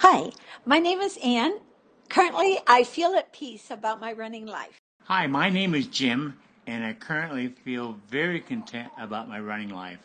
[0.00, 0.30] Hi,
[0.66, 1.58] my name is Anne.
[2.10, 4.78] Currently, I feel at peace about my running life.
[5.04, 9.98] Hi, my name is Jim, and I currently feel very content about my running life.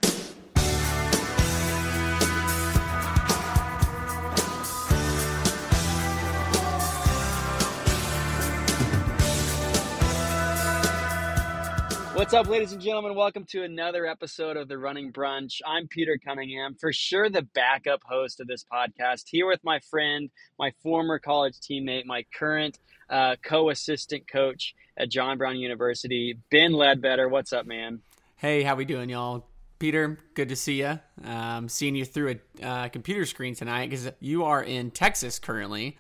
[12.22, 13.16] What's up, ladies and gentlemen?
[13.16, 15.60] Welcome to another episode of the Running Brunch.
[15.66, 20.30] I'm Peter Cunningham, for sure the backup host of this podcast, here with my friend,
[20.60, 22.78] my former college teammate, my current
[23.10, 27.28] uh, co-assistant coach at John Brown University, Ben Ledbetter.
[27.28, 28.02] What's up, man?
[28.36, 29.48] Hey, how we doing, y'all?
[29.80, 31.00] Peter, good to see you.
[31.24, 35.98] Um, seeing you through a uh, computer screen tonight because you are in Texas currently.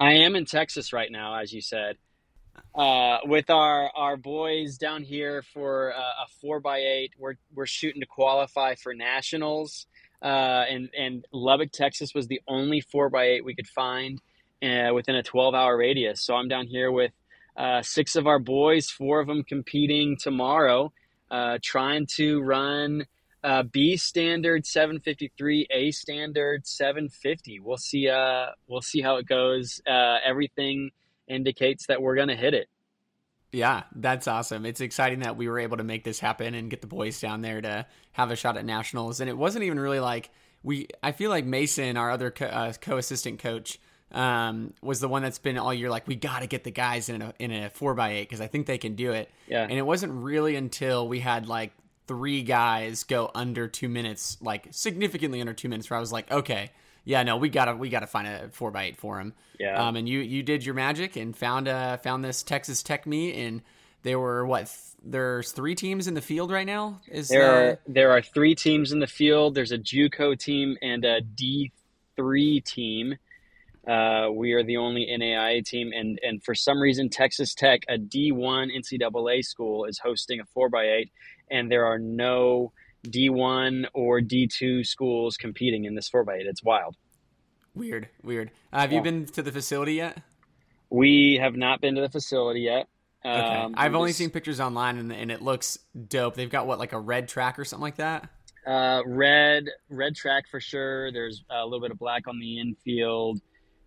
[0.00, 1.98] I am in Texas right now, as you said
[2.74, 7.12] uh, with our our boys down here for a, a four by eight.
[7.18, 9.86] We're we're shooting to qualify for nationals,
[10.22, 14.20] uh, and and Lubbock, Texas was the only four by eight we could find
[14.62, 16.22] uh, within a twelve hour radius.
[16.22, 17.12] So I'm down here with
[17.56, 20.92] uh, six of our boys, four of them competing tomorrow,
[21.30, 23.06] uh, trying to run.
[23.42, 27.60] Uh, B standard 753, A standard 750.
[27.60, 28.08] We'll see.
[28.08, 29.82] Uh, we'll see how it goes.
[29.86, 30.92] Uh, everything
[31.28, 32.68] indicates that we're going to hit it.
[33.52, 34.66] Yeah, that's awesome.
[34.66, 37.40] It's exciting that we were able to make this happen and get the boys down
[37.40, 39.20] there to have a shot at nationals.
[39.20, 40.30] And it wasn't even really like
[40.64, 40.88] we.
[41.02, 43.78] I feel like Mason, our other co- uh, co-assistant coach,
[44.10, 47.08] um, was the one that's been all year like we got to get the guys
[47.08, 49.30] in a in a four by eight because I think they can do it.
[49.46, 49.62] Yeah.
[49.62, 51.72] And it wasn't really until we had like
[52.06, 56.30] three guys go under two minutes, like significantly under two minutes, where I was like,
[56.30, 56.70] okay,
[57.04, 59.34] yeah, no, we gotta we gotta find a four by eight for him.
[59.58, 59.86] Yeah.
[59.86, 63.34] Um, and you you did your magic and found uh found this Texas Tech meet,
[63.36, 63.62] and
[64.02, 67.00] there were what th- there's three teams in the field right now.
[67.08, 69.54] Is there uh, are there are three teams in the field.
[69.54, 71.72] There's a JUCO team and a D
[72.16, 73.16] three team.
[73.86, 77.98] Uh, we are the only NAIA team, and and for some reason, Texas Tech, a
[77.98, 81.12] D1 NCAA school, is hosting a four by eight,
[81.50, 82.72] and there are no
[83.04, 86.46] D1 or D2 schools competing in this 4x8.
[86.46, 86.96] It's wild.
[87.74, 88.50] Weird, weird.
[88.72, 88.98] Uh, have yeah.
[88.98, 90.18] you been to the facility yet?
[90.90, 92.88] We have not been to the facility yet.
[93.24, 93.38] Okay.
[93.38, 95.78] Um, I've only just, seen pictures online and, and, it looks
[96.08, 96.34] dope.
[96.34, 98.28] They've got what, like a red track or something like that?
[98.66, 101.10] Uh, red, red track for sure.
[101.10, 103.40] There's a little bit of black on the infield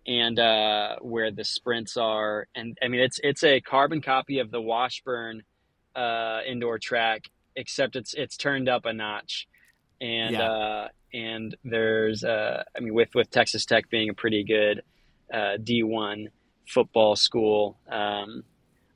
[0.08, 2.48] and uh, where the sprints are.
[2.54, 5.42] And I mean, it's it's a carbon copy of the Washburn
[5.94, 7.24] uh, indoor track
[7.58, 9.48] except it's it's turned up a notch,
[10.00, 10.50] and yeah.
[10.50, 14.82] uh, and there's uh, I mean with with Texas Tech being a pretty good
[15.32, 16.28] uh, D1
[16.66, 18.44] football school, um,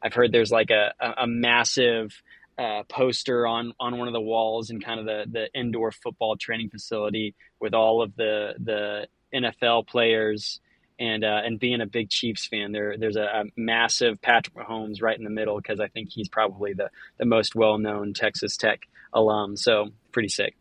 [0.02, 2.12] I've heard there's like a a, a massive
[2.56, 6.36] uh, poster on on one of the walls in kind of the the indoor football
[6.36, 10.60] training facility with all of the the NFL players
[10.98, 15.02] and uh, and being a big Chiefs fan, there there's a, a massive Patrick Mahomes
[15.02, 18.56] right in the middle because I think he's probably the the most well known Texas
[18.56, 18.82] Tech
[19.12, 19.56] alum.
[19.56, 20.56] So pretty sick.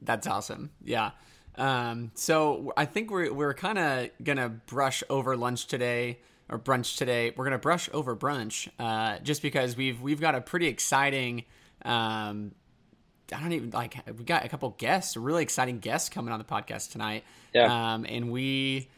[0.00, 0.70] That's awesome.
[0.84, 1.12] Yeah.
[1.56, 6.96] Um, so I think we're we're kind of gonna brush over lunch today or brunch
[6.96, 7.32] today.
[7.34, 11.44] We're gonna brush over brunch, uh, just because we've we've got a pretty exciting.
[11.84, 12.52] Um,
[13.32, 16.44] I don't even like we got a couple guests, really exciting guests coming on the
[16.44, 17.24] podcast tonight.
[17.54, 17.94] Yeah.
[17.94, 18.88] Um, and we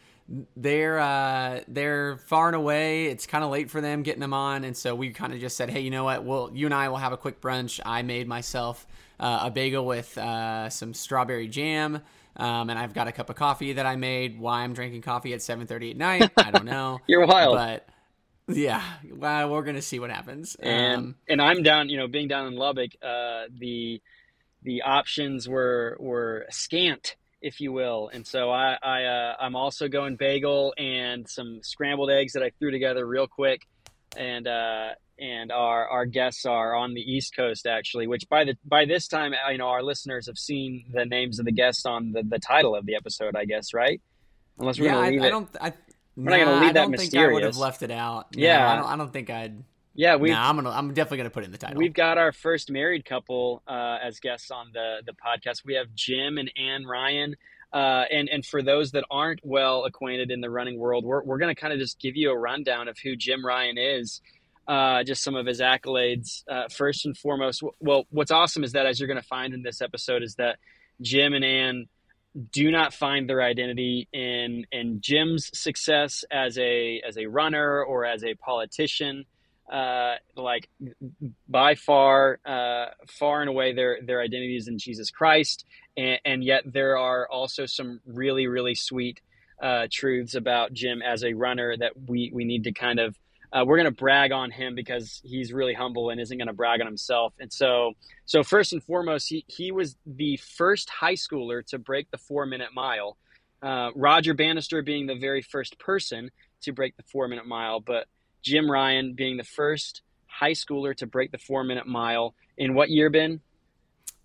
[0.56, 3.06] they're uh, they're far and away.
[3.06, 5.56] It's kind of late for them getting them on, and so we kind of just
[5.56, 6.24] said, hey, you know what?
[6.24, 7.80] Well, you and I will have a quick brunch.
[7.84, 8.86] I made myself
[9.18, 12.02] uh, a bagel with uh, some strawberry jam.
[12.36, 14.38] Um, and I've got a cup of coffee that I made.
[14.38, 17.00] Why I'm drinking coffee at 7:30 at night, I don't know.
[17.08, 17.88] You're wild, but
[18.46, 20.54] yeah, well, we're gonna see what happens.
[20.56, 21.88] And um, and I'm down.
[21.88, 24.00] You know, being down in Lubbock, uh, the
[24.62, 28.10] the options were were scant if you will.
[28.12, 32.50] And so I, I uh, I'm also going bagel and some scrambled eggs that I
[32.58, 33.62] threw together real quick.
[34.16, 38.54] And uh, and our our guests are on the East Coast actually, which by the
[38.64, 42.12] by this time you know our listeners have seen the names of the guests on
[42.12, 44.00] the, the title of the episode, I guess, right?
[44.58, 45.26] Unless we're yeah, gonna leave I, it.
[45.26, 45.48] I don't.
[45.60, 45.72] I,
[46.16, 47.12] we're nah, not gonna leave I that mysterious.
[47.12, 48.36] Think I would have left it out.
[48.36, 49.64] No, yeah, I don't, I don't think I'd.
[49.94, 50.30] Yeah, we.
[50.30, 50.70] Nah, I'm gonna.
[50.70, 51.78] I'm definitely gonna put it in the title.
[51.78, 55.64] We've got our first married couple uh, as guests on the the podcast.
[55.64, 57.34] We have Jim and Anne Ryun.
[57.72, 61.38] Uh, and and for those that aren't well acquainted in the running world, we're we're
[61.38, 64.22] going to kind of just give you a rundown of who Jim Ryun is,
[64.66, 66.44] uh, just some of his accolades.
[66.48, 69.62] Uh, first and foremost, well, what's awesome is that as you're going to find in
[69.62, 70.58] this episode is that
[71.02, 71.88] Jim and Anne
[72.52, 78.06] do not find their identity in in Jim's success as a as a runner or
[78.06, 79.24] as a politician
[79.70, 80.68] uh, like
[81.48, 82.86] by far, uh,
[83.18, 85.64] far and away, their their identity is in Jesus Christ,
[85.96, 89.20] and, and, yet there are also some really really sweet
[89.62, 93.14] uh, truths about Jim as a runner that we we need to kind of
[93.52, 96.54] uh, we're going to brag on him because he's really humble and isn't going to
[96.54, 97.32] brag on himself.
[97.40, 97.92] And so,
[98.26, 102.44] so first and foremost, he, he was the first high schooler to break the four
[102.44, 103.16] minute mile.
[103.62, 106.30] Uh, Roger Bannister being the very first person
[106.62, 108.06] to break the four minute mile, but
[108.42, 112.90] Jim Ryun being the first high schooler to break the four minute mile in what
[112.90, 113.40] year, Ben?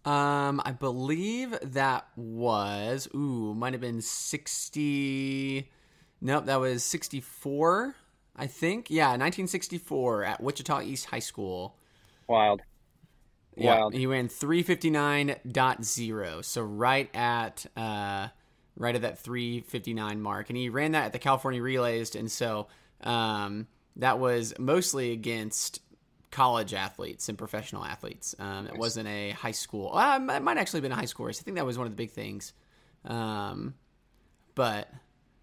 [0.05, 5.69] Um, I believe that was ooh, might have been sixty.
[6.21, 7.95] Nope, that was sixty-four.
[8.35, 8.89] I think.
[8.89, 11.75] Yeah, 1964 at Wichita East High School.
[12.27, 12.63] Wild.
[13.55, 13.93] Yeah, Wild.
[13.93, 18.29] he ran 359.0, so right at uh,
[18.75, 22.65] right at that 359 mark, and he ran that at the California Relays, and so
[23.01, 23.67] um,
[23.97, 25.81] that was mostly against
[26.31, 28.35] college athletes and professional athletes.
[28.39, 28.73] Um, nice.
[28.73, 29.95] It wasn't a high school.
[29.95, 31.39] Uh, it might actually have been a high school race.
[31.39, 32.53] I think that was one of the big things.
[33.05, 33.75] Um,
[34.55, 34.91] but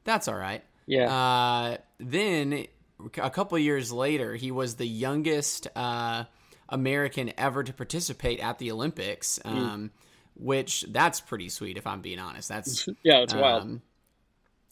[0.05, 0.64] that's all right.
[0.87, 1.12] Yeah.
[1.12, 2.67] Uh, then
[3.17, 6.25] a couple years later, he was the youngest uh,
[6.69, 9.38] American ever to participate at the Olympics.
[9.44, 9.49] Hmm.
[9.49, 9.91] Um, mm.
[10.37, 12.49] Which that's pretty sweet, if I'm being honest.
[12.49, 13.81] That's yeah, it's um, wild.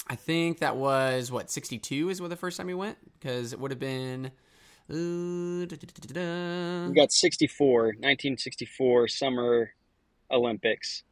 [0.08, 3.60] I think that was what 62 is what the first time he went because it
[3.60, 4.30] would have been.
[4.90, 5.66] Uh,
[6.88, 9.70] we got 64, 1964 Summer
[10.30, 11.02] Olympics.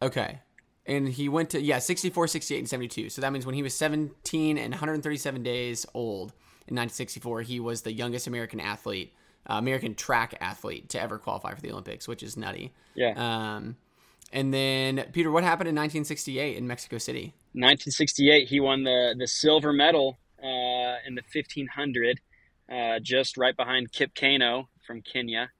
[0.00, 0.38] Okay.
[0.86, 3.10] And he went to, yeah, 64, 68, and 72.
[3.10, 6.32] So that means when he was 17 and 137 days old,
[6.68, 9.14] in 1964, he was the youngest American athlete,
[9.48, 12.72] uh, American track athlete to ever qualify for the Olympics, which is nutty.
[12.94, 13.14] Yeah.
[13.16, 13.76] Um,
[14.32, 17.34] and then Peter, what happened in 1968 in Mexico City?
[17.52, 22.20] 1968, he won the the silver medal uh, in the 1500,
[22.70, 25.50] uh, just right behind Kip Keino from Kenya,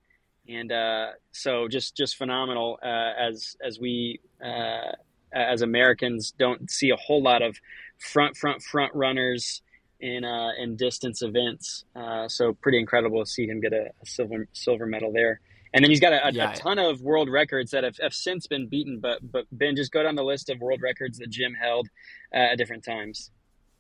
[0.48, 2.78] and uh, so just just phenomenal.
[2.82, 4.92] Uh, as as we uh,
[5.32, 7.56] as Americans don't see a whole lot of
[7.98, 9.62] front front front runners
[10.00, 11.84] in uh, in distance events.
[12.28, 15.40] So pretty incredible to see him get a, a, silver silver medal there.
[15.74, 16.52] And then he's got a, a, yeah.
[16.52, 19.00] a ton of world records that have, have, since been beaten.
[19.00, 21.88] But but Ben, just go down the list of world records that Jim held
[22.34, 23.30] uh, at different times.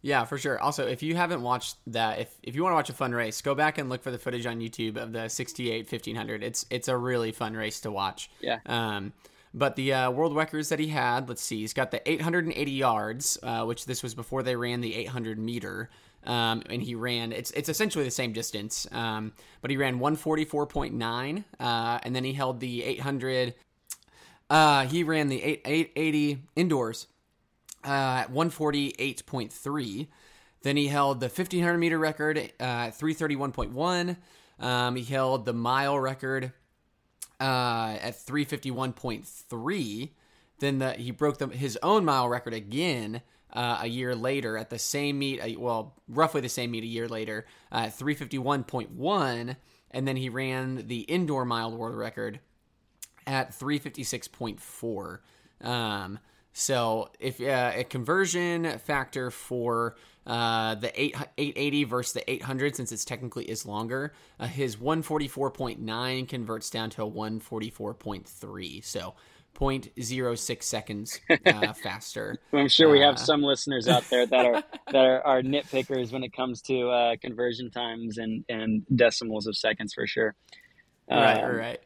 [0.00, 0.60] Yeah, for sure.
[0.60, 3.42] Also, if you haven't watched that, if, if you want to watch a fun race,
[3.42, 6.42] go back and look for the footage on YouTube of the 68 1500.
[6.44, 8.30] It's it's a really fun race to watch.
[8.40, 8.58] Yeah.
[8.66, 9.12] Um,
[9.54, 13.38] but the uh, world records that he had, let's see, he's got the 880 yards,
[13.42, 15.88] uh, which this was before they ran the 800 meter
[16.24, 17.32] um, and he ran.
[17.32, 22.32] It's it's essentially the same distance, um, but he ran 144.9, uh, and then he
[22.32, 23.54] held the 800.
[24.50, 27.06] Uh, he ran the 8, 880 indoors
[27.84, 30.06] uh, at 148.3.
[30.62, 34.16] Then he held the 1500 meter record uh, at 331.1.
[34.60, 36.52] Um, he held the mile record
[37.40, 40.10] uh, at 351.3.
[40.58, 43.22] Then the, he broke the, his own mile record again
[43.52, 46.86] uh, a year later at the same meet, uh, well, roughly the same meet a
[46.86, 49.56] year later, uh, 351.1,
[49.90, 52.40] and then he ran the indoor mile world record
[53.26, 55.18] at 356.4.
[55.60, 56.18] Um,
[56.52, 59.96] so if uh, a conversion factor for
[60.26, 66.28] uh, the 8, 880 versus the 800, since it's technically is longer, uh, his 144.9
[66.28, 68.84] converts down to a 144.3.
[68.84, 69.14] So
[69.58, 72.36] 0.06 seconds uh, faster.
[72.52, 74.62] I'm sure we have uh, some listeners out there that are
[74.92, 79.56] that are, are nitpickers when it comes to uh, conversion times and and decimals of
[79.56, 80.34] seconds for sure.
[81.10, 81.80] Right, um, right.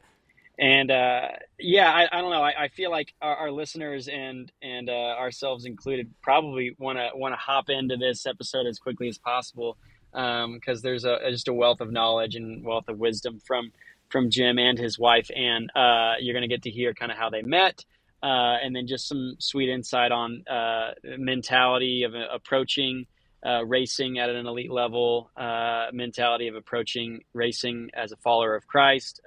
[0.58, 2.42] And uh, yeah, I, I, don't know.
[2.42, 7.10] I, I feel like our, our, listeners and and uh, ourselves included probably want to
[7.14, 9.78] want to hop into this episode as quickly as possible
[10.12, 13.72] because um, there's a just a wealth of knowledge and wealth of wisdom from
[14.12, 17.18] from Jim and his wife and Uh, you're going to get to hear kind of
[17.18, 17.84] how they met,
[18.22, 23.06] uh, and then just some sweet insight on uh, mentality of uh, approaching
[23.44, 28.64] uh, racing at an elite level, uh, mentality of approaching racing as a follower of
[28.68, 29.20] Christ,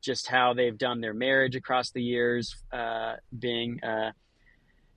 [0.00, 2.56] just how they've done their marriage across the years,
[3.38, 3.78] being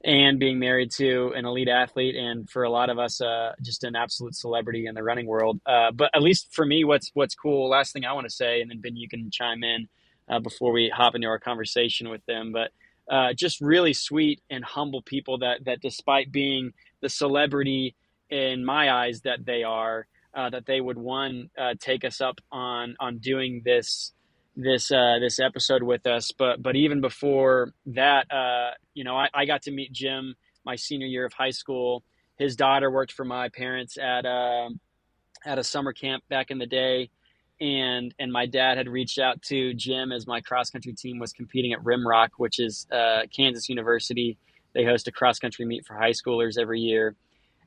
[0.03, 3.83] and being married to an elite athlete and for a lot of us uh, just
[3.83, 5.61] an absolute celebrity in the running world.
[5.65, 8.61] Uh, but at least for me what's what's cool last thing i want to say
[8.61, 9.87] and then ben you can chime in
[10.29, 12.71] uh, before we hop into our conversation with them but
[13.11, 17.95] uh, just really sweet and humble people that that despite being the celebrity
[18.29, 22.39] in my eyes that they are uh, that they would one uh, take us up
[22.51, 24.12] on on doing this
[24.55, 26.31] this uh, this episode with us.
[26.31, 30.75] But but even before that, uh, you know, I, I, got to meet Jim my
[30.75, 32.03] senior year of high school.
[32.37, 34.69] His daughter worked for my parents at uh,
[35.45, 37.09] at a summer camp back in the day,
[37.59, 41.33] and and my dad had reached out to Jim as my cross country team was
[41.33, 44.37] competing at Rimrock, which is uh, Kansas University
[44.73, 47.15] they host a cross country meet for high schoolers every year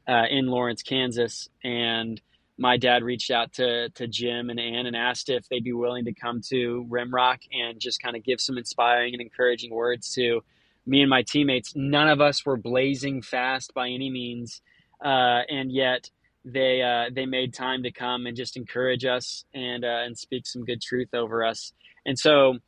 [0.08, 2.20] uh, in Lawrence, Kansas, and
[2.58, 6.06] my dad reached out to to Jim and Ann and asked if they'd be willing
[6.06, 10.42] to come to Rimrock and just kind of give some inspiring and encouraging words to
[10.86, 11.74] me and my teammates.
[11.74, 14.62] None of us were blazing fast by any means,
[15.04, 16.10] uh, and yet
[16.44, 20.46] they uh, they made time to come and just encourage us and uh, and speak
[20.46, 21.72] some good truth over us.
[22.06, 22.58] And so,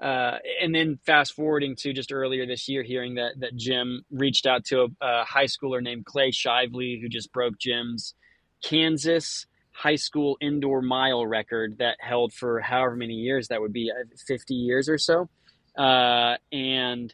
[0.00, 4.46] uh, and then fast forwarding to just earlier this year, hearing that that Jim reached
[4.46, 8.14] out to a, a high schooler named Clay Shively, who just broke Jim's
[8.64, 13.90] Kansas high school indoor mile record that held for however many years that would be
[13.90, 15.28] uh, 50 years or so
[15.76, 17.12] uh, and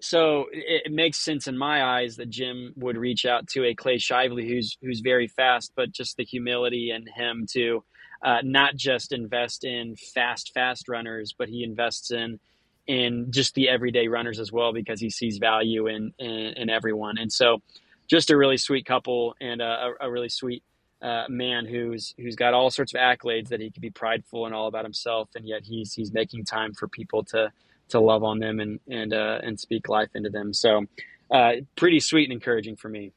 [0.00, 3.74] so it, it, makes sense in my eyes that Jim would reach out to a
[3.74, 7.82] Clay Shively who's who's very fast, but just the humility in him to
[8.22, 12.38] uh, not just invest in fast fast runners, but he invests in
[12.86, 17.16] in just the everyday runners as well because he sees value in in, in everyone.
[17.16, 17.62] And so,
[18.06, 20.62] just a really sweet couple and a, a really sweet
[21.04, 24.54] uh, man who's who's got all sorts of accolades that he could be prideful and
[24.54, 27.52] all about himself, and yet he's he's making time for people to
[27.90, 30.54] to love on them and and uh, and speak life into them.
[30.54, 30.86] So,
[31.30, 33.12] uh, pretty sweet and encouraging for me.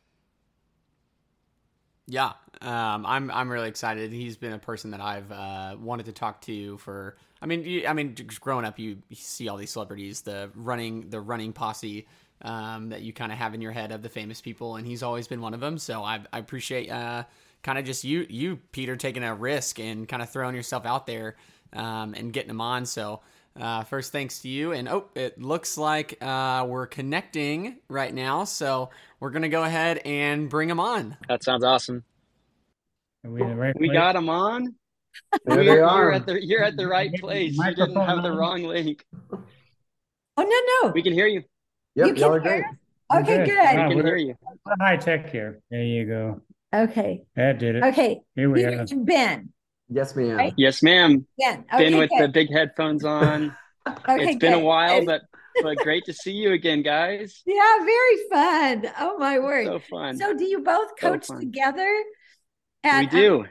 [2.07, 4.11] Yeah, um, I'm I'm really excited.
[4.11, 7.15] He's been a person that I've uh, wanted to talk to for.
[7.41, 11.09] I mean, you, I mean, growing up, you, you, see all these celebrities, the running
[11.09, 12.07] the running posse
[12.41, 15.03] um, that you kind of have in your head of the famous people, and he's
[15.03, 15.77] always been one of them.
[15.77, 17.23] So I, I appreciate uh,
[17.67, 21.05] kind of just you you Peter taking a risk and kind of throwing yourself out
[21.05, 21.35] there
[21.73, 22.85] um, and getting them on.
[22.85, 23.21] So.
[23.59, 24.71] Uh, first, thanks to you.
[24.71, 28.43] And oh, it looks like uh, we're connecting right now.
[28.43, 31.17] So we're going to go ahead and bring them on.
[31.27, 32.03] That sounds awesome.
[33.25, 34.75] Are we, right we got them on.
[35.45, 36.03] There you're, they are.
[36.03, 37.57] You're at the, you're at the right place.
[37.57, 39.03] You didn't have the wrong link.
[39.31, 39.39] Oh,
[40.37, 40.91] no, no.
[40.91, 41.41] We can hear you.
[41.95, 42.67] Yep, You can hear
[43.11, 43.21] us?
[43.23, 43.45] Okay, good.
[43.47, 43.57] good.
[43.57, 44.35] We can we're- hear you.
[44.79, 45.61] high tech here.
[45.71, 46.41] There you go.
[46.73, 47.83] Okay, That did it.
[47.85, 48.19] okay.
[48.35, 48.85] Here we Peter are.
[48.97, 49.49] Ben.
[49.89, 50.35] Yes, ma'am.
[50.35, 50.53] Right.
[50.57, 51.25] Yes, ma'am.
[51.39, 51.65] Ben.
[51.77, 53.55] Been Okay, with the big headphones on.
[53.87, 55.21] Okay, it's been a while, but
[55.63, 57.41] but great to see you again, guys.
[57.45, 58.91] Yeah, very fun.
[58.99, 59.65] Oh, my word.
[59.65, 60.17] So fun.
[60.17, 61.39] So, do you both coach fun.
[61.39, 61.89] together?
[62.83, 63.45] we do.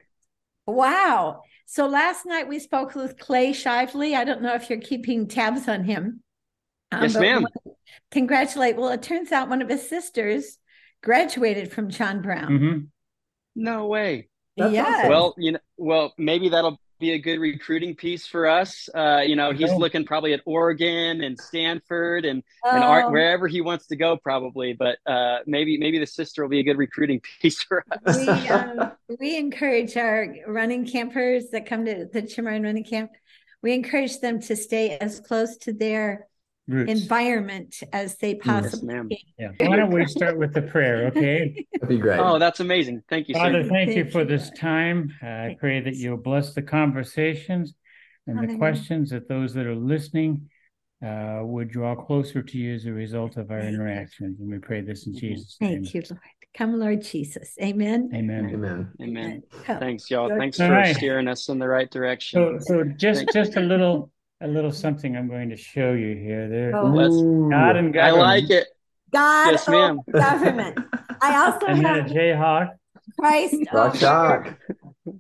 [0.69, 1.43] uh, wow.
[1.65, 4.15] So last night we spoke with Clay Shively.
[4.15, 6.23] I don't know if you're keeping tabs on him.
[6.93, 7.47] Um, Yes, but we ma'am.
[8.11, 8.77] Congratulate.
[8.77, 10.59] Well, it turns out one of his sisters
[11.03, 12.59] graduated from John Brown.
[12.59, 12.79] hmm
[13.57, 14.29] No way.
[14.57, 14.87] That's yes.
[14.87, 15.09] awesome.
[15.11, 18.89] Well, you know, well, maybe that'll be a good recruiting piece for us.
[18.95, 23.49] Uh, you know, he's looking probably at Oregon and Stanford and and Oh, art wherever
[23.49, 24.73] he wants to go, probably.
[24.73, 28.17] But uh, maybe maybe the sister will be a good recruiting piece for us.
[28.17, 33.11] we um, we encourage our running campers that come to the Chimarron Running Camp.
[33.63, 36.29] We encourage them to stay as close to their
[36.69, 36.91] Roots.
[36.91, 39.09] environment as they possibly ma'am.
[39.09, 39.19] can.
[39.59, 39.69] Yeah.
[39.69, 41.67] Why don't we start with the prayer, okay?
[41.75, 42.19] That'd be great.
[42.19, 43.03] Oh, that's amazing.
[43.09, 43.69] Thank you, Father, sir.
[43.69, 44.27] thank you for you.
[44.27, 45.13] this time.
[45.23, 47.75] Uh, I pray that you'll bless the conversations
[48.27, 50.49] and the questions that those that are listening
[51.05, 54.41] uh, would draw closer to you as a result of our interactions.
[54.41, 55.85] And we pray this in Jesus' name.
[55.85, 56.21] Thank you, Lord.
[56.57, 57.55] Come, Lord Jesus.
[57.61, 58.11] Amen.
[58.15, 58.51] Amen.
[58.53, 58.93] Amen.
[59.01, 59.43] Amen.
[59.65, 59.79] Come.
[59.79, 60.29] Thanks, y'all.
[60.29, 60.97] Lord- Thanks All for right.
[60.97, 62.59] steering us in the right direction.
[62.63, 66.49] So, so just just a little a little something I'm going to show you here.
[66.49, 67.11] There, Oh.
[67.13, 67.51] Ooh.
[67.51, 68.21] God and government.
[68.27, 68.67] I like it.
[69.13, 70.01] God Yes, ma'am.
[70.13, 70.79] government.
[71.23, 72.71] I also And then a Jayhawk.
[73.19, 74.59] Christ Rock over.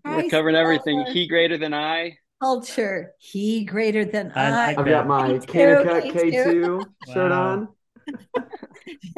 [0.04, 1.06] We're covering everything.
[1.12, 2.18] He greater than I.
[2.42, 3.12] culture.
[3.18, 4.76] He greater than I I.
[4.76, 7.50] I've got my Me too, Kanakuk me K2 shirt Wow.
[7.50, 7.68] on.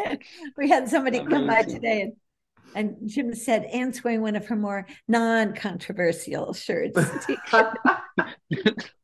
[0.56, 2.12] we had somebody come by today and,
[2.74, 6.98] and Jim said Anne's wearing one of her more non-controversial shirts.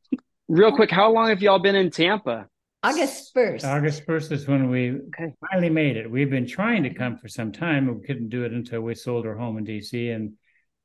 [0.47, 2.47] Real quick, how long have y'all been in Tampa?
[2.83, 3.63] August 1st.
[3.65, 5.33] August 1st is when we Okay.
[5.49, 6.09] finally made it.
[6.09, 8.93] We've been trying to come for some time, but we couldn't do it until we
[8.93, 10.11] sold our home in DC.
[10.11, 10.33] And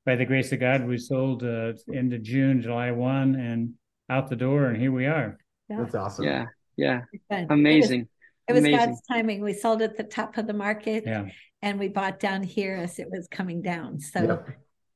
[0.06, 3.74] by the grace of God, we sold uh, into June, July 1, and
[4.08, 5.38] out the door, and here we are.
[5.68, 6.24] That's awesome.
[6.24, 7.02] Yeah, yeah.
[7.28, 7.46] Fun.
[7.50, 8.08] Amazing.
[8.48, 9.42] It was, it was God's timing.
[9.42, 11.26] We sold at the top of the market Yeah.
[11.60, 14.00] and we bought down here as it was coming down.
[14.00, 14.48] So Yep.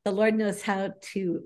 [0.06, 1.42] the Lord knows how to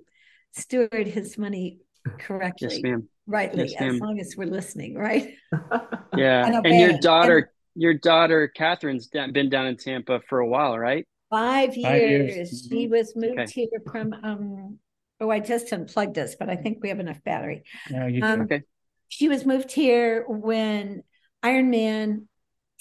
[0.52, 1.80] steward his money
[2.18, 3.08] correctly, Yes, ma'am.
[3.26, 5.34] rightly, Yes, as long as we're listening, right?
[6.16, 6.46] Yeah.
[6.46, 6.80] And And, obey.
[6.80, 11.06] your And- daughter, your daughter Catherine's da- been down in Tampa for a while, right?
[11.30, 11.84] Five years.
[11.86, 12.66] Five years.
[12.70, 13.50] She was moved Okay.
[13.52, 14.78] here from um
[15.20, 17.62] oh I just unplugged us, but I think we have enough battery.
[17.90, 18.42] Yeah, you Um.
[18.42, 18.62] Okay.
[19.08, 21.02] She was moved here when
[21.44, 22.26] Ironman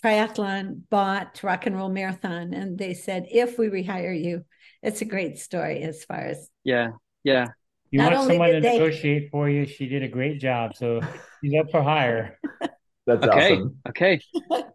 [0.04, 4.46] Triathlon bought Rock and Roll Marathon, and they said, if we rehire you,
[4.84, 6.90] it's a great story as far as Yeah.
[7.24, 7.48] Yeah.
[7.92, 9.66] You not want only someone to did they- negotiate for you.
[9.66, 10.76] She did a great job.
[10.76, 11.02] So
[11.44, 12.40] she's up for hire.
[13.06, 13.54] That's Okay.
[13.54, 13.78] awesome.
[13.90, 14.22] Okay.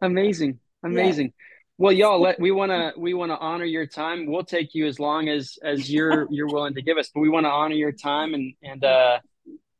[0.00, 0.59] Amazing.
[0.85, 1.33] Amazing.
[1.78, 4.26] Well, y'all, let we want to we want to honor your time.
[4.26, 7.28] We'll take you as long as as you're you're willing to give us, but we
[7.28, 9.19] want to honor your time and and uh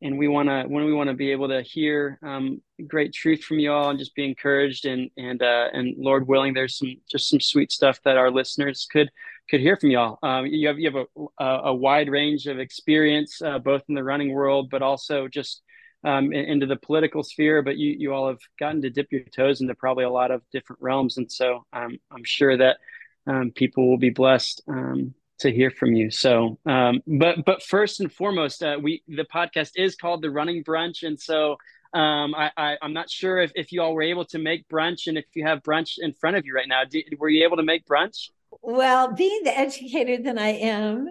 [0.03, 3.43] and we want to when we want to be able to hear um, great truth
[3.43, 6.97] from you all and just be encouraged and and uh, and Lord willing, there's some
[7.11, 9.11] just some sweet stuff that our listeners could
[9.49, 10.19] could hear from y'all.
[10.23, 11.07] Um, you have you have
[11.39, 15.63] a, a wide range of experience, uh, both in the running world, but also just
[16.05, 17.63] um, into the political sphere.
[17.63, 20.43] But you you all have gotten to dip your toes into probably a lot of
[20.53, 22.79] different realms, and so I'm I'm sure that
[23.27, 26.11] um, people will be blessed um, to hear from you.
[26.11, 30.65] So, um, but but first and foremost, uh, we the podcast is called the Running
[30.65, 31.57] Brunch, and so.
[31.95, 35.09] Um, I, I, am not sure if, if you all were able to make brunch
[35.09, 36.85] and if you have brunch in front of you right now.
[36.91, 38.31] Do, were you able to make brunch?
[38.63, 41.11] Well, being the educator that I am,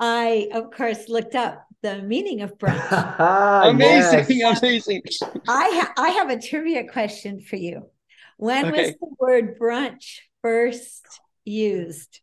[0.00, 3.68] I of course looked up the meaning of brunch.
[3.68, 4.62] amazing, yes.
[4.62, 5.02] amazing.
[5.46, 7.90] I ha- I have a trivia question for you.
[8.38, 8.86] When okay.
[8.86, 12.20] was the word brunch first used?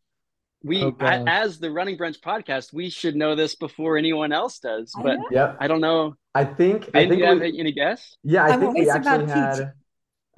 [0.63, 4.93] We, oh, as the Running Brunch podcast, we should know this before anyone else does.
[5.01, 5.57] But I, yep.
[5.59, 6.15] I don't know.
[6.33, 6.91] I think.
[6.91, 8.15] Ben, I think you have any guess?
[8.23, 9.73] Yeah, I I'm think we actually had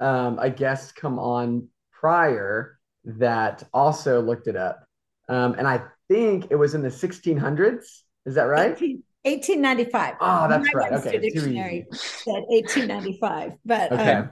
[0.00, 4.84] um, a guest come on prior that also looked it up.
[5.28, 7.84] Um, and I think it was in the 1600s.
[8.26, 8.72] Is that right?
[8.72, 10.14] 18, 1895.
[10.20, 10.92] Oh, that's right.
[10.92, 11.18] Okay.
[11.18, 13.52] Dictionary said 1895.
[13.64, 14.12] But okay.
[14.12, 14.30] Um,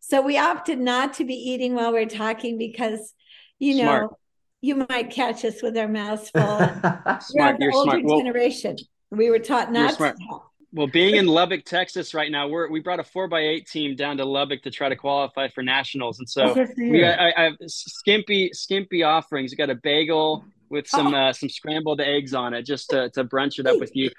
[0.00, 3.12] so we opted not to be eating while we're talking because,
[3.58, 4.02] you smart.
[4.02, 4.18] know,
[4.66, 6.42] you might catch us with our mouths full.
[7.20, 7.60] smart.
[7.60, 8.24] You're older smart.
[8.24, 8.76] generation.
[9.10, 10.52] Well, we were taught not to talk.
[10.72, 13.96] Well, being in Lubbock, Texas, right now, we're we brought a four by eight team
[13.96, 17.42] down to Lubbock to try to qualify for nationals, and so we got, I, I,
[17.44, 19.52] have skimpy skimpy offerings.
[19.52, 21.28] We got a bagel with some oh.
[21.28, 24.10] uh, some scrambled eggs on it, just to, to brunch it up with you.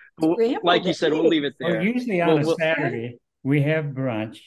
[0.64, 1.74] like you said, we'll leave it there.
[1.74, 4.40] Well, usually on we'll, a Saturday we have brunch.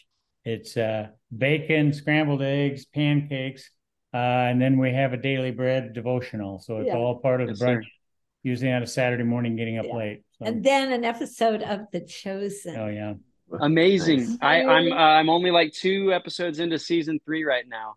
[0.45, 3.71] It's uh, bacon, scrambled eggs, pancakes,
[4.13, 6.59] uh, and then we have a daily bread devotional.
[6.59, 6.97] So it's yeah.
[6.97, 7.85] all part of the yes, brunch.
[7.85, 7.91] Sir.
[8.43, 9.97] Usually on a Saturday morning, getting up yeah.
[9.97, 10.23] late.
[10.39, 10.47] So.
[10.47, 12.77] And then an episode of The Chosen.
[12.77, 13.15] Oh yeah,
[13.61, 14.21] amazing!
[14.21, 14.39] Nice.
[14.41, 17.97] I, I'm uh, I'm only like two episodes into season three right now.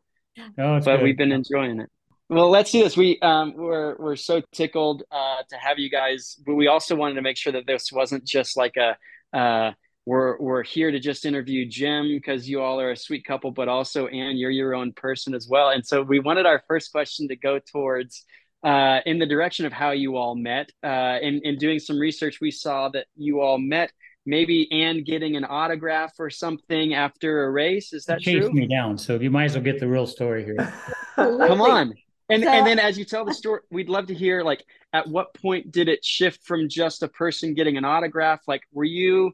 [0.57, 1.03] Oh, but good.
[1.03, 1.89] we've been enjoying it.
[2.29, 2.97] Well, let's see this.
[2.97, 7.15] We um, we're we're so tickled uh, to have you guys, but we also wanted
[7.15, 8.97] to make sure that this wasn't just like a
[9.37, 9.71] uh,
[10.05, 13.67] we're we're here to just interview Jim because you all are a sweet couple, but
[13.67, 15.69] also Anne, you're your own person as well.
[15.69, 18.25] And so we wanted our first question to go towards
[18.63, 20.69] uh, in the direction of how you all met.
[20.83, 23.91] Uh, in, in doing some research, we saw that you all met
[24.25, 27.93] maybe Anne getting an autograph or something after a race.
[27.93, 28.53] Is that Chased true?
[28.53, 28.97] me down.
[28.97, 30.73] So you might as well get the real story here.
[31.15, 31.93] Come on.
[32.29, 34.63] And so, and then as you tell the story, we'd love to hear like
[34.93, 38.41] at what point did it shift from just a person getting an autograph?
[38.47, 39.33] Like were you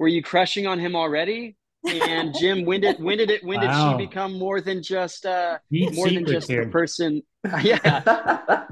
[0.00, 1.56] were you crushing on him already?
[1.86, 3.92] And Jim, when did when did it when wow.
[3.92, 6.62] did she become more than just uh Neat more than just here.
[6.62, 7.22] a person
[7.62, 8.64] yeah.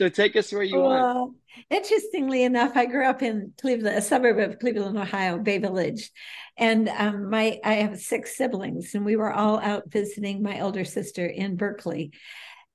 [0.00, 1.36] so take us where you well, want.
[1.68, 6.10] Interestingly enough, I grew up in Cleveland, a suburb of Cleveland, Ohio, Bay Village,
[6.56, 10.84] and um, my I have six siblings, and we were all out visiting my older
[10.84, 12.12] sister in Berkeley,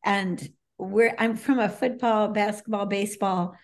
[0.03, 0.47] and
[0.77, 3.55] we're I'm from a football, basketball, baseball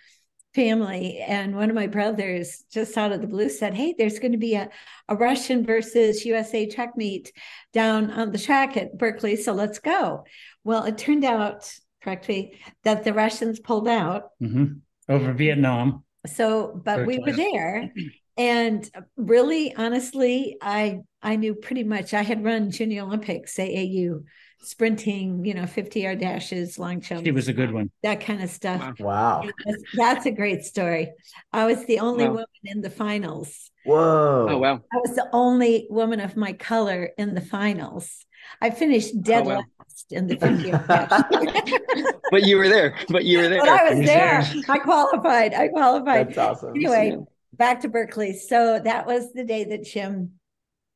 [0.54, 4.34] family and one of my brothers just out of the blue said hey there's going
[4.34, 4.70] to be a,
[5.08, 7.32] a russian versus usa track meet
[7.72, 10.26] down on the track at berkeley so let's go.
[10.64, 11.72] Well it turned out
[12.04, 14.30] correctly that the russians pulled out.
[14.42, 14.74] Mm-hmm.
[15.10, 16.04] over vietnam.
[16.28, 17.92] So but we were there
[18.38, 24.24] and really honestly i i knew pretty much i had run junior olympics aau
[24.62, 27.26] sprinting, you know, 50 yard dashes, long jump.
[27.26, 27.92] She was a good one.
[28.04, 29.00] That kind of stuff.
[29.00, 29.44] Wow.
[29.66, 31.12] That's, that's a great story.
[31.52, 32.32] I was the only wow.
[32.32, 33.72] woman in the finals.
[33.86, 34.48] Whoa.
[34.50, 34.82] Oh, wow.
[34.94, 38.26] I was the only woman of my color in the finals.
[38.62, 39.64] I finished oh, dead oh, wow.
[39.80, 42.12] last in the 50 yard dash.
[42.32, 42.96] but you were there.
[43.10, 43.62] But you were there.
[43.62, 44.44] But I was there.
[44.70, 45.54] I qualified.
[45.54, 46.30] I qualified.
[46.30, 46.76] That's awesome.
[46.76, 47.18] Anyway,
[47.54, 48.34] back to Berkeley.
[48.34, 50.34] So that was the day that Jim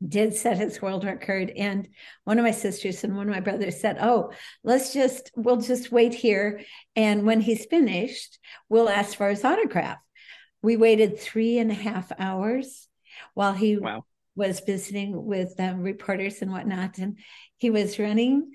[0.05, 1.51] did set his world record.
[1.55, 1.88] And
[2.25, 4.31] one of my sisters and one of my brothers said oh
[4.63, 6.62] let's just we'll just wait here.
[6.95, 9.99] And when he's finished we'll ask for his autograph.
[10.62, 12.88] We waited three and a half hours
[13.34, 14.03] while he wow.
[14.36, 16.97] was visiting with um, reporters and whatnot.
[16.97, 17.19] And
[17.58, 18.51] he was running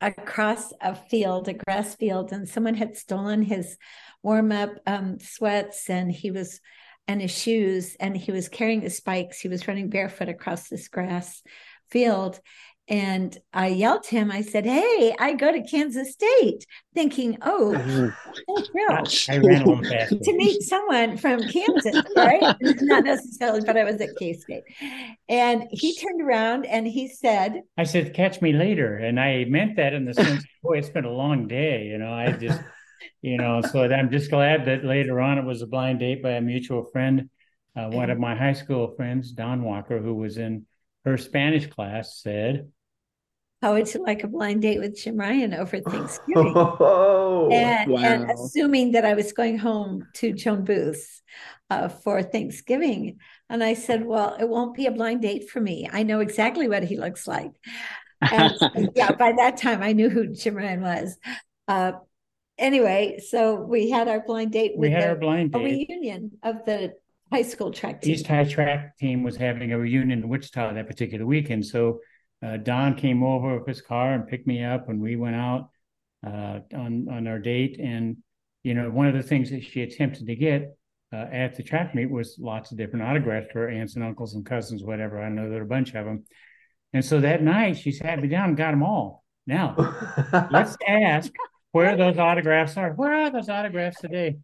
[0.00, 3.76] across a field a grass field and someone had stolen his
[4.22, 5.88] warm-up um, sweats.
[5.88, 6.60] And he was
[7.08, 9.40] and his shoes, and he was carrying his spikes.
[9.40, 11.42] He was running barefoot across this grass
[11.90, 12.38] field.
[12.86, 17.74] and I yelled to him, I said, Hey, I go to Kansas State, thinking, Oh,
[18.48, 19.82] oh so thrilled I ran home
[20.22, 22.56] to meet someone from Kansas, right?
[22.60, 24.64] Not necessarily, but I was at K State.
[25.28, 28.96] And he turned around and he said, I said, catch me later.
[28.96, 31.86] And I meant that in the sense, boy, it's been a long day.
[31.86, 32.60] You know, I just,
[33.22, 36.32] you know, so I'm just glad that later on it was a blind date by
[36.32, 37.30] a mutual friend.
[37.76, 40.66] Uh, one of my high school friends, Don Walker, who was in
[41.04, 42.70] her Spanish class, said,
[43.62, 46.54] How would you like a blind date with Jim Ryun over Thanksgiving?
[47.40, 51.22] Oh, and, and assuming that I was going home to Joan Booth's
[51.70, 53.18] uh, for Thanksgiving.
[53.48, 55.88] And I said, Well, it won't be a blind date for me.
[55.90, 57.52] I know exactly what he looks like.
[58.20, 61.16] And yeah, by that time, I knew who Jim Ryun was.
[61.66, 61.92] Uh,
[62.58, 65.60] anyway, so we had our blind date We had the- our blind date.
[65.60, 66.94] a reunion of the
[67.32, 68.14] high school track team.
[68.14, 71.66] East High track team was having a reunion in Wichita that particular weekend.
[71.66, 72.00] So
[72.44, 75.70] uh, Don came over with his car and picked me up, and we went out
[76.26, 77.78] uh, on on our date.
[77.80, 78.18] And
[78.62, 80.76] you know, one of the things that she attempted to get
[81.12, 84.34] uh, at the track meet was lots of different autographs for her aunts and uncles
[84.34, 85.22] and cousins, whatever.
[85.22, 86.24] I know there are a bunch of them.
[86.92, 89.24] And so that night, she sat me down and got them all.
[89.46, 89.74] Now
[90.50, 91.32] let's ask
[91.72, 92.92] where those autographs are.
[92.92, 94.36] Where are those autographs today?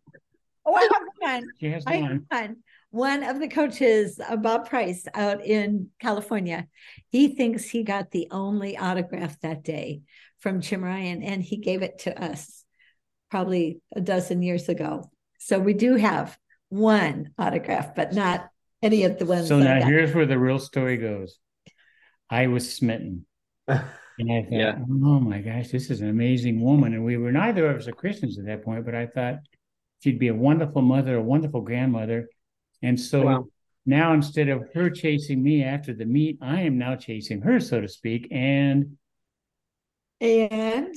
[0.67, 1.49] Oh, I have one.
[1.61, 2.27] She has I one.
[2.31, 2.57] have one.
[2.91, 6.69] One of the coaches, uh, Bob Price, out in California,
[7.11, 10.03] he thinks he got the only autograph that day
[10.39, 12.65] from Jim Ryun, and he gave it to us
[13.31, 15.11] probably a dozen years ago.
[15.39, 18.49] So we do have one autograph, but not
[18.81, 19.49] any of the ones.
[19.49, 21.39] So now here's where the real story goes.
[22.31, 23.27] I was smitten.
[24.19, 24.79] And I thought, Yeah.
[24.79, 26.95] oh my gosh, this is an amazing woman.
[26.95, 29.41] And we were neither of us are Christians at that point, but I thought
[30.03, 32.29] she'd be a wonderful mother, a wonderful grandmother.
[32.83, 33.47] And so Wow.
[33.87, 37.81] now instead of her chasing me after the meet, I am now chasing her, so
[37.81, 38.29] to speak.
[38.31, 38.97] And
[40.21, 40.95] and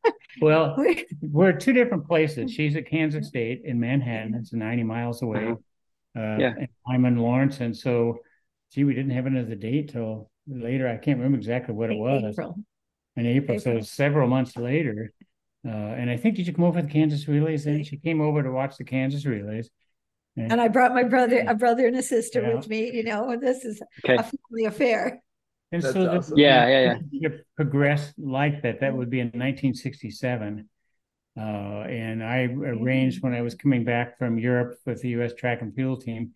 [0.40, 2.52] well, we- we're two different places.
[2.54, 4.34] She's at Kansas State in Manhattan.
[4.34, 5.48] It's 90 miles away.
[5.48, 5.56] Uh-huh.
[6.20, 6.54] Uh, Yeah.
[6.56, 7.60] and I'm in Lawrence.
[7.60, 8.18] And so,
[8.72, 10.88] gee, we didn't have another date till later.
[10.88, 12.56] I can't remember exactly what it was April.
[13.16, 13.58] in April.
[13.58, 13.84] So April.
[13.84, 15.12] several months later.
[15.66, 17.84] Uh, and I think, did you come over to the Kansas relays then?
[17.84, 19.70] She came over to watch the Kansas relays.
[20.36, 22.54] And I brought my brother, a brother and a sister Yeah.
[22.54, 22.90] with me.
[22.92, 24.14] You know, this is Okay.
[24.14, 25.22] a family affair.
[25.72, 26.38] And That's so the, awesome.
[26.38, 27.28] Yeah, yeah, yeah.
[27.28, 28.80] It progressed like that.
[28.80, 30.68] That would be in 1967.
[31.36, 35.34] Uh, and I arranged when I was coming back from Europe with the U.S.
[35.34, 36.32] track and field team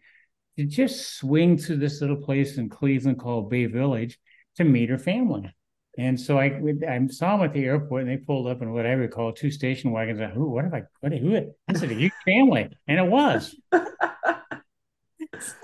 [0.56, 4.18] to just swing to this little place in Cleveland called Bay Village
[4.56, 5.52] to meet her family.
[5.96, 8.84] And so I, I saw them at the airport, and they pulled up in what
[8.84, 10.20] I recall two station wagons.
[10.20, 11.30] I, who, what have I, what, who?
[11.68, 13.54] This is a huge family, and it was.
[13.72, 15.54] That's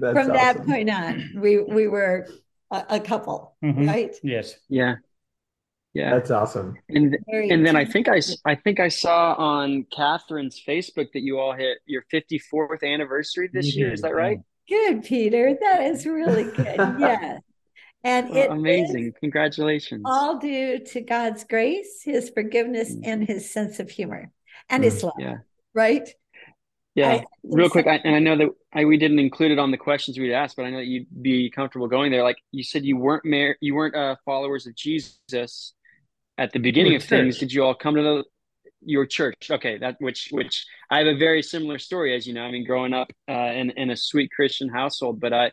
[0.00, 2.28] From that point on, we we were
[2.70, 3.86] a, a couple, Mhm.
[3.88, 4.14] right?
[4.22, 4.54] Yes.
[4.68, 4.96] Yeah.
[5.94, 6.10] Yeah.
[6.14, 6.76] That's awesome.
[6.90, 7.92] And Very and then I intense.
[7.92, 12.04] think I, s- I think I saw on Catherine's Facebook that you all hit your
[12.12, 13.92] 54th anniversary this You year.
[13.94, 14.38] Is that right?
[14.68, 15.56] Good, Peter.
[15.60, 16.76] That is really good.
[16.76, 17.40] yes.
[18.04, 19.06] And Well, it amazing.
[19.08, 20.02] is Congratulations.
[20.04, 23.00] all due to God's grace, his forgiveness, Mm.
[23.04, 24.30] and his sense of humor
[24.70, 25.38] and his love, Yeah.
[25.74, 26.08] right?
[26.94, 27.10] Yeah.
[27.12, 29.78] I- Real quick, I, and I know that I, we didn't include it on the
[29.78, 32.22] questions we'd asked, but I know that you'd be comfortable going there.
[32.22, 35.18] Like you said, you weren't mar- you weren't uh, followers of Jesus
[36.38, 37.38] at the beginning were of things.
[37.38, 38.24] Did you all come to the
[38.80, 39.50] your church?
[39.50, 42.42] Okay, that which which I have a very similar story as you know.
[42.42, 45.46] I mean, growing up uh, in in a sweet Christian household, but I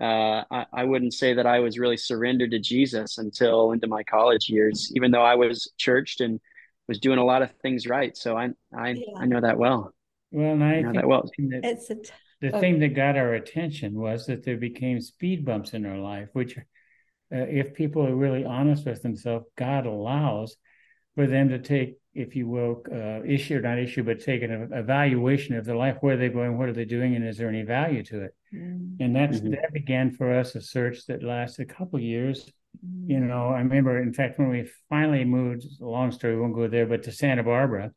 [0.00, 4.02] uh, I, I wouldn't say that I was really surrendered to Jesus until into my
[4.02, 6.40] college years, even though I was churched and
[6.88, 8.16] was doing a lot of things right.
[8.16, 9.18] So I I Yeah.
[9.18, 9.94] I know that well.
[10.32, 11.22] Well, and I I know think that well.
[11.38, 12.60] that It's a t- the Oh.
[12.60, 16.58] thing that got our attention was that there became speed bumps in our life, which,
[17.32, 20.56] uh, if people are really honest with themselves, God allows
[21.14, 24.70] for them to take, if you will, uh, issue or not issue, but take an
[24.72, 25.96] evaluation of their life.
[26.00, 26.58] Where are they going?
[26.58, 27.14] What are they doing?
[27.16, 28.34] And is there any value to it?
[28.54, 29.50] Mm, And that's Mhm.
[29.52, 32.52] that began for us a search that lasted a couple of years.
[33.06, 36.54] You know, I remember, in fact, when we finally moved, a long story, we won't
[36.54, 37.92] go there, but to Santa Barbara.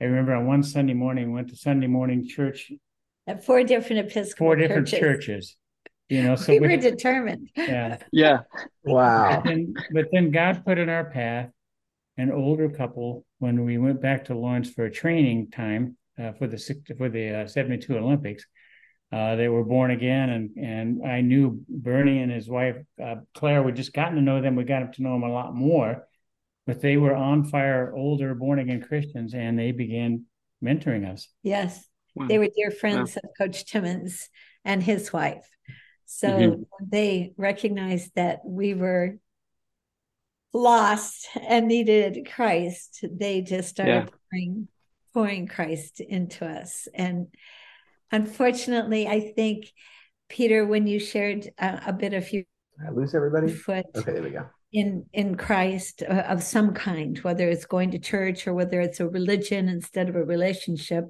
[0.00, 2.72] I remember on one Sunday morning, we went to Sunday morning church
[3.26, 5.00] at four different Episcopal four different churches.
[5.00, 5.56] churches.
[6.10, 7.50] You know, so we we, were determined.
[7.56, 7.98] yeah.
[8.10, 8.40] Yeah.
[8.82, 9.36] Wow.
[9.36, 11.50] But then, but then God put in our path
[12.18, 16.48] an older couple when we went back to Lawrence for a training time uh, for
[16.48, 16.58] the
[16.98, 18.44] for the uh, seventy two Olympics.
[19.12, 23.62] Uh, they were born again, and and I knew Bernie and his wife uh, Claire.
[23.62, 24.56] We just gotten to know them.
[24.56, 26.08] We got to know them a lot more,
[26.66, 30.24] but they were on fire, older born again Christians, and they began
[30.62, 31.28] mentoring us.
[31.44, 31.84] Yes.
[32.16, 32.26] Wow.
[32.26, 34.28] They were dear friends of Coach Timmons
[34.64, 35.48] and his wife.
[36.12, 36.66] So Mhm.
[36.82, 39.18] they recognized that we were
[40.52, 44.06] lost and needed Christ, they just started yeah.
[44.28, 44.68] pouring,
[45.14, 46.88] pouring Christ into us.
[46.92, 47.28] And
[48.10, 49.72] unfortunately, I think,
[50.28, 52.42] Peter, when you shared a, a bit of your
[52.84, 53.52] I lose everybody.
[53.52, 54.46] Foot okay, there we go.
[54.72, 58.98] In in Christ uh, of some kind, whether it's going to church or whether it's
[58.98, 61.04] a religion instead of a relationship.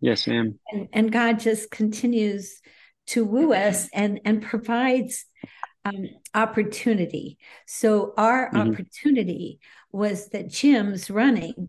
[0.00, 0.58] Yes, ma'am.
[0.72, 2.60] And, and God just continues
[3.08, 5.26] to woo us and and provides
[5.84, 7.38] um, opportunity.
[7.66, 8.70] So our mm-hmm.
[8.70, 9.60] opportunity
[9.92, 11.68] was that Jim's running,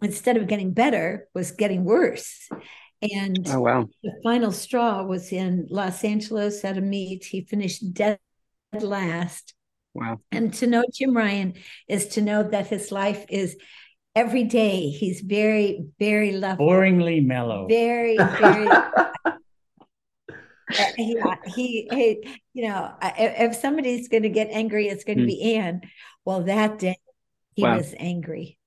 [0.00, 2.48] instead of getting better, was getting worse.
[3.02, 3.88] And oh, wow.
[4.02, 7.24] the final straw was in Los Angeles at a meet.
[7.24, 8.18] He finished dead
[8.72, 9.54] last.
[9.92, 10.20] Wow.
[10.30, 13.56] And to know Jim Ryun is to know that his life is
[14.14, 16.64] every day he's very, very lovely.
[16.64, 17.66] Boringly mellow.
[17.68, 18.68] Very, very
[20.98, 25.24] yeah, he, he, you know, if, if somebody's going to get angry, it's going to
[25.24, 25.28] mm.
[25.28, 25.82] be Anne.
[26.24, 26.96] Well, that day
[27.54, 27.76] he wow.
[27.76, 28.58] was angry.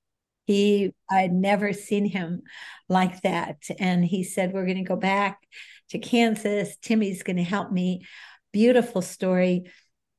[0.46, 2.42] He, I'd never seen him
[2.88, 3.62] like that.
[3.78, 5.40] And he said, We're going to go back
[5.90, 6.76] to Kansas.
[6.82, 8.06] Timmy's going to help me.
[8.52, 9.70] Beautiful story.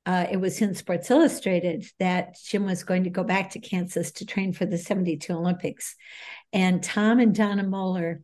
[0.06, 4.12] Uh, it was in Sports Illustrated that Jim was going to go back to Kansas
[4.14, 5.96] to train for the 72 Olympics.
[6.54, 8.22] And Tom and Donna Moeller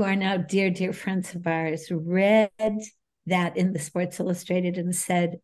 [0.00, 2.48] who are now dear, dear friends of ours, read
[3.26, 5.40] that in the Sports Illustrated and said,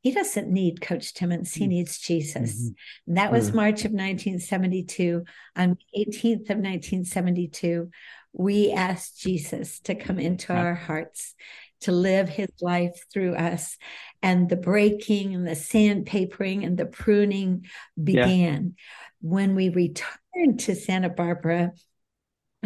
[0.00, 1.52] he doesn't need Coach Timmons.
[1.52, 1.70] He mm.
[1.70, 2.70] needs Jesus.
[2.70, 3.14] Mm-hmm.
[3.14, 3.56] That was mm-hmm.
[3.56, 5.24] March of 1972.
[5.56, 7.90] On 18th of 1972,
[8.32, 11.34] we asked Jesus to come into our hearts,
[11.80, 13.76] to live his life through us.
[14.22, 17.66] And the breaking and the sandpapering and the pruning
[18.00, 18.76] began.
[18.76, 18.84] Yeah.
[19.20, 21.72] When we returned to Santa Barbara,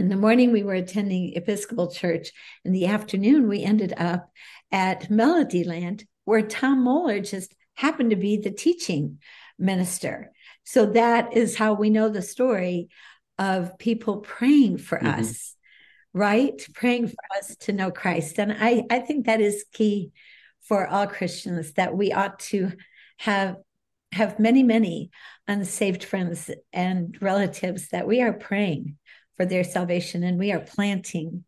[0.00, 2.32] in the morning, we were attending Episcopal Church.
[2.64, 4.30] In the afternoon, we ended up
[4.72, 9.18] at Melodyland, where Tom Moeller just happened to be the teaching
[9.58, 10.32] minister.
[10.64, 12.88] So that is how we know the story
[13.38, 15.20] of people praying for mm-hmm.
[15.20, 15.54] us,
[16.14, 16.58] right?
[16.72, 18.38] Praying for us to know Christ.
[18.38, 20.12] And I, I think that is key
[20.62, 22.72] for all Christians that we ought to
[23.18, 23.56] have
[24.12, 25.10] have many, many
[25.46, 28.96] unsaved friends and relatives that we are praying
[29.40, 31.44] for their salvation, and we are planting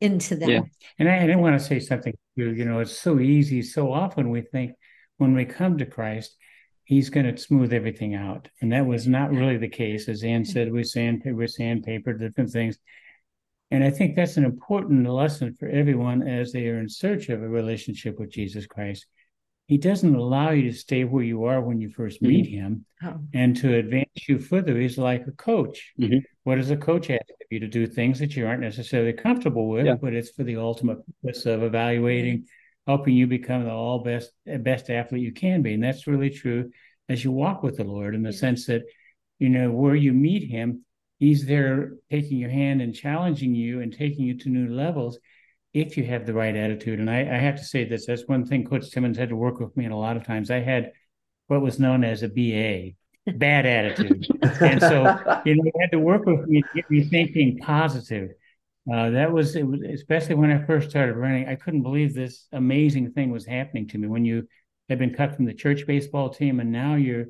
[0.00, 0.48] into them.
[0.48, 0.60] Yeah.
[1.00, 2.14] And I, I didn't want to say something.
[2.36, 3.62] You know, it's so easy.
[3.62, 4.74] So often we think
[5.16, 6.36] when we come to Christ,
[6.84, 10.08] He's going to smooth everything out, and that was not really the case.
[10.08, 10.52] As Anne mm-hmm.
[10.52, 12.78] said, we sand we sandpaper different things.
[13.72, 17.42] And I think that's an important lesson for everyone as they are in search of
[17.42, 19.04] a relationship with Jesus Christ
[19.68, 22.64] he doesn't allow you to stay where you are when you 1st meet mm-hmm.
[22.64, 23.20] him oh.
[23.34, 26.18] and to advance you further he's like a coach mm-hmm.
[26.42, 29.68] what does a coach ask of you to do things that you aren't necessarily comfortable
[29.68, 29.94] with yeah.
[29.94, 32.44] but it's for the ultimate purpose of evaluating
[32.86, 36.70] helping you become the all best best athlete you can be and that's really true
[37.08, 38.38] as you walk with the lord in the yeah.
[38.38, 38.82] sense that
[39.38, 40.82] you know where you meet him
[41.18, 45.18] he's there taking your hand and challenging you and taking you to new levels
[45.80, 47.00] if you have the right attitude.
[47.00, 49.60] And I, I, have to say this that's one thing Coach Timmons had to work
[49.60, 50.50] with me in a lot of times.
[50.50, 50.92] I had
[51.46, 52.94] what was known as a BA,
[53.38, 54.26] bad attitude.
[54.60, 58.30] and so, you know, he had to work with me to get me thinking positive.
[58.90, 62.46] Uh, that was, it was, especially when I first started running, I couldn't believe this
[62.52, 64.48] amazing thing was happening to me when you
[64.88, 67.26] had been cut from the church baseball team and now you're,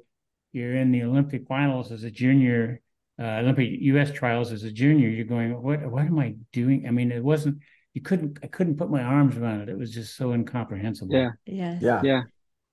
[0.53, 2.81] you're in the Olympic finals as a junior,
[3.21, 4.13] uh, Olympic U.S.
[4.13, 5.09] trials as a junior.
[5.09, 6.87] You're going, what, what am I doing?
[6.87, 7.59] I mean, it wasn't,
[7.99, 9.69] you couldn't I couldn't put my arms around it.
[9.69, 11.13] It was just so incomprehensible.
[11.13, 11.31] Yeah.
[11.47, 11.79] Yeah.
[11.81, 12.01] Yeah.
[12.05, 12.23] Yeah.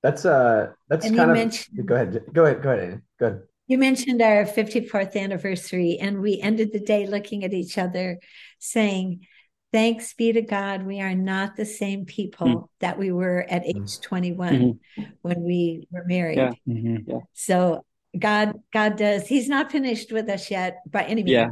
[0.04, 2.22] That's uh that's and kind of mentioned, go ahead.
[2.32, 2.62] Go ahead.
[2.62, 3.02] Go ahead.
[3.20, 3.42] Go ahead.
[3.66, 8.20] You mentioned our 54th anniversary, and we ended the day looking at each other
[8.60, 9.26] saying,
[9.74, 12.66] Thanks be to God, we are not the same people mm-hmm.
[12.82, 13.82] that we were at mm.
[13.84, 15.04] age 21 mm-hmm.
[15.24, 16.38] when we were married.
[16.38, 16.52] Yeah.
[16.70, 17.10] Mm-hmm.
[17.10, 17.20] yeah.
[17.34, 17.84] So
[18.18, 21.52] God, God does, He's not finished with us yet by any means, yeah.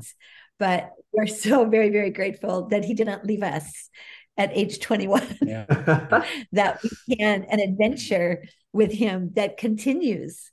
[0.60, 3.90] but we're so very, very grateful that he didn't leave us
[4.38, 5.38] at age 21.
[5.42, 5.66] Yeah.
[6.52, 10.52] that we can an adventure with him that continues.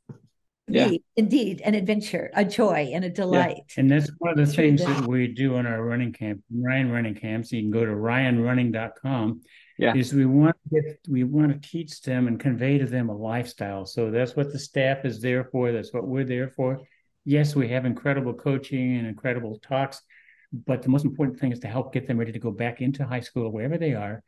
[0.73, 0.93] Yeah.
[1.17, 3.57] indeed, an adventure, a joy, and a delight.
[3.57, 3.81] Yeah.
[3.81, 7.17] And that's one of the things that we do in our running camp, Ryun Running
[7.17, 7.51] Camps.
[7.51, 9.41] You can go to ryunrunning.com.
[9.79, 9.95] Yeah.
[9.95, 13.17] Is we want to get, we want to teach them and convey to them a
[13.17, 13.85] lifestyle.
[13.85, 15.73] So that's what the staff is there for.
[15.73, 16.81] That's what we're there for.
[17.25, 20.03] Yes, we have incredible coaching and incredible talks,
[20.53, 23.07] but the most important thing is to help get them ready to go back into
[23.07, 24.23] high school or wherever they are,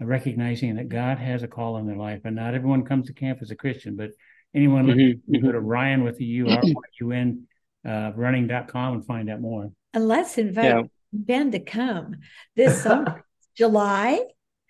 [0.00, 2.22] recognizing that God has a call in their life.
[2.24, 4.10] And not everyone comes to camp as a Christian, but
[4.54, 4.90] anyone mm-hmm.
[4.90, 6.62] looking, you go to Ryun with the U R
[7.00, 7.46] U N
[7.86, 9.70] uh, running.com and find out more.
[9.94, 10.82] And let's invite yeah.
[11.12, 12.16] Ben to come
[12.56, 13.24] this summer,
[13.56, 14.20] July.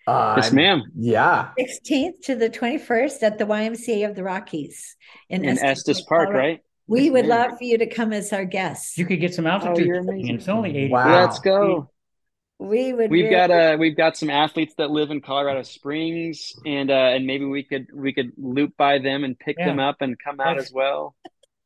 [0.05, 0.83] Uh, yes, ma'am.
[0.95, 1.49] Yeah.
[1.59, 4.95] 16th to the 21st at the YMCA of the Rockies
[5.29, 6.47] in, In Estes Park, Colorado.
[6.47, 6.59] right?
[6.87, 7.49] We would ma'am.
[7.49, 8.97] love for you to come as our guests.
[8.97, 9.85] You could get some Oh, altitude.
[9.85, 10.35] you're amazing.
[10.35, 10.91] It's only 80.
[10.93, 11.21] Wow.
[11.25, 11.89] Let's go.
[12.59, 13.11] We would.
[13.11, 16.93] We've really- got uh we've got some athletes that live in Colorado Springs and uh
[17.13, 19.67] and maybe we could we could loop by them and pick Yeah.
[19.67, 21.15] them up and come out That's- as well.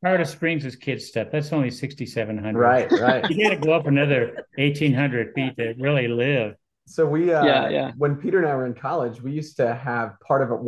[0.04, 1.28] Colorado Springs is kid stuff.
[1.30, 2.58] That's only 6,700.
[2.58, 3.30] Right, right.
[3.30, 6.56] You got to go up another 1,800 feet to really live.
[6.88, 7.92] So we, uh, Yeah, yeah.
[7.96, 10.60] when Peter and I were in college, we used to have part of it.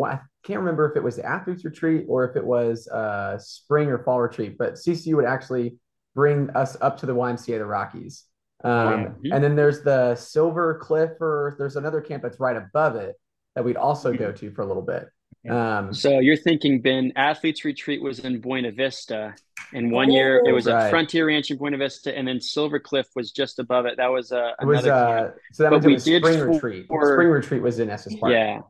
[0.44, 3.88] I can't remember if it was the athletes retreat or if it was uh, spring
[3.88, 5.76] or fall retreat, but CCU would actually
[6.14, 8.24] bring us up to the YMCA of the Rockies.
[8.62, 9.36] Um, Yeah.
[9.36, 13.14] And then there's the Silver Cliff, or there's another camp that's right above it
[13.54, 15.08] that we'd also go to for a little bit.
[15.50, 19.34] Um, So you're thinking Ben athletes retreat was in Buena Vista
[19.72, 20.84] and one year it was Right.
[20.84, 23.96] at Frontier Ranch in Buena Vista and then Silver Cliff was just above it.
[23.96, 26.38] That was uh, it was another uh, so that But means we was did spring
[26.38, 26.84] for- retreat.
[26.86, 28.32] spring retreat was in Estes Park.
[28.32, 28.60] Yeah,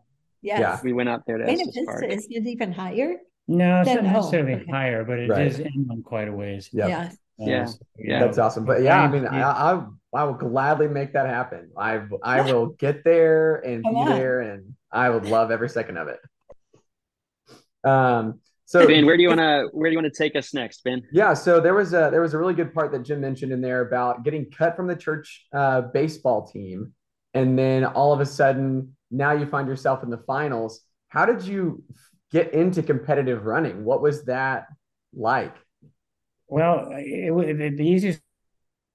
[0.45, 0.61] Yes.
[0.61, 0.81] yeah.
[0.85, 2.05] we went out there to Buena Estes Park.
[2.05, 3.15] isn't it even higher?
[3.49, 4.71] No, it's Then- not oh, necessarily okay.
[4.71, 5.73] higher, but it is Right.
[5.75, 6.69] inland quite a ways.
[6.73, 6.89] Yep.
[6.89, 7.11] Yeah.
[7.41, 8.21] Uh, Yeah, so, yeah.
[8.21, 8.65] That's awesome.
[8.65, 11.71] But yeah, I mean, I, I I will gladly make that happen.
[11.77, 14.09] I I will get there and Come be on.
[14.11, 16.21] there, and I would love every second of it.
[17.85, 18.41] Um.
[18.67, 21.03] So Ben, where do you wanna where do you wanna take us next, Ben?
[21.13, 23.61] yeah, so there was a there was a really good part that Jim mentioned in
[23.61, 26.95] there about getting cut from the church uh, baseball team,
[27.35, 30.81] and then all of a sudden now you find yourself in the finals.
[31.09, 31.85] How did you
[32.33, 33.85] get into competitive running?
[33.85, 34.67] What was that
[35.15, 35.55] like?
[36.49, 38.21] Well, it, wa- the, the easiest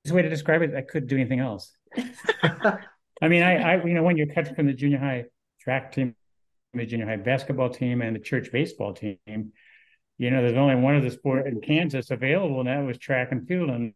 [0.09, 1.71] way to describe it, I couldn't do anything else.
[2.43, 5.25] I mean, I, I, you know, when you're cut from the junior high
[5.61, 6.15] track team,
[6.73, 10.95] the junior high basketball team, and the church baseball team, you know, there's only one
[10.95, 13.69] of the sport in Kansas available, and that was track and field.
[13.69, 13.93] And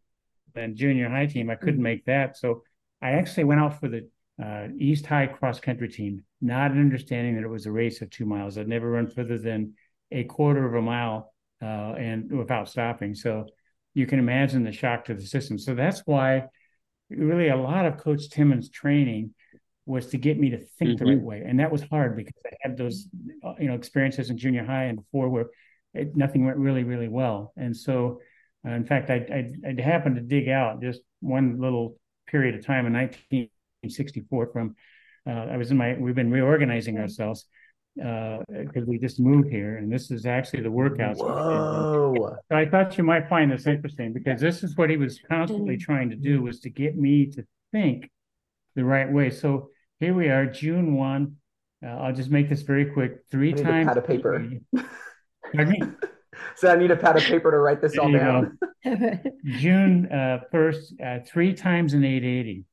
[0.54, 1.82] then junior high team, I couldn't mm-hmm.
[1.82, 2.62] make that, so
[3.00, 4.08] I actually went out for the
[4.42, 8.26] uh, East High cross country team, not understanding that it was a race of two
[8.26, 8.58] miles.
[8.58, 9.74] I'd never run further than
[10.10, 13.14] a quarter of a mile, uh, and without stopping.
[13.14, 13.46] So
[13.94, 15.58] you can imagine the shock to the system.
[15.58, 16.44] So that's why
[17.10, 19.34] really a lot of Coach Timmons' training
[19.86, 22.56] was to get me to think the right way, and that was hard because I
[22.62, 23.06] had those
[23.44, 25.46] uh, you know experiences in junior high and before where
[25.92, 28.20] it, nothing went really really well, and so
[28.66, 32.64] uh, in fact I, I I happened to dig out just one little period of
[32.64, 32.94] time in
[33.84, 34.74] 1964 from
[35.26, 37.46] uh, I was in my we've been reorganizing ourselves
[37.96, 41.18] because we just moved here, and this is actually the workouts.
[41.18, 42.36] Whoa!
[42.50, 45.76] So I thought you might find this interesting because this is what he was constantly
[45.76, 48.10] trying to do was to get me to think
[48.74, 49.30] the right way.
[49.30, 49.70] So
[50.00, 51.36] here we are, June one.
[51.84, 53.20] Uh, I'll just make this very quick.
[53.30, 53.88] Three I need a times.
[53.88, 54.48] pad of paper.
[55.54, 55.82] Pardon me?
[56.56, 58.58] So I need a pad of paper to write this all down.
[59.44, 62.64] June uh, 1st, uh, three times in 880.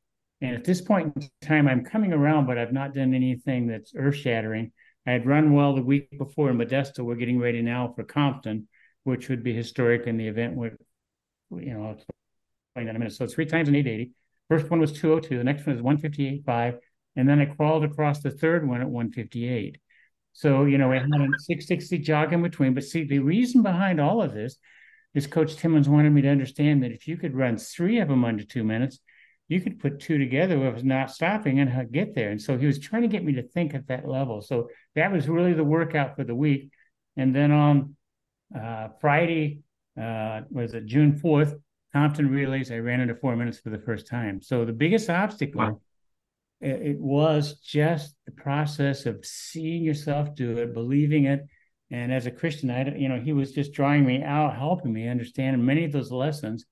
[0.42, 3.94] And at this point in time, I'm coming around, but I've not done anything that's
[3.96, 4.72] earth shattering.
[5.06, 7.04] I had run well the week before in Modesto.
[7.04, 8.68] We're getting ready now for Compton,
[9.04, 10.78] which would be historic, in the event would,
[11.52, 13.14] you know, I'll explain in a minute.
[13.14, 14.12] So three times an 880.
[14.50, 16.78] First one was 202, the next one is 158.5,
[17.16, 19.78] and then I crawled across the third one at 158.
[20.34, 22.74] So, you know, I had a 660 jog in between.
[22.74, 24.58] But see, the reason behind all of this
[25.14, 28.24] is Coach Timmons wanted me to understand that if you could run three of them
[28.24, 29.00] under two minutes,
[29.52, 32.30] you could put two together with not stopping and get there.
[32.30, 34.42] And so he was trying to get me to think at that level.
[34.42, 36.70] So that was really the workout for the week.
[37.18, 37.98] And then on
[38.58, 39.60] uh, Friday,
[40.02, 41.60] uh, was it June 4th,
[41.92, 44.42] Compton relays, I ran into four minutes for the first time.
[44.42, 45.82] So the biggest obstacle Wow.
[46.62, 51.46] it, it was just the process of seeing yourself do it, believing it.
[51.92, 55.10] And as a Christian, I, you know, he was just drawing me out, helping me
[55.10, 55.56] understand.
[55.56, 56.66] And many of those lessons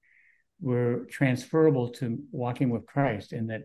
[0.61, 3.63] were transferable to walking with Christ, and that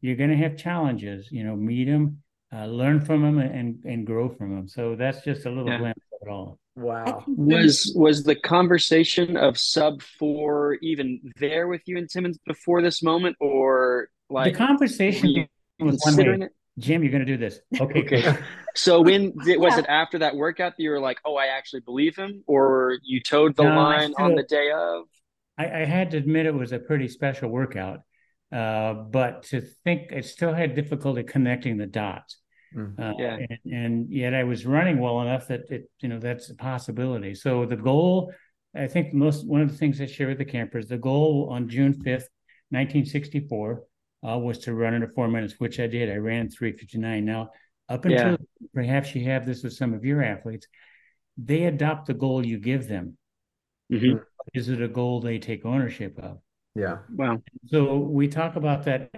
[0.00, 1.30] you're going to have challenges.
[1.30, 4.68] You know, meet them, uh, learn from them, and and grow from them.
[4.68, 5.78] So that's just a little Yeah.
[5.78, 6.58] glimpse of it all.
[6.76, 7.22] Wow.
[7.28, 13.02] Was was the conversation of sub four even there with you and Timmons before this
[13.02, 15.46] moment, or like the conversation you
[15.78, 16.46] was one considering way.
[16.46, 16.52] it?
[16.76, 17.60] Jim, you're going to do this.
[17.80, 18.00] Okay.
[18.00, 18.38] Okay.
[18.76, 19.80] So when did, was Yeah.
[19.82, 23.20] it after that workout that you were like, "Oh, I actually believe him," or you
[23.20, 25.04] towed the No, I line on the day of?
[25.56, 28.00] I, I had to admit it was a pretty special workout,
[28.52, 32.38] uh, but to think I still had difficulty connecting the dots.
[32.74, 32.98] Mm.
[32.98, 33.36] Uh, Yeah.
[33.36, 37.34] and, and yet I was running well enough that it, you know, that's a possibility.
[37.34, 38.32] So the goal,
[38.74, 41.68] I think most one of the things I share with the campers, the goal on
[41.68, 42.28] June fifth,
[42.72, 43.84] nineteen sixty four,
[44.28, 46.10] uh, was to run under four minutes, which I did.
[46.10, 47.24] I ran three fifty nine.
[47.24, 47.50] Now,
[47.88, 48.36] up until Yeah.
[48.72, 50.66] perhaps you have this with some of your athletes,
[51.36, 53.16] they adopt the goal you give them.
[53.92, 54.20] Mhm.
[54.52, 56.38] Is it a goal they take ownership of?
[56.74, 56.98] Yeah.
[57.14, 57.42] Wow.
[57.66, 59.10] So we talk about that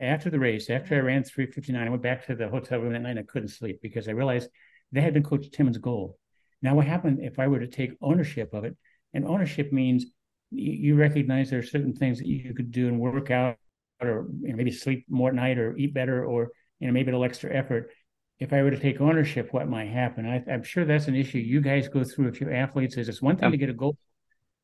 [0.00, 3.00] after the race, after I ran 359, I went back to the hotel room that
[3.00, 4.48] night and I couldn't sleep because I realized
[4.92, 6.18] that had been Coach Timmons' goal.
[6.62, 8.76] Now, what happened if I were to take ownership of it?
[9.14, 10.06] And ownership means
[10.50, 13.56] you, recognize there are certain things that you could do and work out
[14.00, 17.10] or you know, maybe sleep more at night or eat better or you know maybe
[17.10, 17.90] a little extra effort
[18.38, 20.24] if I were to take ownership, what might happen?
[20.24, 22.96] I, am sure that's an issue you guys go through if you're athletes.
[22.96, 23.96] Is it's one thing to get a goal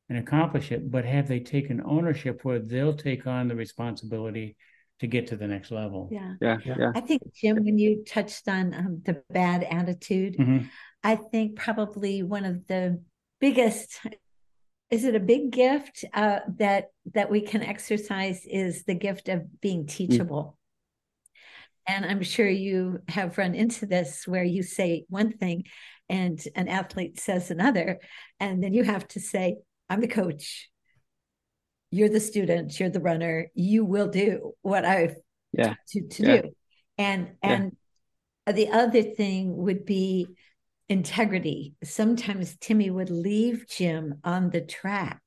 [0.08, 4.56] and accomplish it, but have they taken ownership where they'll take on the responsibility
[5.00, 6.08] to get to the next level?
[6.12, 6.92] Yeah, yeah, yeah.
[6.94, 10.66] I think Jim, when you touched on um, the bad attitude, mm-hmm.
[11.02, 13.02] I think probably one of the
[13.40, 14.00] biggest
[14.90, 19.60] is it a big gift uh, that that we can exercise is the gift of
[19.60, 20.56] being teachable
[21.86, 25.64] and I'm sure you have run into this where you say one thing
[26.08, 28.00] and an athlete says another.
[28.40, 29.56] And then you have to say,
[29.88, 30.70] I'm the coach.
[31.90, 33.50] You're the student, you're the runner.
[33.54, 35.16] You will do what I've
[35.52, 35.74] yeah.
[35.88, 36.42] to, to yeah.
[36.42, 36.50] do.
[36.98, 37.76] And and
[38.46, 38.52] yeah.
[38.52, 40.28] the other thing would be
[40.88, 41.74] integrity.
[41.82, 45.22] Sometimes Timmy would leave Jim on the track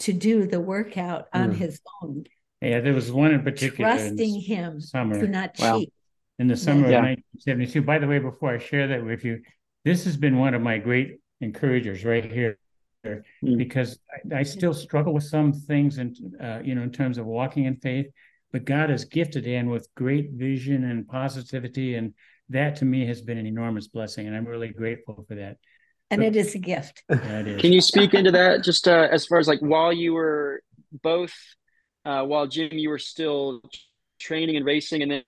[0.00, 1.56] to do the workout on mm.
[1.56, 2.24] his own
[2.60, 3.90] yeah, there was one in particular.
[3.90, 5.20] Trusting in him summer.
[5.20, 5.78] to not wow.
[5.78, 5.92] cheat.
[6.38, 6.98] In the summer yeah.
[6.98, 7.82] of 1972.
[7.82, 9.42] By the way, before I share that with you,
[9.84, 12.58] this has been one of my great encouragers right here,
[13.04, 13.22] mm.
[13.56, 13.98] because
[14.32, 17.64] I, I, still struggle with some things, and uh, you know, in terms of walking
[17.64, 18.06] in faith.
[18.52, 22.14] But God has gifted Anne with great vision and positivity, and
[22.48, 25.58] that to me has been an enormous blessing, and I'm really grateful for that.
[26.10, 27.02] And but, it is a gift.
[27.10, 27.60] Yeah, it is.
[27.60, 30.62] Can you speak into that just uh, as far as like while you were
[31.02, 31.34] both
[32.04, 33.60] uh, while Jim, you were still
[34.18, 35.22] training and racing, and then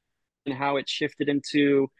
[0.46, 1.90] and how it shifted into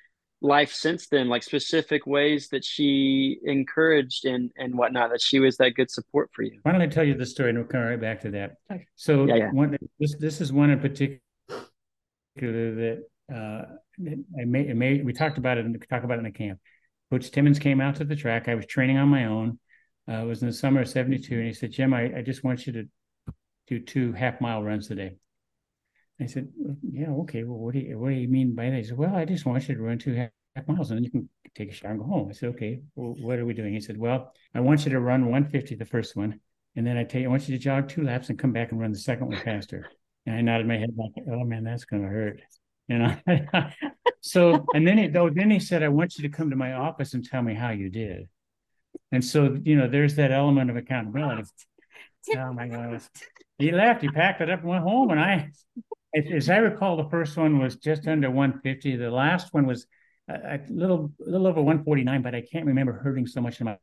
[0.41, 5.57] life since then, like specific ways that she encouraged and and whatnot, that she was
[5.59, 6.59] that good support for you.
[6.63, 8.57] Why don't I tell you the story and we'll come right back to that.
[8.73, 8.87] Okay.
[8.97, 9.51] So yeah, yeah.
[9.51, 11.21] One, this this is one in particular
[12.37, 13.63] that uh,
[14.39, 16.59] I made, made we talked about it and talk about it in the camp.
[17.11, 18.49] Coach Timmons came out to the track.
[18.49, 19.59] I was training on my own.
[20.09, 21.35] Uh, it was in the summer of 72.
[21.35, 22.85] And he said, Jim, I, I just want you to
[23.67, 25.13] do two half mile runs a day.
[26.21, 26.49] I said,
[26.83, 27.45] yeah, okay.
[27.45, 28.77] Well, what do you what do you mean by that?
[28.77, 31.05] He said, well, I just want you to run two half, half miles and then
[31.05, 32.29] you can take a shower and go home.
[32.29, 32.83] I said, okay.
[32.95, 33.73] Well, what are we doing?
[33.73, 36.41] He said, well, I want you to run 150 the first one,
[36.77, 38.71] and then I tell you, I want you to jog two laps and come back
[38.71, 39.91] and run the second one faster.
[40.27, 42.41] And I nodded my head like, oh man, that's gonna hurt.
[42.89, 43.17] You know.
[44.21, 46.75] so and then he though then he said, I want you to come to my
[46.75, 48.29] office and tell me how you did.
[49.13, 51.45] And so, you know, there's that element of accountability.
[52.37, 53.01] Oh my gosh
[53.61, 54.03] he left.
[54.03, 55.11] He packed it up and went home.
[55.11, 55.51] And I,
[56.15, 58.97] as I recall, the first one was just under 150.
[58.97, 59.87] The last one was
[60.29, 63.67] a, a little, a little over 149, but I can't remember hurting so much in
[63.67, 63.77] my,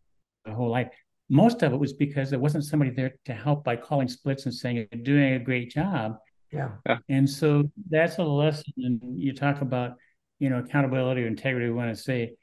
[0.46, 0.90] my whole life.
[1.30, 4.54] Most of it was because there wasn't somebody there to help by calling splits and
[4.54, 6.18] saying you're doing a great job.
[6.52, 6.70] Yeah.
[7.10, 8.74] And so that's a lesson.
[8.78, 9.96] And you talk about,
[10.40, 11.68] you know, accountability or integrity.
[11.68, 12.36] We want to say,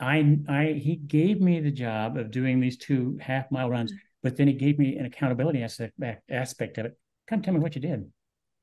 [0.00, 4.36] I, I, he gave me the job of doing these two half mile runs but
[4.36, 5.94] then he gave me an accountability aspect
[6.30, 6.98] aspect of it.
[7.26, 8.10] Come tell me what you did.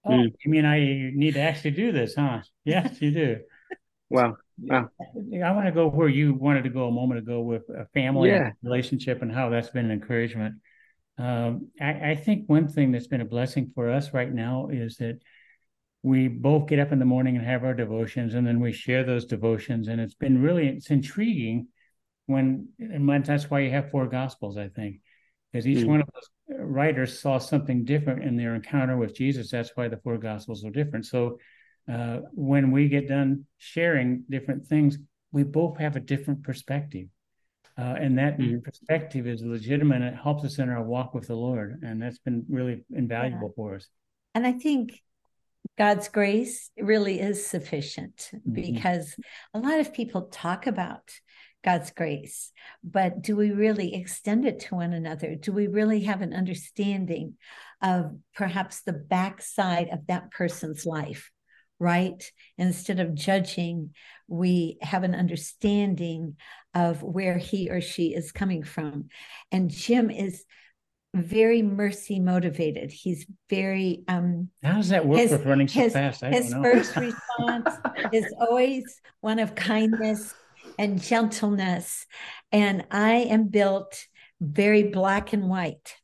[0.05, 0.33] Oh, mm.
[0.43, 0.79] you mean I
[1.13, 2.41] need to actually do this, huh?
[2.63, 3.37] Yes, you do.
[4.09, 4.37] wow.
[4.61, 4.89] Wow.
[4.99, 8.29] I want to go where you wanted to go a moment ago with a family
[8.29, 8.51] yeah.
[8.61, 10.55] relationship and how that's been an encouragement.
[11.17, 14.97] Um, I, I think one thing that's been a blessing for us right now is
[14.97, 15.19] that
[16.01, 19.03] we both get up in the morning and have our devotions, and then we share
[19.03, 21.67] those devotions, and it's been really it's intriguing
[22.25, 25.01] when and that's why you have four gospels, I think
[25.51, 25.87] because each mm.
[25.87, 29.51] one of those writers saw something different in their encounter with Jesus.
[29.51, 31.05] That's why the four gospels are different.
[31.05, 31.39] So
[31.91, 34.97] uh, when we get done sharing different things,
[35.31, 37.07] we both have a different perspective.
[37.77, 38.61] Uh, and that mm.
[38.63, 40.01] perspective is legitimate.
[40.01, 41.79] And it helps us in our walk with the Lord.
[41.81, 43.55] And that's been really invaluable yeah.
[43.55, 43.87] for us.
[44.35, 45.01] And I think
[45.77, 48.53] God's grace really is sufficient mm-hmm.
[48.53, 49.15] because
[49.53, 51.09] a lot of people talk about
[51.63, 52.51] God's grace.
[52.83, 55.35] But do we really extend it to one another?
[55.35, 57.35] Do we really have an understanding
[57.81, 61.31] of perhaps the backside of that person's life?
[61.79, 62.21] Right?
[62.57, 63.91] Instead of judging,
[64.27, 66.35] we have an understanding
[66.73, 69.07] of where he or she is coming from.
[69.51, 70.43] And Jim is
[71.13, 72.91] very mercy motivated.
[72.91, 76.21] He's very um how does that work his, with running so his, fast?
[76.23, 77.69] His first response
[78.13, 78.83] is always
[79.21, 80.33] one of kindness
[80.79, 82.07] and gentleness.
[82.53, 84.05] And I am built
[84.39, 85.95] very black and white.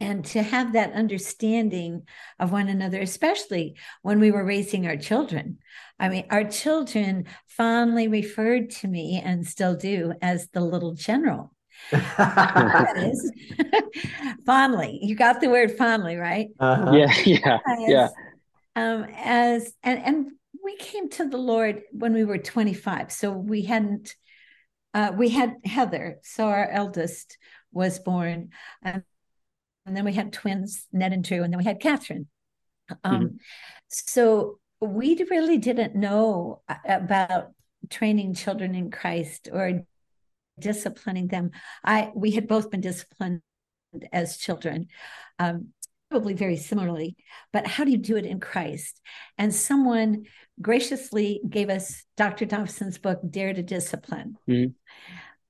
[0.00, 2.02] And to have that understanding
[2.38, 5.58] of one another, especially when we were raising our children.
[5.98, 11.54] I mean, our children fondly referred to me and still do as the little general.
[11.92, 13.30] that is
[14.46, 14.98] fondly.
[15.02, 16.48] You got the word fondly, right?
[16.58, 16.92] Uh-huh.
[16.92, 18.08] Yeah, yeah, yeah.
[18.74, 20.26] um, as and and
[20.66, 24.14] we came to the Lord when we were 25, so we hadn't.
[24.92, 27.38] Uh, we had Heather, so our eldest
[27.70, 28.50] was born,
[28.84, 29.04] um,
[29.84, 32.26] and then we had twins, Ned and Drew, and then we had Catherine.
[33.04, 33.36] Um, mm-hmm.
[33.88, 37.52] So we really didn't know uh, about
[37.88, 39.84] training children in Christ or
[40.58, 41.52] disciplining them.
[41.84, 43.42] I we had both been disciplined
[44.12, 44.88] as children,
[45.38, 45.68] um,
[46.10, 47.16] probably very similarly.
[47.52, 49.00] But how do you do it in Christ?
[49.38, 50.24] And someone
[50.60, 52.44] graciously gave us Dr.
[52.44, 54.36] Dobson's book, Dare to Discipline.
[54.48, 54.72] Mm-hmm.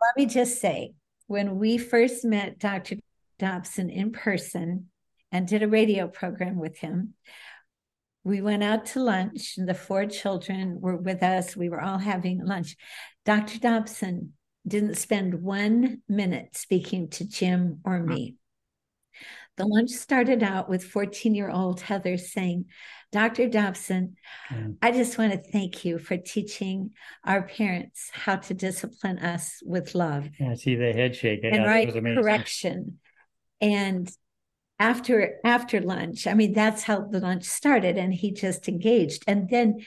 [0.01, 0.95] Let me just say,
[1.27, 2.97] when we first met Dr.
[3.39, 4.91] Dobson in person
[5.33, 7.15] and did a radio program with him,
[8.27, 11.97] we went out to lunch and the four children were with us we were all
[11.97, 12.77] having lunch
[13.25, 14.33] dr dobson
[14.67, 18.35] didn't spend one minute speaking to jim or me
[19.57, 22.67] the lunch started out with 14 year old heather saying
[23.13, 24.17] dr dobson
[24.51, 24.77] mm.
[24.83, 26.91] i just want to thank you for teaching
[27.25, 30.29] our parents how to discipline us with love.
[30.39, 32.99] Yeah, I see the head shake and right correction.
[33.61, 34.11] And
[34.79, 39.25] after after lunch i mean that's how the lunch started and he just engaged.
[39.27, 39.81] And then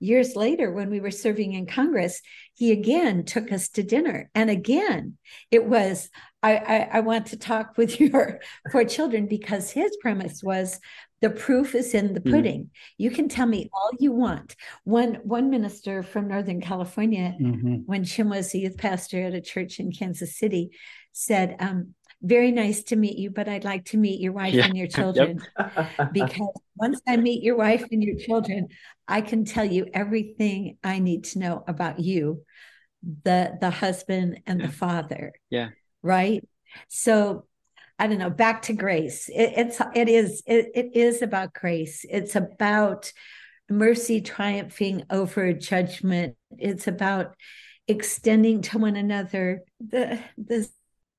[0.00, 2.20] years later when we were serving in congress
[2.54, 5.16] he again took us to dinner and again
[5.50, 6.08] it was
[6.42, 8.40] i i, I want to talk with your
[8.72, 10.80] four children because his premise was
[11.20, 12.30] the proof is in the hmm.
[12.30, 12.60] pudding.
[12.62, 12.68] Mm.
[12.96, 14.56] You can tell me all you want.
[14.84, 17.74] One one minister from Northern California, mm-hmm.
[17.84, 20.70] when Jim was a youth pastor at a church in Kansas City,
[21.12, 24.66] said, um, very nice to meet you, but I'd like to meet your wife yeah.
[24.66, 25.40] and your children.
[25.58, 26.12] Yep.
[26.12, 28.68] because once I meet your wife and your children,
[29.08, 32.42] I can tell you everything I need to know about you,
[33.02, 34.66] the the husband and yeah.
[34.66, 35.32] the father.
[35.48, 35.68] Yeah.
[36.02, 36.46] Right.
[36.88, 37.46] So
[37.98, 39.28] I don't know, back to grace.
[39.28, 42.04] It, it's it is it, it is about grace.
[42.08, 43.12] It's about
[43.68, 46.36] mercy triumphing over judgment.
[46.58, 47.34] It's about
[47.88, 50.68] extending to one another the the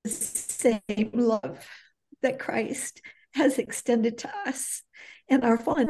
[0.05, 1.65] same love
[2.21, 3.01] that Christ
[3.33, 4.83] has extended to us
[5.29, 5.89] and our fallen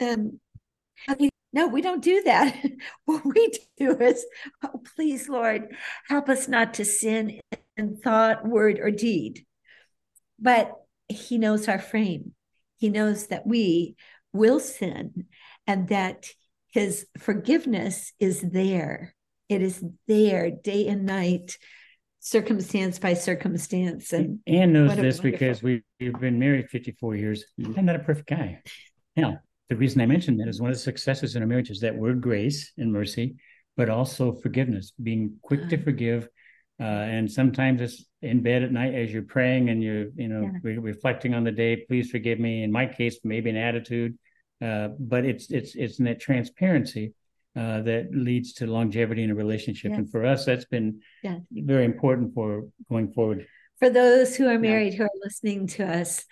[0.00, 2.56] and no, we don't do that.
[3.04, 4.24] what we do is,
[4.62, 5.74] oh, please, Lord,
[6.08, 7.40] help us not to sin
[7.76, 9.46] in thought, word, or deed.
[10.38, 10.72] But
[11.08, 12.32] He knows our frame.
[12.76, 13.96] He knows that we
[14.32, 15.26] will sin
[15.66, 16.26] and that
[16.68, 19.14] His forgiveness is there.
[19.48, 21.56] It is there day and night
[22.28, 24.12] circumstance by circumstance.
[24.12, 27.44] And Anne knows this because we, have been married 54 years.
[27.76, 28.62] I'm not a perfect guy.
[29.16, 31.80] Now, the reason I mentioned that is one of the successes in a marriage is
[31.80, 33.36] that word grace and mercy,
[33.76, 35.84] but also forgiveness, being quick to uh-huh.
[35.84, 36.28] forgive.
[36.80, 40.42] Uh, and sometimes it's in bed at night as you're praying and you're, you know,
[40.42, 40.58] yeah.
[40.62, 41.84] re- reflecting on the day.
[41.88, 42.62] Please forgive me.
[42.62, 44.16] In my case, maybe an attitude,
[44.62, 47.14] uh, but it's it's it's in that transparency
[47.58, 49.90] uh, that leads to longevity in a relationship.
[49.90, 49.98] Yes.
[49.98, 51.40] And for us, that's been yes.
[51.50, 53.46] very important for going forward.
[53.80, 56.24] For those who are married who are listening to us,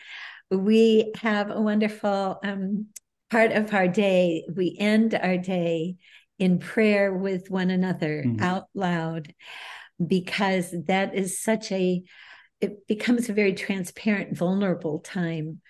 [0.50, 2.86] we have a wonderful um,
[3.30, 4.44] part of our day.
[4.54, 5.96] We end our day
[6.38, 8.42] in prayer with one another mm-hmm.
[8.42, 9.34] out loud
[10.04, 12.02] because that is such a
[12.60, 15.60] it becomes a very transparent vulnerable time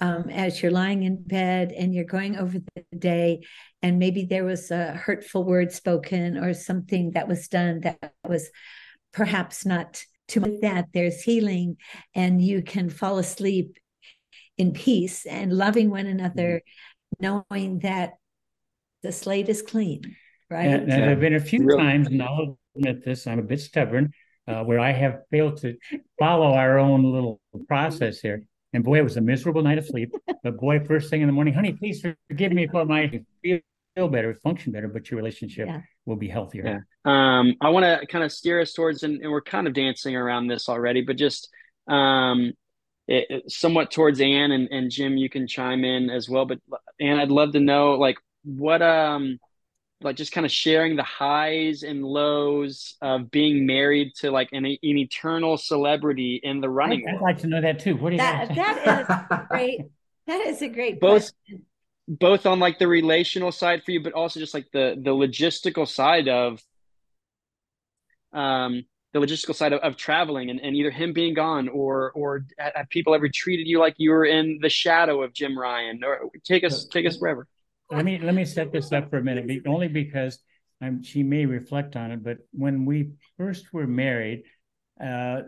[0.00, 3.40] um, as you're lying in bed and you're going over the day,
[3.82, 8.50] and maybe there was a hurtful word spoken or something that was done that was
[9.12, 11.76] perhaps not too much that there's healing
[12.14, 13.78] and you can fall asleep
[14.58, 16.62] in peace and loving one another,
[17.20, 17.42] mm-hmm.
[17.50, 18.14] knowing that
[19.02, 20.16] the slate is clean.
[20.50, 20.66] Right.
[20.66, 21.82] And, and there have been a few really?
[21.82, 24.12] times, and I'll admit this, I'm a bit stubborn,
[24.46, 25.76] uh, where I have failed to
[26.18, 28.44] follow our own little process here.
[28.76, 30.14] And boy, it was a miserable night of sleep.
[30.42, 33.08] but boy, first thing in the morning, honey, please forgive me for my
[33.42, 33.58] feel,
[33.94, 35.80] feel better, function better, but your relationship yeah.
[36.04, 36.84] will be healthier.
[37.06, 37.38] Yeah.
[37.38, 40.14] Um, I want to kind of steer us towards, and, and, we're kind of dancing
[40.14, 41.48] around this already, but just
[41.88, 42.52] um,
[43.08, 46.44] it, it, somewhat towards Anne and, and Jim, you can chime in as well.
[46.44, 46.58] But
[47.00, 49.38] Anne, I'd love to know like what um
[50.02, 54.66] like just kind of sharing the highs and lows of being married to like an,
[54.66, 57.06] an eternal celebrity in the running.
[57.08, 57.96] I'd, I'd like to know that too.
[57.96, 59.80] What do you that, that is great.
[60.26, 61.64] That is a great both question.
[62.08, 65.88] both on like the relational side for you, but also just like the the logistical
[65.88, 66.60] side of
[68.32, 72.44] um the logistical side of, of traveling and, and either him being gone or or
[72.58, 76.28] have people ever treated you like you were in the shadow of Jim Ryun or
[76.44, 77.46] take us take us wherever
[77.90, 80.38] let me let me set this up for a minute, only because
[80.80, 82.22] I'm, she may reflect on it.
[82.22, 84.42] But when we first were married,
[85.02, 85.42] uh,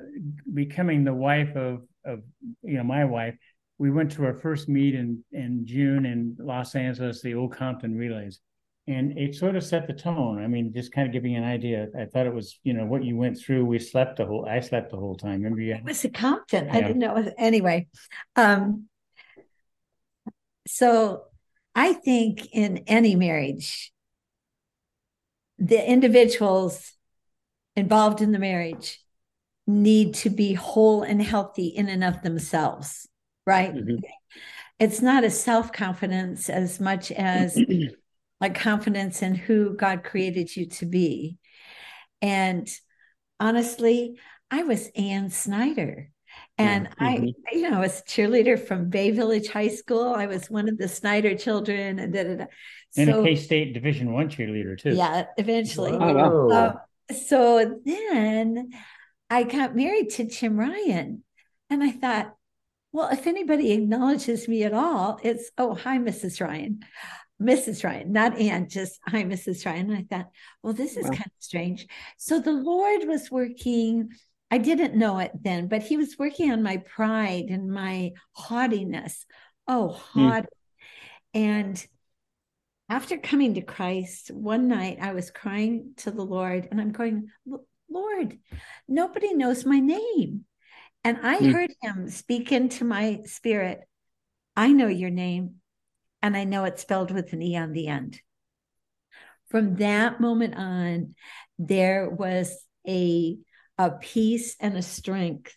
[0.53, 2.23] becoming the wife of of
[2.63, 3.37] you know my wife,
[3.79, 7.97] we went to our first meet in in June in Los Angeles, the Old Compton
[7.97, 8.41] Relays,
[8.87, 10.43] and it sort of set the tone.
[10.43, 11.89] I mean, just kind of giving an idea.
[11.99, 13.67] I thought it was, you know, what you went through.
[13.67, 14.47] We slept the whole.
[14.49, 15.43] I slept the whole time.
[15.43, 15.75] Remember you?
[15.75, 16.67] It was a Compton.
[16.67, 16.75] Yeah.
[16.75, 17.33] I didn't know.
[17.37, 17.89] Anyway,
[18.37, 18.89] um,
[20.67, 21.28] so
[21.79, 23.93] I think in any marriage,
[25.61, 26.93] the individuals
[27.77, 28.99] involved in the marriage
[29.65, 33.07] need to be whole and healthy in and of themselves,
[33.47, 33.73] right?
[33.73, 33.99] Mm-hmm.
[34.81, 37.57] It's not a self confidence as much as
[38.41, 41.39] like confidence in who God created you to be.
[42.21, 42.69] And
[43.39, 44.19] honestly,
[44.51, 46.11] I was Anne Snyder.
[46.59, 47.05] And mm-hmm.
[47.05, 50.13] I, you know, I was cheerleader from Bay Village High School.
[50.13, 52.47] I was one of the Snyder children, and da, da, da.
[52.97, 54.91] and so, a K State Division One cheerleader too.
[54.91, 55.93] Yeah, eventually.
[55.93, 56.49] Oh, wow.
[56.49, 58.71] Uh, so then
[59.31, 61.21] I got married to Jim Ryun,
[61.71, 62.35] and I thought,
[62.93, 66.45] well, if anybody acknowledges me at all, it's oh hi, Mrs.
[66.45, 66.83] Ryun.
[67.41, 67.85] Mrs.
[67.85, 69.65] Ryun, not Anne, just hi, Mrs.
[69.65, 69.93] Ryun.
[69.93, 70.31] And I thought,
[70.63, 71.11] well, this is wow.
[71.11, 71.87] kind of strange.
[72.17, 74.11] So the Lord was working.
[74.51, 79.27] I didn't know it then, but He was working on my pride and my haughtiness.
[79.67, 80.21] Oh, hmm.
[80.21, 80.47] haughty.
[80.47, 81.41] Mm.
[81.41, 81.87] And
[82.89, 87.29] after coming to Christ, one night I was crying to the Lord and I'm going,
[87.91, 88.39] Lord,
[88.89, 90.45] nobody knows my name.
[91.05, 91.53] And I mm.
[91.53, 93.81] heard him speak into my spirit,
[94.57, 95.57] I know your name
[96.23, 98.21] and I know it's spelled with an E on the end.
[99.51, 101.15] From that moment on,
[101.59, 103.37] there was a,
[103.79, 105.57] a peace and a strength.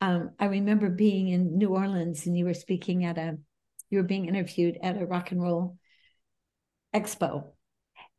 [0.00, 3.38] Um, I remember being in New Orleans and you were speaking at a,
[3.88, 5.76] you were being interviewed at a rock and roll
[6.94, 7.52] expo.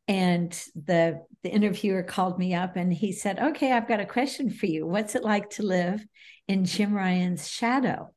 [0.06, 4.50] And the the interviewer called me up and he said, Okay, I've got a question
[4.50, 4.86] for you.
[4.86, 6.04] What's it like to live
[6.46, 8.12] in Jim Ryun's shadow?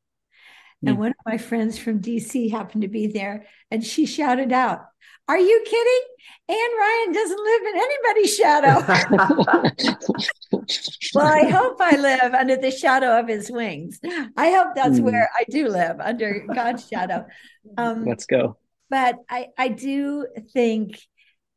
[0.86, 1.00] And mm.
[1.00, 4.80] one of my friends from DC happened to be there and she shouted out,
[5.26, 6.00] Are you kidding?
[6.48, 8.80] Anne Ryun doesn't live in anybody's shadow.
[11.14, 14.00] well, I hope I live under the shadow of his wings.
[14.36, 15.04] I hope that's mm.
[15.04, 17.26] where I do live, under God's shadow.
[17.76, 18.56] Um, Let's go.
[18.90, 20.98] But I, I do think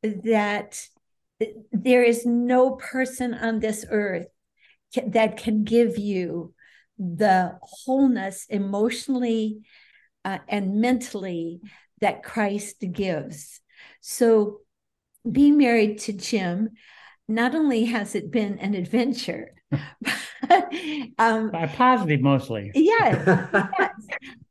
[0.03, 0.81] that
[1.71, 4.27] there is no person on this earth
[5.07, 6.53] that can give you
[7.01, 9.61] the wholeness emotionally
[10.23, 11.59] uh, and mentally
[11.99, 13.59] that Christ gives.
[14.01, 14.59] So,
[15.29, 16.69] being married to Jim,
[17.27, 20.73] not only has it been an adventure, but,
[21.17, 22.71] um, positive mostly.
[22.75, 23.23] Yes,
[23.79, 23.91] yes.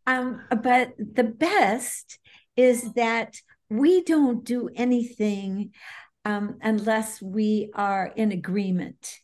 [0.07, 2.19] Um, but the best
[2.57, 3.37] is that
[3.69, 5.71] we don't do anything
[6.25, 9.21] um, unless we are in agreement.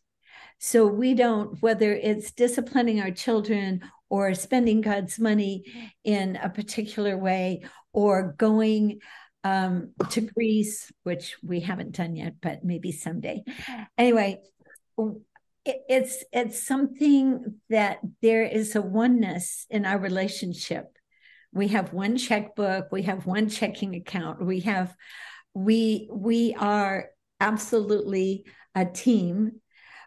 [0.59, 5.65] So we don't, whether it's disciplining our children or spending God's money
[6.05, 9.01] in a particular way or going
[9.45, 13.43] um, to Greece, which we haven't done yet, but maybe someday.
[13.97, 14.41] Anyway,
[15.65, 20.87] it, it's it's something that there is a oneness in our relationship.
[21.53, 24.95] We have one checkbook, we have one checking account, we have
[25.55, 29.61] we we are absolutely a team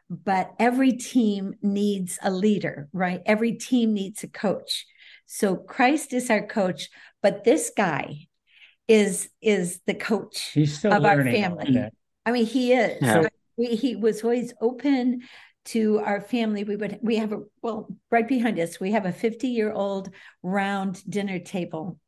[0.10, 3.22] but every team needs a leader, right?
[3.26, 4.86] Every team needs a coach.
[5.26, 6.89] So Christ is our coach,
[7.22, 8.28] but this guy
[8.88, 11.89] is is the coach of our family.
[12.26, 12.97] I mean, he is.
[13.01, 13.28] Yeah.
[13.55, 15.22] We, he was always open
[15.66, 16.64] to our family.
[16.64, 18.80] We would we have a well right behind us.
[18.80, 20.10] We have a 50 year old
[20.41, 21.99] round dinner table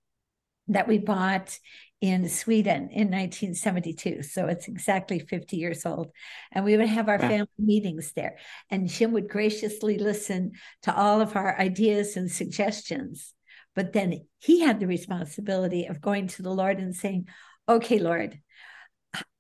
[0.70, 1.58] that we bought
[2.02, 4.24] in Sweden in 1972.
[4.24, 6.12] So it's exactly 50 years old.
[6.52, 8.38] And we would have our family meetings there.
[8.72, 13.34] And Jim would graciously listen to all of our ideas and suggestions.
[13.76, 17.28] But then he had the responsibility of going to the Lord and saying,
[17.70, 18.40] Okay, Lord,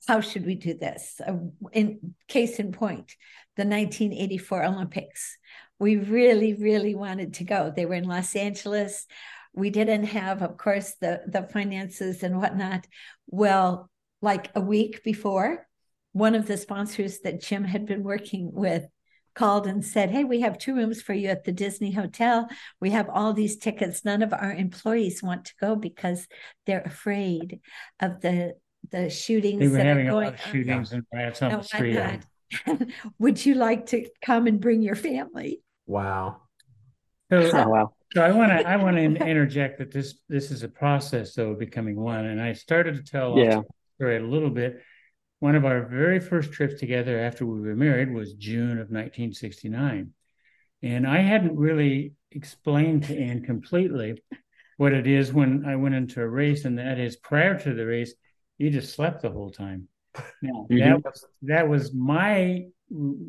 [0.07, 1.19] how should we do this?
[1.73, 3.15] In case in point,
[3.57, 5.37] the 1984 Olympics.
[5.79, 7.73] We really, really wanted to go.
[7.75, 9.07] They were in Los Angeles
[9.53, 12.87] we didn't have, of course, the the finances and whatnot.
[13.27, 13.89] Well,
[14.21, 15.67] like a week before,
[16.13, 18.85] one of the sponsors that Jim had been working with
[19.33, 22.47] called and said, Hey, we have two rooms for you at the Disney Hotel.
[22.79, 24.03] We have all these tickets.
[24.03, 26.27] None of our employees want to go because
[26.65, 27.59] they're afraid
[27.99, 28.55] of the
[28.91, 29.59] the shootings.
[29.59, 31.99] They were having a lot of shootings and riots on the street.
[33.19, 35.61] Would you like to come and bring your family?
[35.85, 36.41] Wow.
[37.29, 37.93] So, oh, wow.
[38.13, 41.55] So I want to I want to interject that this this is a process though
[41.55, 43.61] becoming one, and I started to tell yeah.
[43.95, 44.81] story a little bit.
[45.39, 50.11] One of our very first trips together after we were married was June of 1969,
[50.83, 54.21] and I hadn't really explained to Anne completely
[54.77, 57.85] what it is when I went into a race, and that is prior to the
[57.85, 58.13] race,
[58.57, 59.87] you just slept the whole time.
[60.41, 60.77] Now mm-hmm.
[60.77, 62.65] that was that was my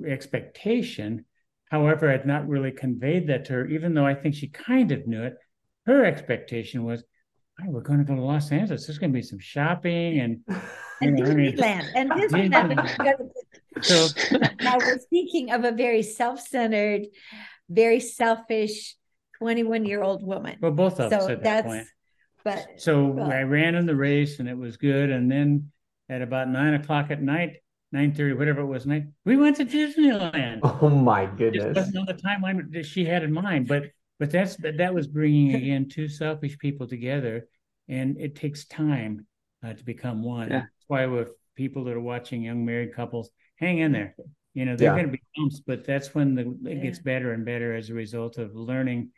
[0.06, 1.24] expectation.
[1.72, 5.06] However, I'd not really conveyed that to her, even though I think she kind of
[5.06, 5.36] knew it.
[5.86, 7.02] Her expectation was,
[7.58, 8.86] oh, we're going to go to Los Angeles.
[8.86, 10.40] There's going to be some shopping and,
[11.00, 11.88] and know, Disneyland.
[11.96, 13.30] I mean, and Disneyland.
[13.80, 14.06] so
[14.60, 17.06] now we're speaking of a very self-centered,
[17.70, 18.94] very selfish
[19.38, 20.58] 21 year old woman.
[20.60, 21.86] Well, both of us at that point.
[22.44, 25.08] But so well, I ran in the race and it was good.
[25.08, 25.72] And then
[26.10, 27.62] at about nine o'clock at night,
[27.92, 30.60] nine thirty, whatever it was, night we went to Disneyland.
[30.82, 31.64] Oh my goodness!
[31.64, 33.84] It wasn't on the timeline that she had in mind, but
[34.18, 37.46] but that's that was bringing again two selfish people together,
[37.88, 39.26] and it takes time
[39.64, 40.50] uh, to become one.
[40.50, 40.60] Yeah.
[40.60, 44.16] That's why with people that are watching young married couples, hang in there.
[44.54, 44.94] You know, they're yeah.
[44.94, 46.82] going to be bumps, but that's when the it yeah.
[46.82, 49.10] gets better and better as a result of learning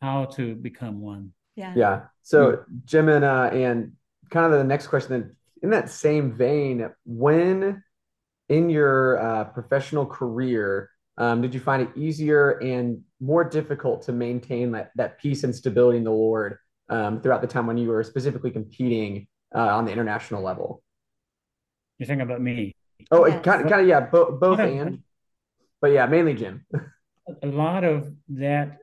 [0.00, 1.32] how to become one.
[1.56, 1.72] Yeah.
[1.76, 2.00] Yeah.
[2.22, 3.92] So Jim and uh, and
[4.30, 7.82] kind of the next question in that same vein, when
[8.52, 14.12] in your uh, professional career, um, did you find it easier and more difficult to
[14.12, 16.58] maintain that, that peace and stability in the Lord
[16.90, 20.82] um, throughout the time when you were specifically competing uh, on the international level?
[21.98, 22.76] You're thinking about me.
[23.10, 23.42] Oh, yes.
[23.42, 25.00] kind of, kind of, yeah, bo- both and,
[25.80, 26.66] but yeah, mainly Jim.
[27.42, 28.78] a lot of that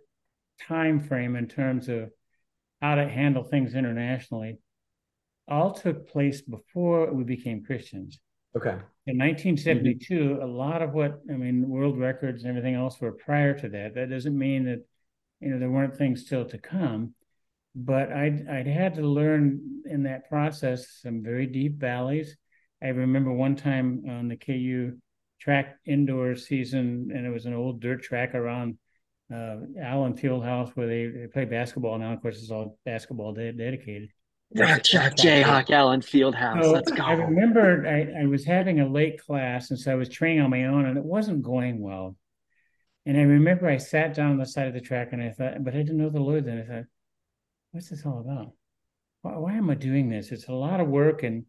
[0.67, 2.09] time frame in terms of
[2.81, 4.59] how to handle things internationally
[5.47, 8.19] all took place before we became Christians.
[8.55, 8.75] Okay.
[9.09, 10.43] In 1972, mm-hmm.
[10.43, 13.95] a lot of what I mean, world records and everything else were prior to that.
[13.95, 14.85] That doesn't mean that
[15.39, 17.15] you know there weren't things still to come,
[17.73, 22.37] but I'd I'd had to learn in that process some very deep valleys.
[22.83, 24.99] I remember one time on the KU
[25.41, 28.77] track indoor season, and it was an old dirt track around
[29.33, 32.13] uh, Allen Fieldhouse where they, they play basketball now.
[32.13, 34.09] Of course, it's all basketball de- dedicated.
[34.55, 36.63] Jayhawk Allen Fieldhouse.
[36.63, 37.03] So Let's go.
[37.03, 40.49] I remember I, I was having a late class, and so I was training on
[40.49, 42.15] my own, and it wasn't going well.
[43.05, 45.63] And I remember I sat down on the side of the track, and I thought,
[45.63, 46.45] but I didn't know the Lord.
[46.45, 46.85] Then I thought,
[47.71, 48.53] what's this all about?
[49.21, 50.31] Why, why am I doing this?
[50.31, 51.45] It's a lot of work, and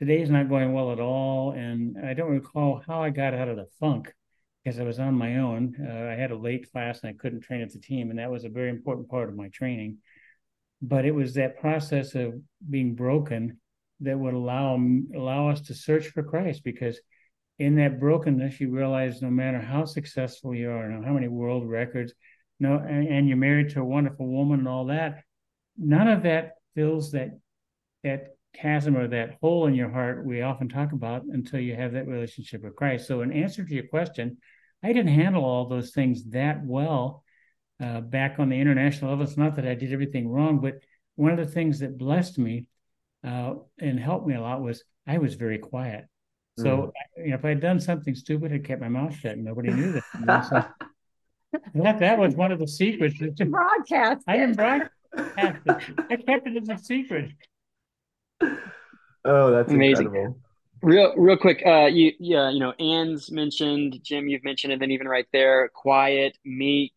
[0.00, 1.52] today's not going well at all.
[1.52, 4.12] And I don't recall how I got out of the funk
[4.64, 5.76] because I was on my own.
[5.80, 8.30] Uh, I had a late class, and I couldn't train at the team, and that
[8.32, 9.98] was a very important part of my training
[10.82, 12.34] but it was that process of
[12.68, 13.58] being broken
[14.00, 14.76] that would allow
[15.14, 17.00] allow us to search for Christ because
[17.58, 21.68] in that brokenness you realize no matter how successful you are and how many world
[21.68, 22.12] records
[22.58, 25.22] no and, and, you're married to a wonderful woman and all that
[25.78, 27.30] none of that fills that
[28.02, 31.92] that chasm or that hole in your heart we often talk about until you have
[31.92, 33.06] that relationship with Christ.
[33.06, 34.38] So in answer to your question
[34.82, 37.21] I didn't handle all those things that well
[37.82, 39.24] uh, back on the international level.
[39.24, 40.74] It's not that I did everything wrong, but
[41.16, 42.66] one of the things that blessed me
[43.24, 46.06] uh, and helped me a lot was I was very quiet.
[46.58, 47.24] So mm.
[47.24, 49.70] you know, if I had done something stupid, I kept my mouth shut and nobody
[49.72, 50.04] knew that.
[50.20, 50.42] You know?
[51.74, 53.18] so that that was one of the secrets.
[53.46, 54.24] Broadcast.
[54.26, 54.90] I didn't broadcast.
[55.16, 57.32] I kept it as a secret.
[59.24, 60.06] Oh, that's amazing.
[60.06, 60.38] Incredible.
[60.82, 61.62] Real, real quick.
[61.64, 65.68] Uh, you, yeah, you know, Anne's mentioned, Jim, you've mentioned, and then even right there,
[65.68, 66.92] quiet, meek,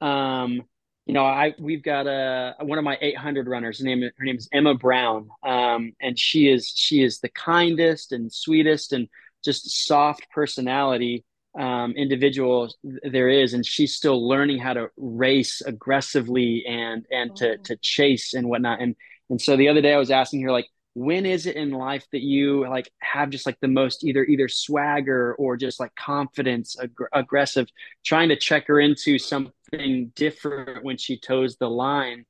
[0.00, 0.62] um,
[1.06, 3.78] you know, I we've got a one of my 800 runners.
[3.78, 8.12] Her name her name is Emma Brown, um, and she is she is the kindest
[8.12, 9.08] and sweetest and
[9.42, 11.24] just soft personality
[11.58, 12.70] um, individual
[13.02, 18.34] there is, and she's still learning how to race aggressively and and to to chase
[18.34, 18.82] and whatnot.
[18.82, 18.94] And
[19.30, 22.06] and so the other day I was asking her like, when is it in life
[22.12, 26.76] that you like have just like the most either either swagger or just like confidence
[26.82, 27.68] ag- aggressive
[28.04, 29.18] trying to check her into
[29.70, 32.24] something different when she toes the line.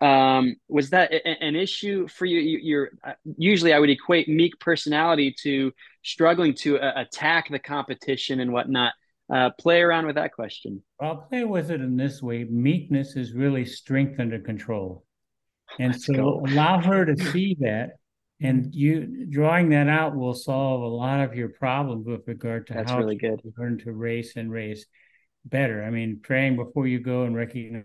[0.00, 4.28] Um was that a- an issue for you, you are uh, usually i would equate
[4.28, 5.72] meek personality to
[6.02, 8.92] struggling to uh, attack the competition and whatnot.
[9.28, 10.80] Uh, play around with that question.
[11.00, 12.44] I'll play with it in this way.
[12.44, 15.04] Meekness is really strength under control.
[15.80, 16.44] And Let's so go.
[16.46, 17.96] allow her to see that
[18.40, 22.74] and you drawing that out will solve a lot of your problems with regard to
[22.74, 23.40] That's how really good.
[23.56, 24.84] learn to race and race
[25.46, 25.82] better.
[25.82, 27.84] I mean, praying before you go and recognizing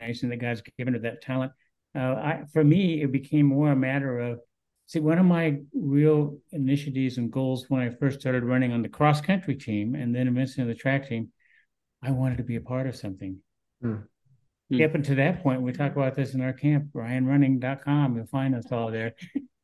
[0.00, 1.52] that God's given her that talent.
[1.94, 4.40] Uh, I, for me, it became more a matter of
[4.86, 8.88] see one of my real initiatives and goals when I first started running on the
[8.88, 11.30] cross country team and then eventually on the track team.
[12.02, 13.38] I wanted to be a part of something.
[13.84, 14.04] Mm.
[14.70, 14.82] Hmm.
[14.82, 18.16] Up until that point, we talk about this in our camp, RyunRunning.com.
[18.16, 19.14] You'll find us all there.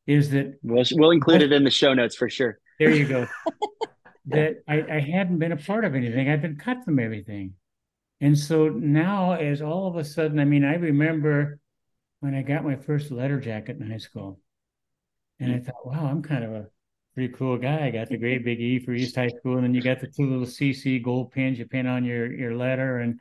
[0.06, 2.58] Is that we'll, we'll include it in the show notes for sure.
[2.78, 3.26] There you go.
[4.26, 6.28] that I, I hadn't been a part of anything.
[6.28, 7.54] I'd been cut from everything.
[8.20, 11.58] And so now, as all of a sudden, I mean, I remember
[12.20, 14.40] when I got my first letter jacket in high school,
[15.40, 16.66] and I thought, wow, I'm kind of a
[17.14, 17.86] pretty cool guy.
[17.86, 20.06] I got the great big E for East High School, and then you got the
[20.06, 23.20] two little CC gold pins you pin on your your letter, and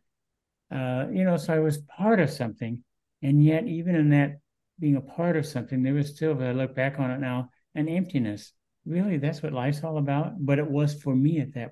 [0.71, 2.83] uh, you know, so I was part of something,
[3.21, 4.37] and yet even in that
[4.79, 7.49] being a part of something, there was still, if I look back on it now,
[7.75, 8.53] an emptiness.
[8.85, 10.45] Really, that's what life's all about.
[10.45, 11.71] But it was for me at that.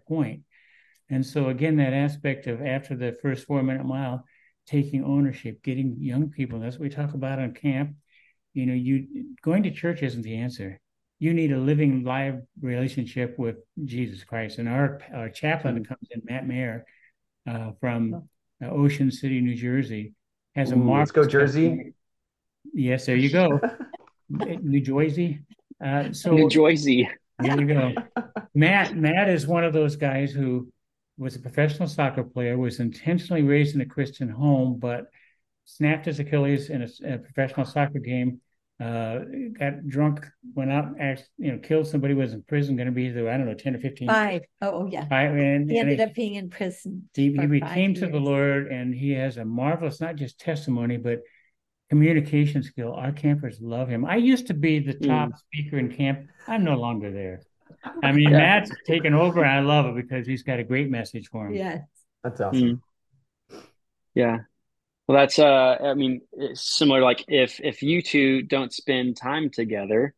[1.10, 4.26] And so again, that aspect of after the first four minute mile,
[4.66, 6.60] taking ownership, getting young people.
[6.60, 7.96] That's what we talk about on camp.
[8.54, 10.80] You know, you going to church isn't the answer.
[11.20, 14.58] You need a living, live relationship with Jesus Christ.
[14.58, 16.86] And our our chaplain that comes in, Matt Mayer,
[17.48, 18.30] uh, from
[18.64, 20.14] uh, Ocean City, New Jersey,
[20.56, 21.94] has a Ooh, let's go Jersey.
[22.74, 23.60] Yes, there you go.
[24.30, 25.40] New Jersey.
[25.84, 27.10] Uh, so New Jersey.
[27.40, 27.94] There you go.
[28.56, 28.96] Matt.
[28.96, 30.72] Matt is one of those guys who
[31.18, 35.06] was a professional soccer player, was intentionally raised in a Christian home, but
[35.66, 38.42] snapped his Achilles in a, a professional soccer game.
[38.80, 39.20] Uh,
[39.60, 40.26] got drunk,
[40.56, 43.38] went out, asked, you know, killed somebody, was in prison, going to be there, I
[43.38, 44.08] don't know, 10 or 15.
[44.08, 44.42] Five.
[44.60, 45.08] Oh, oh yeah.
[45.08, 47.08] Five, and, he ended and up being in prison.
[47.14, 51.20] He, he came to the Lord and he has a marvelous, not just testimony, but
[51.92, 52.94] communication skill.
[52.94, 54.06] Our campers love him.
[54.06, 55.38] I used to be the top mm.
[55.38, 56.30] speaker in camp.
[56.48, 57.42] I'm no longer there.
[58.02, 58.38] I mean, yeah.
[58.38, 59.44] Matt's taken over.
[59.44, 61.54] I love it because he's got a great message for him.
[61.54, 61.82] Yes.
[62.24, 62.82] That's awesome.
[63.52, 63.62] Mm.
[64.16, 64.38] Yeah.
[65.06, 67.02] Well, that's, uh, I mean, it's similar.
[67.02, 70.16] Like if, if you two don't spend time together,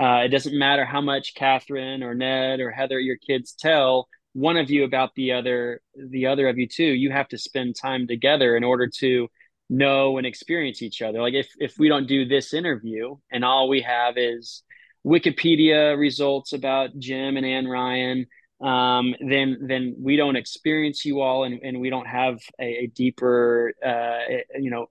[0.00, 4.56] uh, it doesn't matter how much Catherine or Ned or Heather, your kids tell one
[4.56, 8.08] of you about the other, the other of you too, you have to spend time
[8.08, 9.28] together in order to
[9.72, 11.20] know and experience each other.
[11.20, 14.62] Like if if we don't do this interview and all we have is
[15.04, 18.26] Wikipedia results about Jim and Anne Ryun,
[18.64, 22.86] um, then then we don't experience you all, and, and we don't have a, a
[22.86, 24.18] deeper, uh,
[24.56, 24.86] you know,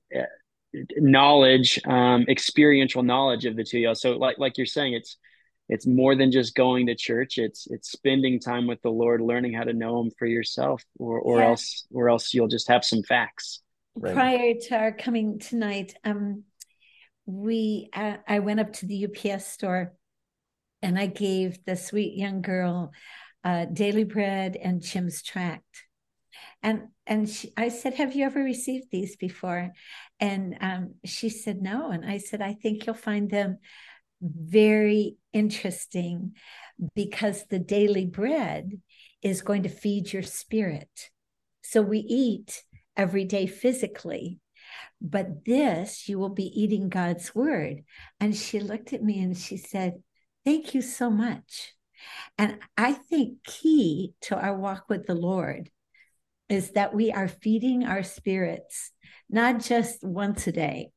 [0.97, 3.95] knowledge, um, experiential knowledge of the two of y'all.
[3.95, 5.17] So like like you're saying, it's
[5.69, 7.38] it's more than just going to church.
[7.38, 11.19] It's it's spending time with the Lord, learning how to know Him for yourself, or
[11.19, 11.49] or yeah.
[11.49, 13.61] else or else you'll just have some facts.
[14.00, 16.44] Prior to our coming tonight, um,
[17.26, 19.94] we uh, I went up to the UPS store,
[20.82, 22.92] and I gave the sweet young girl
[23.44, 25.84] uh, Daily Bread and Jim's Tract,
[26.64, 29.72] and and she, I said, "Have you ever received these before?"
[30.20, 33.58] And um, she said, "No." And I said, "I think you'll find them
[34.22, 36.36] very interesting
[36.96, 38.80] because the daily bread
[39.22, 41.10] is going to feed your spirit."
[41.62, 42.64] So we eat
[42.96, 44.39] every day physically.
[45.02, 47.84] But this, you will be eating God's word.
[48.20, 50.02] And she looked at me and she said,
[50.46, 51.74] Thank you so much.
[52.38, 55.70] And I think key to our walk with the Lord
[56.50, 58.92] is that we are feeding our spirits,
[59.30, 60.89] not just once a day,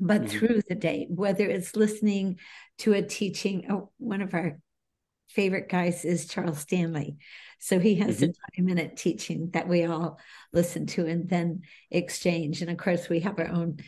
[0.00, 0.38] but mm-hmm.
[0.38, 2.38] through the day, whether it's listening
[2.78, 3.66] to a teaching.
[3.70, 4.58] Oh, one of our
[5.28, 7.16] favorite guys is Charles Stanley.
[7.62, 8.30] So he has mm-hmm.
[8.30, 10.18] a 20 minute teaching that we all
[10.52, 12.60] listen to and then exchange.
[12.60, 13.78] And of course, we have our own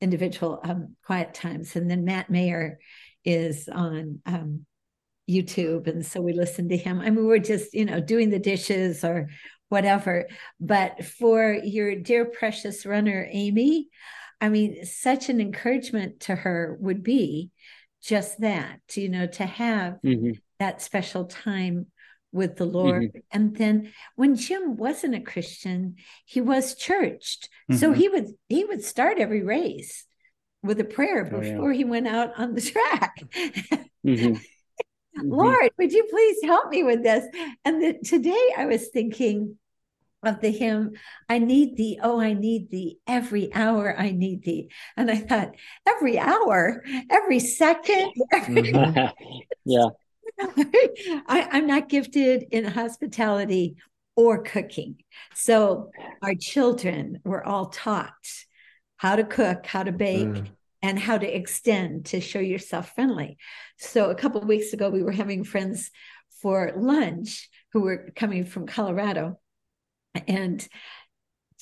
[0.00, 1.76] individual um, quiet times.
[1.76, 2.80] And then Matt Mayer
[3.24, 4.66] is on um,
[5.30, 5.86] YouTube.
[5.86, 6.98] And so we listen to him.
[6.98, 9.28] I mean, we're just, you know, doing the dishes or
[9.68, 10.26] whatever.
[10.58, 13.86] But for your dear precious runner, Amy,
[14.40, 17.52] I mean, such an encouragement to her would be
[18.02, 21.86] just that, you know, to have mm-hmm that special time
[22.32, 23.04] with the Lord.
[23.04, 23.18] Mm-hmm.
[23.32, 27.48] And then when Jim wasn't a Christian, he was churched.
[27.70, 27.78] Mm-hmm.
[27.78, 30.06] So he would he would start every race
[30.62, 31.76] with a prayer before oh, yeah.
[31.76, 33.22] he went out on the track.
[34.06, 35.28] Mm-hmm.
[35.28, 37.26] Lord, would you please help me with this?
[37.66, 39.58] And the, today I was thinking
[40.22, 40.92] of the hymn,
[41.28, 44.70] I need thee, oh, I need thee, every hour I need thee.
[44.96, 45.54] And I thought,
[45.86, 48.72] every hour, every second, every...
[48.72, 49.36] Mm-hmm.
[49.64, 49.88] yeah.
[51.26, 53.76] I, I'm not gifted in hospitality
[54.16, 54.96] or cooking.
[55.34, 55.90] So
[56.22, 58.12] our children were all taught
[58.96, 60.48] how to cook, how to bake, mm.
[60.82, 63.38] and how to extend to show yourself friendly.
[63.78, 65.90] So a couple weeks ago, we were having friends
[66.42, 69.38] for lunch who were coming from Colorado.
[70.26, 70.66] And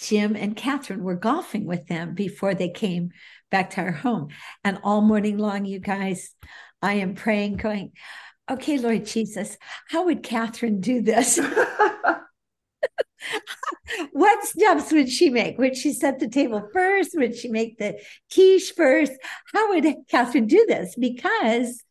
[0.01, 3.11] Jim and Catherine were golfing with them before they came
[3.51, 4.29] back to our home.
[4.65, 6.35] And all morning long, you guys,
[6.81, 7.93] I am praying, going,
[8.51, 9.57] okay, Lord Jesus,
[9.89, 11.39] how would Catherine do this?
[14.13, 15.59] what steps would she make?
[15.59, 17.13] Would she set the table first?
[17.15, 17.99] Would she make the
[18.33, 19.13] quiche first?
[19.53, 20.95] How would Catherine do this?
[20.99, 21.83] Because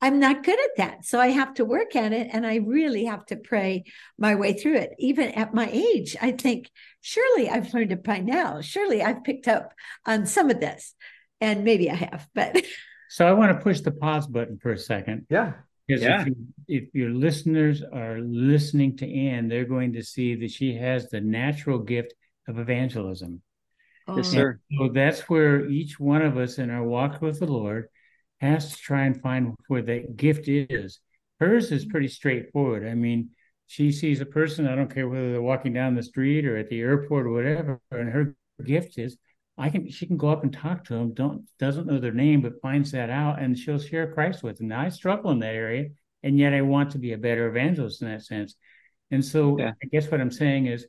[0.00, 1.04] I'm not good at that.
[1.04, 3.84] So I have to work at it and I really have to pray
[4.16, 4.90] my way through it.
[4.98, 6.70] Even at my age, I think,
[7.00, 8.60] surely I've learned it by now.
[8.60, 9.72] Surely I've picked up
[10.06, 10.94] on some of this.
[11.40, 12.64] And maybe I have, but.
[13.10, 15.26] So I want to push the pause button for a second.
[15.30, 15.54] Yeah.
[15.88, 16.20] Because Yeah.
[16.20, 16.36] if, you,
[16.68, 21.20] if your listeners are listening to Anne, they're going to see that she has the
[21.20, 22.12] natural gift
[22.46, 23.42] of evangelism.
[24.06, 24.60] Yes, Oh, sir.
[24.78, 27.88] So that's where each one of us in our walk with the Lord
[28.40, 31.00] has to try and find where that gift is.
[31.40, 32.86] Hers is pretty straightforward.
[32.86, 33.30] I mean,
[33.66, 36.68] she sees a person, I don't care whether they're walking down the street or at
[36.68, 39.16] the airport or whatever, and her gift is
[39.58, 42.40] I can she can go up and talk to them, don't doesn't know their name,
[42.40, 44.68] but finds that out and she'll share Christ with them.
[44.68, 45.88] Now I struggle in that area,
[46.22, 48.54] and yet I want to be a better evangelist in that sense.
[49.10, 49.72] And so Yeah.
[49.82, 50.86] I guess what I'm saying is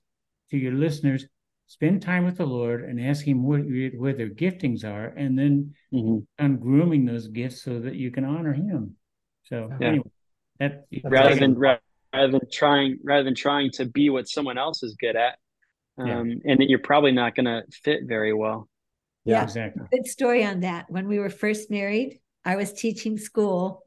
[0.52, 1.26] to your listeners,
[1.68, 5.74] spend time with the Lord and ask Him what, where their giftings are, and then
[5.92, 6.26] Mhm.
[6.38, 8.96] on grooming those gifts so that you can honor Him.
[9.44, 9.88] So Yeah.
[9.88, 10.12] anyway,
[10.60, 14.96] that rather than rather than trying rather than trying to be what someone else is
[14.96, 15.40] good at
[16.00, 16.36] um, Yeah.
[16.52, 18.70] and that you're probably not going to fit very well
[19.26, 19.44] Yeah.
[19.44, 19.84] exactly.
[19.92, 20.86] good story on that.
[20.90, 23.84] When we were first married, I was teaching school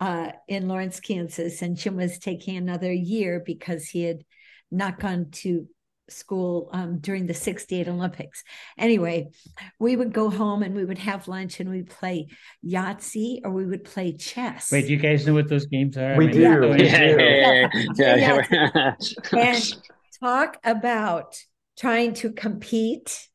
[0.00, 4.24] uh, in Lawrence, Kansas, and Jim was taking another year because he had
[4.70, 5.68] not gone to
[6.08, 8.42] school um, during the 68 Olympics.
[8.76, 9.30] Anyway,
[9.78, 12.26] we would go home and we would have lunch and we'd play
[12.66, 14.72] Yahtzee or we would play chess.
[14.72, 16.16] Wait, do you guys know what those games are?
[16.16, 16.60] We mean, do.
[16.60, 16.84] go We do.
[16.84, 18.94] yeah, yeah, yeah, yeah.
[19.38, 19.74] and
[20.22, 21.36] talk about
[21.78, 23.28] trying to compete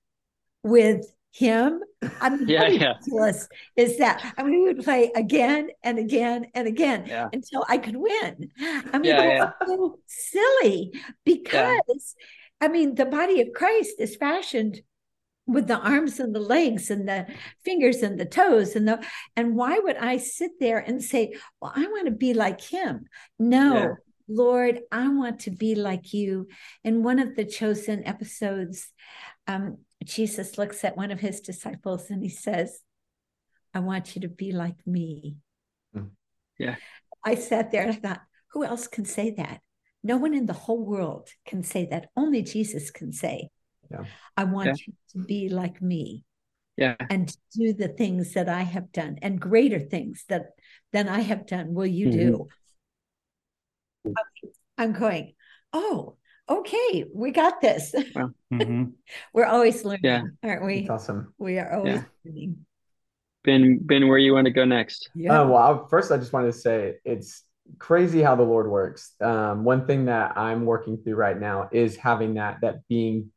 [0.63, 1.81] with him.
[2.21, 2.93] I mean, Yeah, yeah.
[2.93, 4.33] ridiculous is that?
[4.37, 7.29] I mean, we would play again and again and again Yeah.
[7.33, 8.49] until I could win.
[8.59, 10.93] I mean, Yeah, that's so silly
[11.25, 12.15] because,
[12.61, 14.81] I mean, the body of Christ is fashioned
[15.45, 17.25] with the arms and the legs and the
[17.63, 19.01] fingers and the toes and the
[19.37, 23.05] and why would I sit there and say, well, I want to be like him?
[23.39, 23.87] No, Yeah.
[24.27, 26.47] Lord, I want to be like you.
[26.83, 28.91] In one of the chosen episodes,
[29.47, 32.79] um, Jesus looks at one of his disciples and he says,
[33.73, 35.37] I want you to be like me.
[35.95, 36.09] Mm.
[36.57, 36.75] Yeah.
[37.23, 38.21] I sat there and I thought,
[38.51, 39.61] who else can say that?
[40.03, 42.09] No one in the whole world can say that.
[42.15, 43.49] Only Jesus can say,
[43.91, 44.05] Yeah.
[44.35, 44.75] I want Yeah.
[44.87, 46.23] you to be like me
[46.77, 50.51] yeah and do the things that I have done and greater things that
[50.93, 52.47] than I have done will you do.
[54.77, 55.33] I'm going,
[55.73, 56.15] oh,
[56.49, 57.93] okay, we got this.
[58.53, 58.93] Mhm.
[59.33, 60.21] We're always learning, Yeah.
[60.43, 60.79] aren't we?
[60.87, 61.33] That's awesome.
[61.37, 62.03] We are always Yeah.
[62.25, 62.65] learning.
[63.43, 65.41] ben ben where you want to go next Yeah.
[65.41, 67.43] Uh, well, I- first, I just wanted to say it's
[67.77, 69.13] crazy how the Lord works.
[69.21, 73.31] Um, one thing that I'm working through right now is having that that being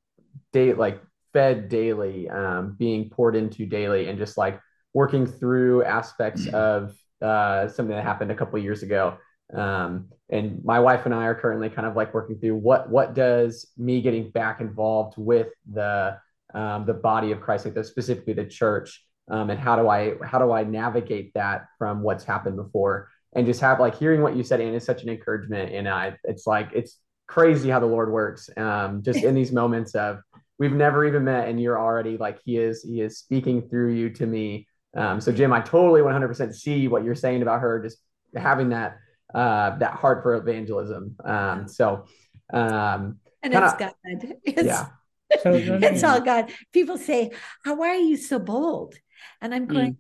[0.53, 1.01] day like
[1.33, 4.61] fed daily, um, being poured into daily, and just like
[4.95, 9.17] working through aspects of uh, something that happened a couple of years ago.
[9.53, 13.15] Um, and my wife and I are currently kind of like working through what what
[13.15, 16.19] does me getting back involved with the
[16.55, 20.15] um, the body of Christ, like the, specifically the church, um, and how do I
[20.25, 24.37] how do I navigate that from what's happened before, and just have like hearing what
[24.37, 27.87] you said, and is such an encouragement, and I it's like it's crazy how the
[27.87, 30.21] Lord works, um, just in these moments of
[30.59, 34.11] we've never even met, and you're already like He is He is speaking through you
[34.11, 34.69] to me.
[34.97, 37.99] Um, so Jim, I totally 100% see what you're saying about her, just
[38.35, 38.99] having that
[39.35, 41.17] uh, that heart for evangelism.
[41.25, 42.05] Um, so
[42.53, 44.37] um, and kinda- it's God.
[44.45, 44.87] It's, yeah,
[45.43, 46.51] So it's all God.
[46.73, 47.31] People say,
[47.65, 48.95] "How why are you so bold?"
[49.41, 49.97] And I'm going,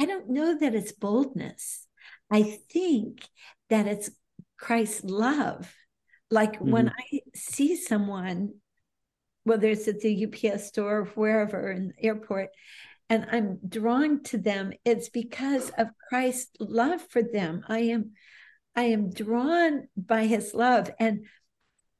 [0.00, 1.86] I don't know that it's boldness.
[2.30, 3.28] I think
[3.68, 4.10] that it's
[4.56, 5.72] Christ's love.
[6.30, 8.54] Like when I see someone,
[9.44, 12.50] whether it's at the UPS store or wherever in the airport,
[13.10, 17.62] and I'm drawn to them, it's because of Christ's love for them.
[17.68, 18.12] I am
[18.74, 20.90] I am drawn by his love.
[20.98, 21.26] And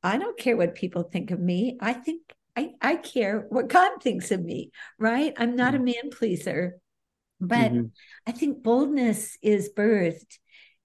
[0.03, 1.77] I don't care what people think of me.
[1.81, 2.23] I think
[2.55, 5.33] I, I care what God thinks of me, right?
[5.39, 6.79] I'm not a man pleaser,
[7.41, 7.91] but Mhm.
[8.27, 10.39] I think boldness is birthed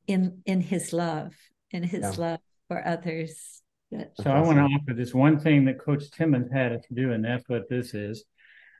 [0.08, 1.36] in in his love,
[1.72, 2.24] in his Yeah.
[2.26, 3.62] love for others.
[3.92, 7.12] That- So I want to offer this one thing that Coach Timmons had us do,
[7.12, 8.24] and that's what this is,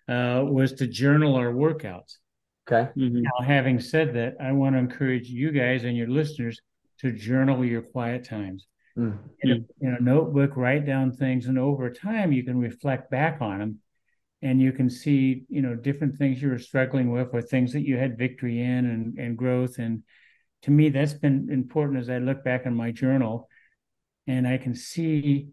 [0.08, 2.18] uh, was to journal our workouts.
[2.70, 3.22] okay, Mhm.
[3.24, 6.60] Now, having said that, I want to encourage you guys and your listeners
[7.00, 8.68] to journal your quiet times.
[8.98, 9.18] Mm.
[9.42, 13.42] In a, in a notebook, write down things, and over time you can reflect back
[13.42, 13.80] on them,
[14.42, 17.86] and you can see, you know, different things you were struggling with, or things that
[17.88, 19.78] you had victory in, and and growth.
[19.78, 20.04] And
[20.64, 23.48] to me, that's been important as I look back on my journal,
[24.26, 25.50] and I can see,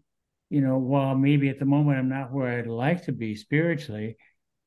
[0.49, 4.17] you know, while maybe at the moment I'm not where I'd like to be spiritually,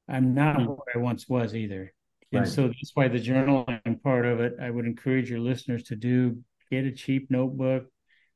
[0.07, 0.67] I'm not Mm.
[0.69, 1.93] where I once was either.
[2.31, 5.97] And so that's why the journaling part of it, I would encourage your listeners to
[5.97, 6.39] do
[6.71, 7.87] get a cheap notebook.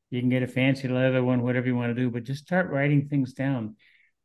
[0.09, 2.69] You can get a fancy leather one, whatever you want to do, but just start
[2.69, 3.75] writing things down.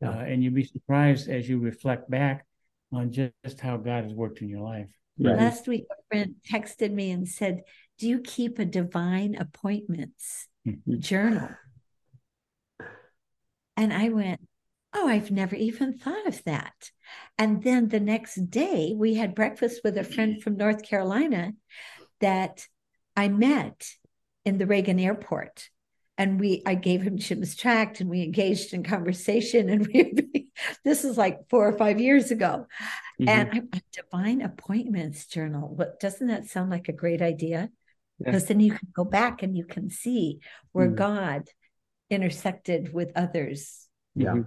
[0.00, 0.10] Yeah.
[0.10, 2.46] Uh, and you'll be surprised as you reflect back
[2.92, 4.88] on just how God has worked in your life.
[5.18, 5.36] Right.
[5.36, 7.62] Last week, a friend texted me and said,
[7.98, 11.00] Do you keep a divine appointments mm-hmm.
[11.00, 11.48] journal?
[13.76, 14.40] And I went,
[14.94, 16.90] Oh, I've never even thought of that.
[17.36, 21.52] And then the next day, we had breakfast with a friend from North Carolina
[22.20, 22.66] that
[23.18, 23.84] I met
[24.44, 25.70] in the Reagan airport.
[26.16, 29.68] And we, I gave him Jim's tract and we engaged in conversation.
[29.68, 30.50] And we,
[30.84, 32.66] this is like four or five years ago.
[33.20, 33.28] Mm-hmm.
[33.28, 35.68] And I, a divine appointments journal.
[35.68, 37.70] What doesn't that sound like a great idea?
[38.18, 38.48] Because yeah.
[38.48, 40.38] then you can go back and you can see
[40.70, 40.96] where mm-hmm.
[40.96, 41.48] God
[42.10, 43.88] intersected with others.
[44.14, 44.42] Yeah.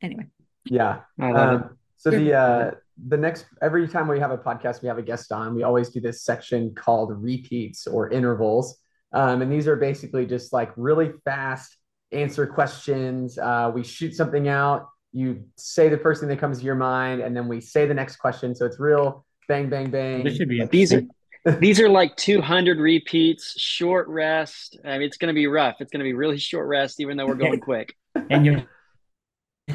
[0.00, 0.28] Anyway.
[0.64, 1.00] Yeah.
[1.20, 2.70] Um, so the uh,
[3.08, 5.54] the next every time we have a podcast, we have a guest on.
[5.54, 8.78] We always do this section called repeats or intervals,
[9.12, 11.76] um, and these are basically just like really fast
[12.12, 13.38] answer questions.
[13.38, 14.88] Uh, we shoot something out.
[15.12, 17.94] You say the first thing that comes to your mind, and then we say the
[17.94, 18.54] next question.
[18.54, 20.24] So it's real bang, bang, bang.
[20.24, 21.02] This should be these are
[21.60, 24.78] these are like 200 repeats, short rest.
[24.84, 25.76] I mean, it's going to be rough.
[25.80, 27.94] It's going to be really short rest, even though we're going quick.
[28.30, 28.62] And you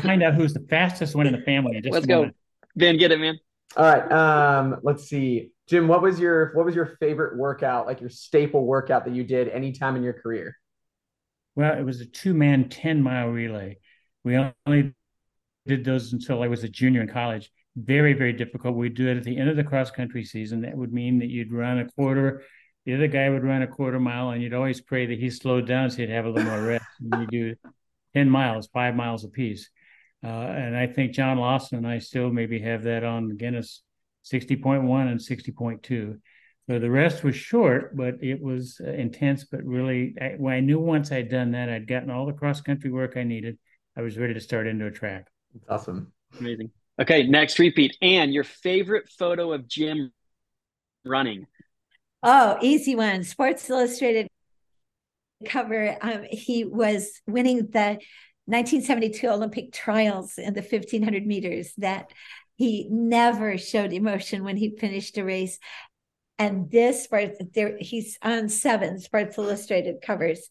[0.01, 1.81] find out who's the fastest one in the family.
[1.89, 2.31] Let's go,
[2.77, 2.97] Ben.
[2.97, 3.39] Get it, man.
[3.75, 4.11] All right.
[4.11, 5.87] Um, let's see, Jim.
[5.87, 7.87] What was your what was your favorite workout?
[7.87, 10.55] Like your staple workout that you did any time in your career?
[11.55, 13.79] Well, it was a two man ten mile relay.
[14.23, 14.93] We only
[15.65, 17.49] did those until I was a junior in college.
[17.75, 18.75] Very very difficult.
[18.75, 20.61] We'd do it at the end of the cross country season.
[20.61, 22.43] That would mean that you'd run a quarter.
[22.85, 25.67] The other guy would run a quarter mile, and you'd always pray that he slowed
[25.67, 26.85] down so he'd have a little more rest.
[27.01, 27.71] And you do
[28.15, 29.69] 10 miles, five miles a piece.
[30.23, 33.83] Uh, and I think John Lawson and I still maybe have that on Guinness
[34.31, 36.19] 60.1 and 60.2.
[36.69, 39.45] So the rest was short, but it was uh, intense.
[39.45, 42.59] But really, I, when I knew once I'd done that, I'd gotten all the cross
[42.59, 43.57] country work I needed.
[43.95, 45.27] I was ready to start into a track.
[45.53, 46.11] That's awesome.
[46.39, 46.71] Amazing.
[46.99, 47.95] Okay, next repeat.
[48.01, 50.11] And your favorite photo of Jim
[51.05, 51.47] running?
[52.21, 53.23] Oh, easy one.
[53.23, 54.27] Sports Illustrated
[55.45, 55.95] cover.
[56.01, 57.99] Um, he was winning the
[58.47, 62.11] 1972 Olympic trials in the 1500 meters that
[62.55, 65.59] he never showed emotion when he finished a race.
[66.39, 67.07] And this,
[67.53, 70.49] there, he's on seven Sports Illustrated covers.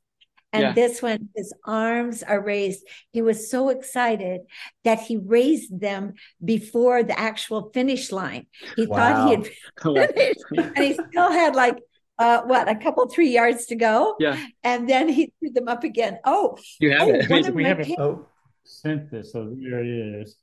[0.53, 0.73] And yeah.
[0.73, 2.87] this one, his arms are raised.
[3.13, 4.43] He was so excited
[4.85, 8.47] that he raised them before the actual finish line.
[8.77, 8.97] He wow.
[8.97, 10.45] thought he had finished,
[10.77, 11.79] and he still had like
[12.19, 14.17] uh, what a couple three yards to go.
[14.19, 14.39] Yeah.
[14.65, 16.19] And then he threw them up again.
[16.25, 17.55] Oh, you have oh, it.
[17.55, 18.27] we have a oh.
[18.65, 20.37] sent this, so there it is.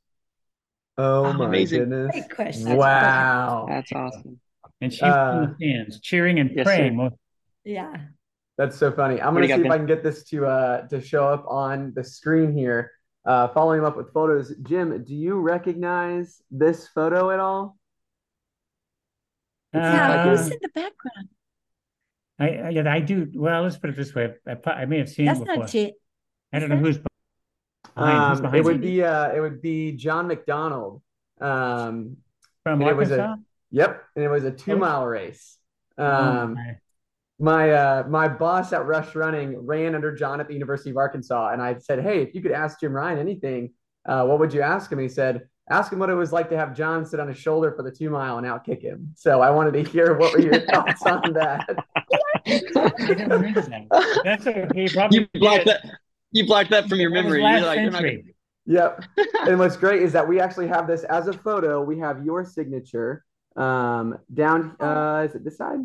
[0.97, 1.79] Oh, oh my amazing.
[1.79, 2.11] goodness!
[2.11, 2.75] Great question.
[2.75, 4.39] Wow, that's awesome.
[4.79, 6.99] And she's uh, in the stands, cheering and yes, praying.
[6.99, 7.15] Sir.
[7.65, 7.93] Yeah.
[8.57, 9.19] That's so funny.
[9.19, 12.03] I'm gonna see if I can get this to uh to show up on the
[12.03, 12.91] screen here.
[13.25, 17.77] Uh, following up with photos, Jim, do you recognize this photo at all?
[19.73, 21.29] Yeah, who's in the background?
[22.39, 23.29] I, I, yeah, I do.
[23.33, 24.33] Well, let's put it this way.
[24.47, 25.57] I, I may have seen That's it before.
[25.57, 25.93] not J-
[26.51, 26.99] I don't know who's
[27.95, 28.17] behind.
[28.17, 31.01] Um, who's behind it would be uh, it would be John McDonald.
[31.39, 32.17] Um,
[32.63, 33.15] from Arkansas.
[33.15, 33.39] A,
[33.71, 35.57] yep, and it was a two mile race.
[35.97, 36.73] Oh, um, oh,
[37.39, 41.49] my uh, my boss at Rush Running ran under John at the University of Arkansas,
[41.49, 43.73] and I said, "Hey, if you could ask Jim Ryun anything,
[44.05, 46.57] uh, what would you ask him?" He said, ask him what it was like to
[46.57, 49.13] have John sit on his shoulder for the two mile and outkick him.
[49.15, 51.67] So I wanted to hear what were your thoughts on that.
[54.23, 54.87] That's okay.
[54.93, 55.85] Probably you blocked that.
[56.31, 57.41] You blocked that from your memory.
[57.41, 58.03] You're like, you're not
[58.65, 59.03] Yep.
[59.47, 61.81] and what's great is that we actually have this as a photo.
[61.81, 64.75] We have your signature um, down.
[64.79, 65.79] Uh, is it this side?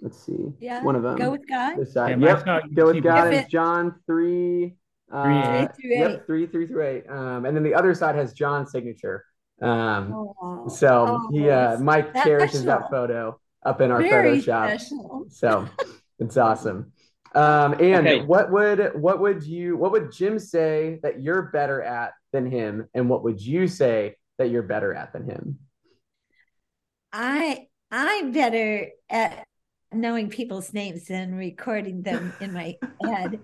[0.00, 0.52] Let's see.
[0.58, 0.82] Yeah.
[0.82, 1.16] One of them.
[1.16, 1.76] Go with God.
[1.76, 2.20] This side.
[2.20, 2.64] Yeah, yep.
[2.74, 3.32] Go with God.
[3.32, 4.74] It's John three
[5.12, 5.98] uh, three through eight.
[5.98, 7.04] Yep, three, three through eight.
[7.08, 9.24] Um, and then the other side has John's signature.
[9.62, 12.80] Um, oh, so oh, he, uh, Mike cherishes special.
[12.80, 14.80] that photo up in our Very Photoshop.
[14.80, 15.26] Special.
[15.30, 15.68] So
[16.18, 16.92] it's awesome.
[17.34, 18.22] Um, and okay.
[18.22, 22.88] what would what would you what would Jim say that you're better at than him,
[22.94, 25.58] and what would you say that you're better at than him?
[27.12, 29.46] I I'm better at
[29.92, 33.40] knowing people's names and recording them in my head.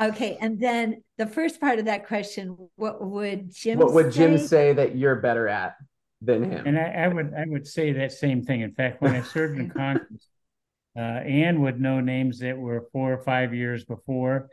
[0.00, 3.78] Okay, and then the first part of that question, what would Jim?
[3.78, 4.18] What would say?
[4.18, 5.76] Jim say that you're better at
[6.24, 6.66] than him?
[6.66, 8.60] And I, I would I would say that same thing.
[8.62, 10.28] In fact, when I served in Congress,
[10.96, 14.48] uh, Anne would know names that were four or five years before.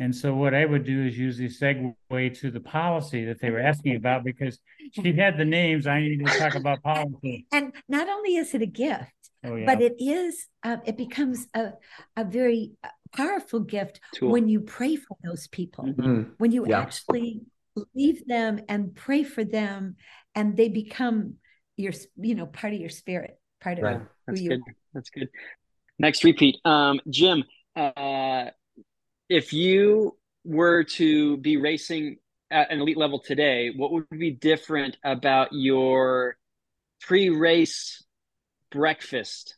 [0.00, 3.60] And so what I would do is usually segue to the policy that they were
[3.60, 4.58] asking about because
[4.90, 5.86] she had the names.
[5.86, 7.46] I needed to talk about policy.
[7.52, 9.12] And not only is it a gift,
[9.44, 9.66] Oh, yeah.
[9.66, 11.72] but it is uh, it becomes a,
[12.16, 14.32] a very uh, powerful gift Tool.
[14.32, 16.80] when you pray for those people Mm, when you Yeah.
[16.80, 17.42] actually
[17.94, 19.96] leave them and pray for them
[20.34, 21.34] and they become
[21.76, 23.98] your you know part of your spirit part of Right.
[23.98, 24.62] who That's you good.
[24.92, 25.28] That's good.
[25.98, 26.56] Next repeat.
[26.64, 27.44] Um, Jim,
[27.76, 28.46] uh,
[29.28, 32.18] if you were to be racing
[32.50, 36.36] at an elite level today, what would be different about your
[37.00, 38.04] pre-race
[38.70, 39.56] breakfast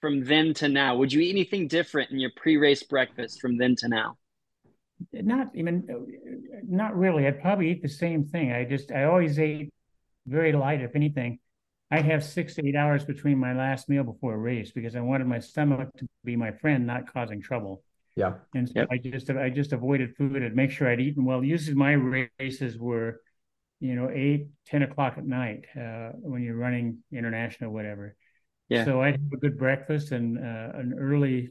[0.00, 0.96] from then to now?
[0.96, 4.16] Would you eat anything different in your pre-race breakfast from then to now?
[5.12, 5.84] Not even,
[6.66, 7.26] not really.
[7.26, 8.52] I'd probably eat the same thing.
[8.52, 9.72] I just, I always ate
[10.26, 11.38] very light, if anything.
[11.90, 15.00] I'd have six to eight hours between my last meal before a race because I
[15.00, 17.82] wanted my stomach to be my friend, not causing trouble.
[18.16, 18.34] Yeah.
[18.54, 18.88] And so Yep.
[18.90, 20.42] I just, I just avoided food.
[20.42, 21.44] I'd make sure I'd eaten well.
[21.44, 21.92] Usually my
[22.38, 23.20] races were,
[23.80, 28.16] you know, eight ten o'clock at night uh, when you're running international, whatever.
[28.68, 28.84] Yeah.
[28.84, 31.50] So I'd have a good breakfast and uh, an early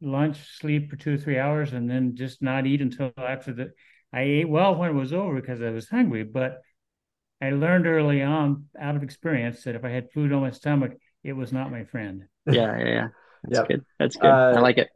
[0.00, 3.72] lunch, sleep for two or three hours, and then just not eat until after the.
[4.12, 6.60] I ate well when it was over because I was hungry, but
[7.40, 10.92] I learned early on, out of experience, that if I had food on my stomach,
[11.22, 12.24] it was not my friend.
[12.46, 13.08] Yeah, yeah, yeah.
[13.44, 13.68] That's Yep.
[13.68, 13.84] good.
[13.98, 14.40] That's good.
[14.52, 14.88] I Uh, like it.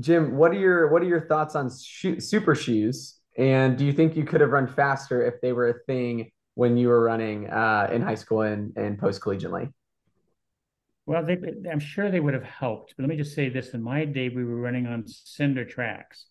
[0.00, 3.18] Jim, what are your what are your thoughts on shoe, super shoes?
[3.38, 6.76] And do you think you could have run faster if they were a thing when
[6.76, 9.72] you were running uh, in high school and, and post collegiately?
[11.06, 11.36] Well, they,
[11.70, 12.94] I'm sure they would have helped.
[12.96, 16.26] But let me just say this: in my day, we were running on cinder tracks,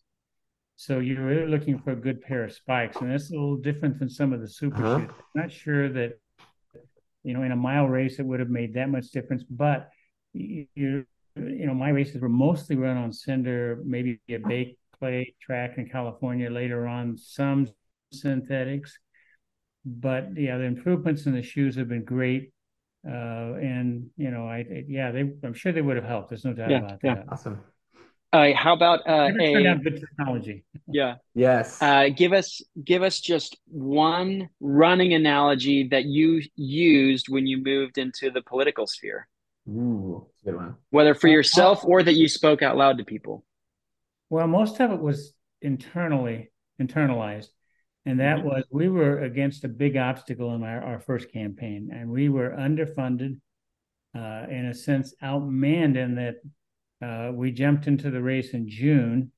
[0.75, 3.57] so you were really looking for a good pair of spikes, and that's a little
[3.57, 4.99] different than some of the super Uh-huh.
[4.99, 5.09] shoes.
[5.35, 6.19] I'm not sure that,
[7.23, 9.89] you know, in a mile race it would have made that much difference, but
[10.33, 11.05] you, you
[11.35, 16.49] know, my races were mostly run on cinder, maybe a baked clay track in California.
[16.49, 17.67] Later on, some
[18.11, 18.97] synthetics,
[19.85, 22.52] but yeah, the improvements in the shoes have been great.
[23.07, 26.29] Uh, and you know, I, I- yeah, they, I'm sure they would have helped.
[26.29, 27.15] There's no doubt Yeah, about yeah.
[27.15, 27.25] that.
[27.29, 27.59] Awesome.
[28.31, 30.63] Uh, how about uh, Never a out good technology.
[30.87, 31.15] yeah?
[31.35, 31.81] Yes.
[31.81, 37.97] Uh, give us give us just one running analogy that you used when you moved
[37.97, 39.27] into the political sphere,
[39.67, 40.77] Ooh, good one.
[40.91, 43.43] whether for Uh, yourself or that you spoke out loud to people.
[44.29, 46.51] Well, most of it was internally
[46.81, 47.49] internalized,
[48.05, 48.43] and that Mhm.
[48.43, 52.51] was we were against a big obstacle in our, our first campaign, and we were
[52.51, 53.39] underfunded,
[54.13, 56.35] uh, in a sense, outmanned in that
[57.01, 59.31] uh, we jumped into the race in June.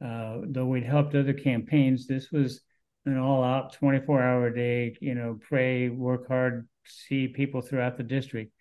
[0.00, 2.60] Uh, though we'd helped other campaigns, this was
[3.06, 8.52] an all-out 24-hour day, you know, pray, work hard, see people throughout the district.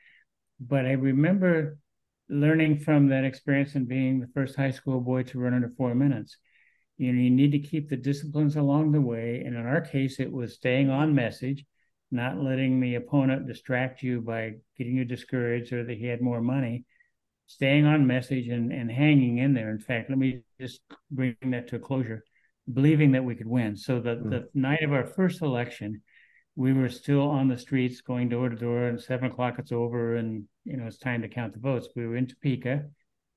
[0.59, 1.77] But I remember
[2.29, 5.93] learning from that experience and being the first high school boy to run under four
[5.93, 6.37] minutes.
[6.97, 9.43] You know, you need to keep the disciplines along the way.
[9.45, 11.63] And in our case, it was staying on message,
[12.11, 16.41] not letting the opponent distract you by getting you discouraged or that he had more
[16.41, 16.85] money,
[17.45, 19.69] staying on message and, and hanging in there.
[19.69, 22.23] In fact, let me just bring that to a closure,
[22.71, 23.75] believing that we could win.
[23.75, 24.29] So the, Mm.
[24.31, 26.01] the night of our first election,
[26.55, 30.15] we were still on the streets going door to door and seven o'clock it's over
[30.15, 32.83] and you know it's time to count the votes we were in topeka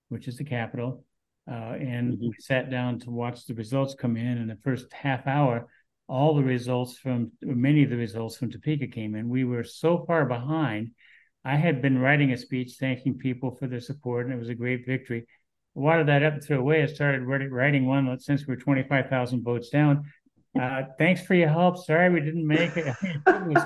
[0.09, 1.05] which is the capital
[1.49, 2.21] uh, and Mhm.
[2.21, 5.69] we sat down to watch the results come in and the first half hour
[6.09, 10.05] all the results from many of the results from topeka came in we were so
[10.07, 10.91] far behind
[11.45, 14.55] i had been writing a speech thanking people for their support and it was a
[14.55, 15.27] great victory
[15.77, 19.71] I wadded that up and threw away i started writing- one since we're 25000 votes
[19.71, 20.05] down
[20.61, 21.79] uh, thanks for your help.
[21.79, 22.87] Sorry we didn't make it.
[23.27, 23.63] it was,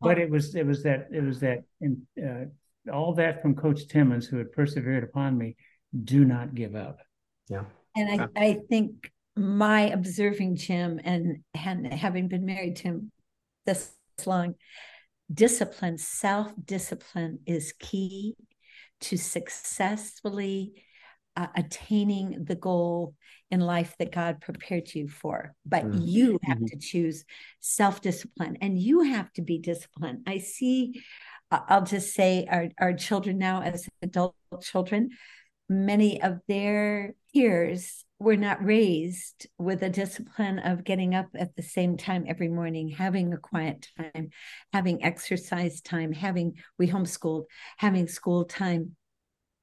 [0.00, 2.46] but it was it was that it was that and uh,
[2.90, 5.54] all that from Coach Timmons who had persevered upon me.
[6.02, 7.00] Do not give up.
[7.48, 7.64] Yeah.
[7.96, 13.12] And I, I think my observing Jim and, and having been married to him
[13.66, 13.92] this
[14.26, 14.54] long,
[15.32, 18.34] discipline, self discipline is key
[19.02, 20.84] to successfully
[21.36, 23.14] uh, attaining the goal
[23.50, 25.54] in life that God prepared you for.
[25.66, 26.06] But Mm.
[26.06, 26.66] you have Mhm.
[26.68, 27.24] to choose
[27.60, 30.22] self discipline and you have to be disciplined.
[30.26, 31.02] I see,
[31.50, 35.10] uh, I'll just say, our, our children now as adult children,
[35.68, 41.62] many of their peers were not raised with a discipline of getting up at the
[41.62, 44.30] same time every morning, having a quiet time,
[44.72, 47.44] having exercise time, having, we homeschooled,
[47.76, 48.96] having school time,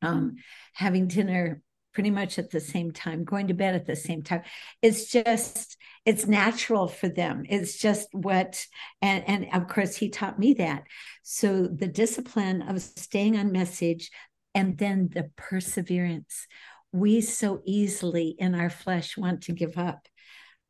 [0.02, 0.36] um,
[0.74, 1.62] having dinner
[1.94, 4.42] pretty much at the same time, going to bed at the same time.
[4.82, 7.46] It's just, it's natural for them.
[7.50, 8.66] It's just what,
[9.02, 10.84] and, and of course, he taught me that.
[11.24, 14.10] So the discipline of staying on message
[14.54, 16.48] and then the perseverance.
[16.94, 20.08] we so easily in our flesh want to give up.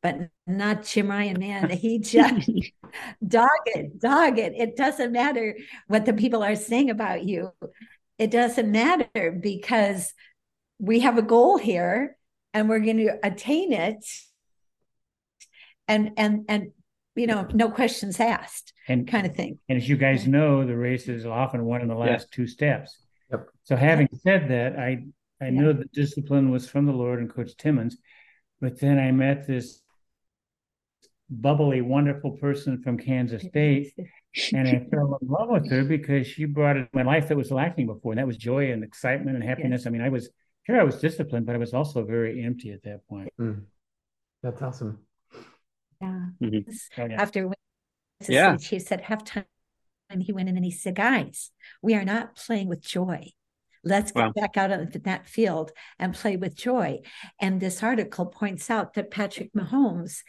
[0.04, 1.70] But not Jim Ryun, man.
[1.70, 2.50] He just
[3.26, 4.54] dog it, dog it.
[4.56, 7.52] It doesn't matter what the people are saying about you.
[8.18, 10.14] It doesn't matter because
[10.80, 12.18] we have a goal here
[12.54, 14.06] and we're going to attain it.
[15.88, 16.72] And and and
[17.16, 19.60] you know, no questions asked, and kind of thing.
[19.68, 22.36] And as you guys know, the race is often won in the last yeah.
[22.36, 22.98] two steps.
[23.32, 23.50] Yep.
[23.64, 25.06] So having said that, I
[25.42, 25.50] I yeah.
[25.52, 27.98] know the discipline was from the Lord and Coach Timmons,
[28.60, 29.82] but then I met this
[31.30, 33.94] bubbly, wonderful person from Kansas State,
[34.54, 37.52] and I fell in love with her because she brought in my life that was
[37.52, 39.82] lacking before, and that was joy and excitement and happiness.
[39.82, 39.88] Yes.
[39.88, 40.30] I mean, I was
[40.64, 43.30] here, I was disciplined, but I was also very empty at that point.
[43.40, 43.64] Mm.
[44.44, 45.00] That's awesome.
[46.02, 46.26] Yeah.
[46.42, 47.02] Mm-hmm.
[47.02, 47.22] Oh, yeah.
[47.22, 47.52] After
[48.28, 48.58] yeah.
[48.58, 49.46] she said half time
[50.20, 51.52] he went in and he said, guys,
[51.82, 53.30] we are not playing with joy.
[53.84, 54.32] Let's get wow.
[54.36, 57.00] back out of that field and play with joy.
[57.40, 60.20] And this article points out that Patrick Mahomes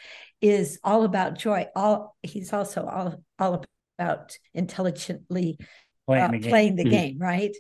[0.41, 1.67] is all about joy.
[1.77, 3.65] All he's also all, all
[3.99, 5.59] about intelligently
[6.07, 6.51] playing, uh, the, game.
[6.51, 6.91] Playing the mm-hmm.
[6.91, 7.57] game, right?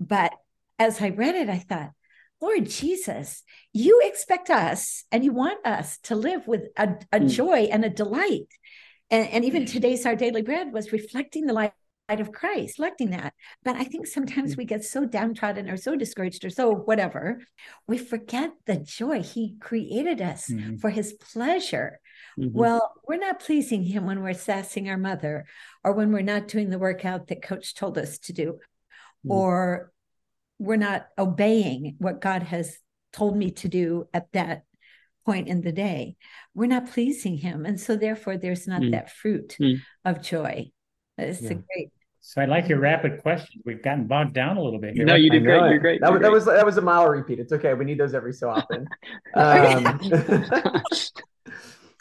[0.00, 0.32] But
[0.78, 1.90] as I read it, I thought,
[2.40, 3.42] Lord Jesus,
[3.72, 7.30] you expect us and you want us to live with a, a mm.
[7.30, 8.46] joy and a delight.
[9.10, 11.72] And, and even today's Our Daily Bread was reflecting the light
[12.08, 13.34] of Christ, reflecting that.
[13.64, 14.58] But I think sometimes mm.
[14.58, 17.40] we get so downtrodden or so discouraged or so whatever,
[17.86, 19.22] we forget the joy.
[19.22, 20.76] He created us mm-hmm.
[20.76, 22.00] for his pleasure.
[22.38, 22.56] Mm-hmm.
[22.56, 25.44] Well, we're not pleasing him when we're sassing our mother
[25.84, 29.30] or when we're not doing the workout that coach told us to do mm-hmm.
[29.30, 29.92] or
[30.58, 32.78] we're not obeying what God has
[33.12, 34.64] told me to do at that
[35.28, 36.16] point in the day.
[36.54, 37.66] We're not pleasing Him.
[37.66, 38.92] And so, therefore, there's not mm.
[38.92, 39.80] that fruit mm.
[40.04, 40.70] of joy.
[41.18, 41.50] It's yeah.
[41.50, 41.90] a great.
[42.20, 43.62] So I like your rapid questions.
[43.64, 45.04] We've gotten bogged down a little bit here.
[45.04, 45.60] No, you did great.
[45.70, 46.00] You're great.
[46.00, 47.38] That, You're that was that was a mile repeat.
[47.38, 47.74] It's okay.
[47.74, 48.88] We need those every so often.
[49.34, 50.00] um,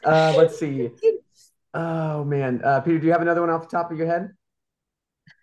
[0.03, 0.89] uh, let's see.
[1.73, 4.31] Oh man, uh, Peter, do you have another one off the top of your head?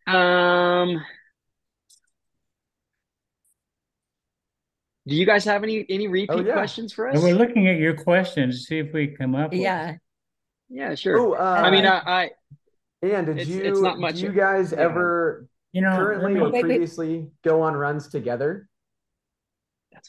[0.06, 1.02] Um,
[5.06, 6.54] Do you guys have any any repeat oh, yeah.
[6.54, 7.14] questions for us?
[7.14, 9.52] And we're looking at your questions to see if we come up.
[9.52, 9.92] Yeah.
[9.92, 10.00] With...
[10.70, 11.16] Yeah, sure.
[11.16, 12.30] Ooh, uh, I mean, I, I
[13.02, 14.16] and did it's, you it's not much.
[14.16, 14.78] Do you guys yeah.
[14.78, 18.68] ever you know currently or previously go on runs together?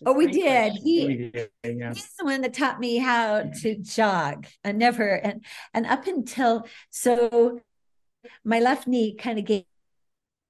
[0.06, 0.74] Oh, we did.
[0.74, 1.50] He, we did.
[1.64, 1.94] Yeah.
[1.94, 4.48] He's the one that taught me how to jog.
[4.64, 7.60] I never and and up until so
[8.44, 9.66] my left knee kind of gave,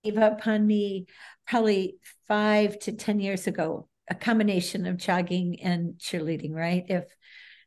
[0.04, 1.08] gave up on me
[1.48, 1.98] probably
[2.28, 6.84] five to ten years ago a combination of jogging and cheerleading, right?
[6.88, 7.06] If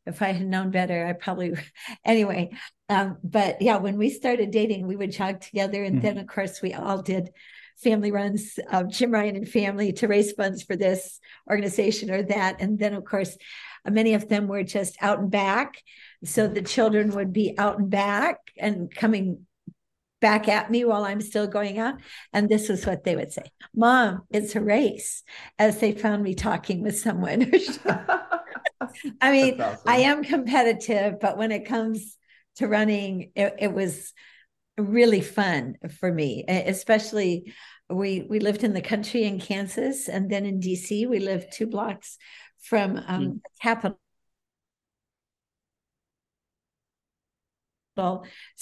[0.05, 1.53] if I had known better, I probably
[2.05, 2.51] anyway.
[2.87, 6.05] Um, but yeah, when we started dating, we would jog together, and mm-hmm.
[6.05, 7.29] then of course we all did
[7.77, 12.57] family runs, uh, Jim Ryun and family to raise funds for this organization or that,
[12.59, 13.37] and then of course
[13.87, 15.75] many of them were just out and back.
[16.23, 19.45] So the children would be out and back and coming
[20.21, 21.95] back at me while I'm still going out.
[22.33, 23.43] And this is what they would say
[23.75, 25.23] Mom, it's a race,
[25.57, 27.51] as they found me talking with someone.
[29.21, 29.81] I mean, awesome.
[29.85, 32.17] I am competitive, but when it comes
[32.57, 34.13] to running, it, it was
[34.77, 37.53] really fun for me, especially
[37.89, 41.65] we we lived in the country in Kansas and then in DC we lived two
[41.67, 42.17] blocks
[42.61, 43.41] from um, mm.
[43.41, 43.95] the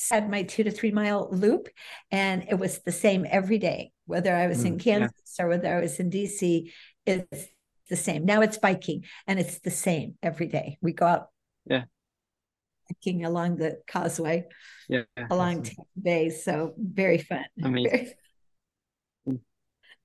[0.09, 1.69] had my two to three mile loop,
[2.11, 5.45] and it was the same every day, whether I was mm, in Kansas yeah.
[5.45, 6.71] or whether I was in DC.
[7.05, 7.47] It's
[7.89, 8.25] the same.
[8.25, 10.77] Now it's biking, and it's the same every day.
[10.81, 11.27] We go out,
[11.65, 11.83] yeah,
[12.89, 14.45] biking along the causeway,
[14.89, 15.85] yeah, along awesome.
[16.01, 16.29] Bay.
[16.29, 17.45] So very fun.
[17.63, 18.11] I mean.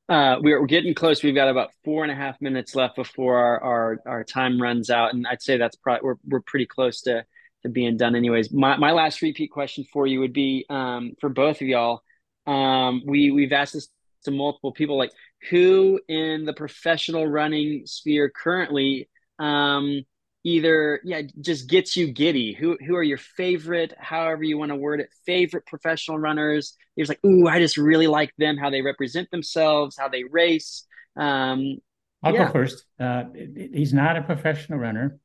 [0.08, 1.22] Uh, we're, we're getting close.
[1.22, 4.90] We've got about four and a half minutes left before our, our, our time runs
[4.90, 7.24] out, and I'd say that's probably we're we're pretty close to
[7.62, 8.52] to being done anyways.
[8.52, 12.02] My, my last repeat question for you would be um, for both of y'all.
[12.46, 13.88] Um, we we've asked this
[14.24, 15.12] to multiple people, like
[15.50, 19.08] who in the professional running sphere currently
[19.38, 20.02] um,
[20.44, 22.52] either yeah just gets you giddy.
[22.52, 26.76] Who who are your favorite, however you want to word it, favorite professional runners?
[26.96, 30.84] It's like, ooh, I just really like them, how they represent themselves, how they race.
[31.16, 31.78] Um,
[32.22, 32.46] I'll yeah.
[32.46, 32.84] go first.
[33.00, 33.24] Uh,
[33.72, 35.18] he's not a professional runner.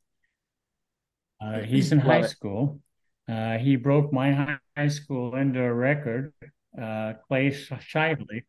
[1.41, 2.29] Uh, he's in high it.
[2.29, 2.81] school.
[3.27, 6.33] Uh, he broke my high school into a record,
[6.81, 8.43] uh, Clay Shively.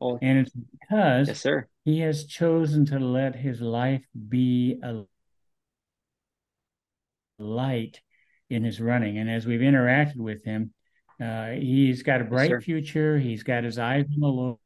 [0.00, 1.68] Oh, and it's because yes, sir.
[1.84, 5.04] he has chosen to let his life be a
[7.38, 8.00] light
[8.50, 9.18] in his running.
[9.18, 10.72] And as we've interacted with him,
[11.22, 13.18] uh, he's got a bright yes, future.
[13.18, 14.56] He's got his eyes on the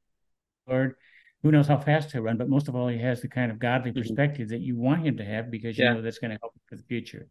[0.66, 0.94] Lord.
[1.42, 3.58] who knows how fast he'll run, but most of all, he has the kind of
[3.58, 4.00] godly mm-hmm.
[4.00, 5.92] perspective that you want him to have because you yeah.
[5.92, 7.28] know that's going to help him for the future.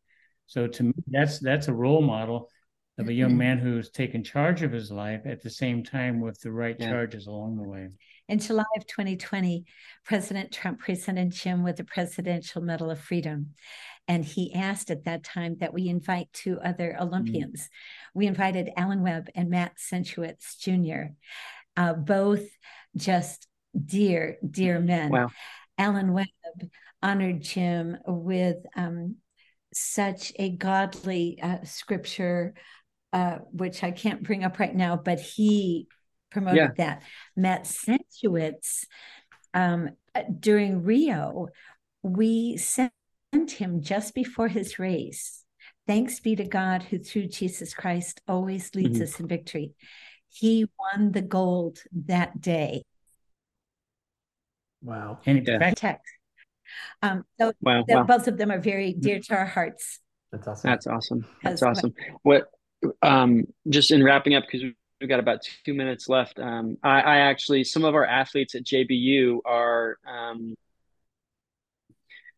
[0.48, 2.50] So to me, that's that's a role model
[2.98, 3.38] of a young mm-hmm.
[3.38, 6.90] man who's taken charge of his life at the same time with the right yeah.
[6.90, 7.90] charges along the way.
[8.28, 9.66] In July of 2020,
[10.04, 13.54] President Trump presented Jim with the Presidential Medal of Freedom.
[14.08, 17.02] And he asked at that time that we invite two other mm.
[17.04, 17.62] Olympians.
[17.62, 17.68] Mm.
[18.16, 21.14] We invited Alan Webb and Matt Centrowitz Jr.,
[21.76, 22.48] uh, both
[22.96, 23.48] just
[23.86, 25.12] dear, dear men.
[25.12, 25.30] Wow.
[25.78, 26.28] Alan Webb
[27.04, 29.18] honored Jim with um,
[29.78, 32.54] such a godly uh, scripture,
[33.14, 35.88] uh, which I can't bring up right now, but he
[36.32, 36.72] promoted yeah.
[36.78, 37.04] that.
[37.36, 38.86] Matt Centrowitz,
[39.54, 39.92] um,
[40.40, 41.48] during Rio,
[42.04, 42.92] we sent
[43.34, 45.44] him just before his race.
[45.86, 49.04] Thanks be to God who through Jesus Christ always leads mm-hmm.
[49.04, 49.74] us in victory.
[50.30, 52.84] He won the gold that day.
[54.82, 55.20] Wow.
[55.26, 55.74] And yeah.
[55.74, 56.17] text.
[57.02, 58.04] Um, so wow, the, wow.
[58.04, 60.00] both of them are very dear to our hearts.
[60.32, 60.70] That's awesome.
[60.70, 61.26] That's awesome.
[61.44, 61.94] That's awesome.
[62.24, 62.50] What
[63.02, 64.64] um just in wrapping up because
[65.00, 66.40] we've got about two minutes left.
[66.40, 70.56] Um, I, I, actually some of our athletes at JBU are um,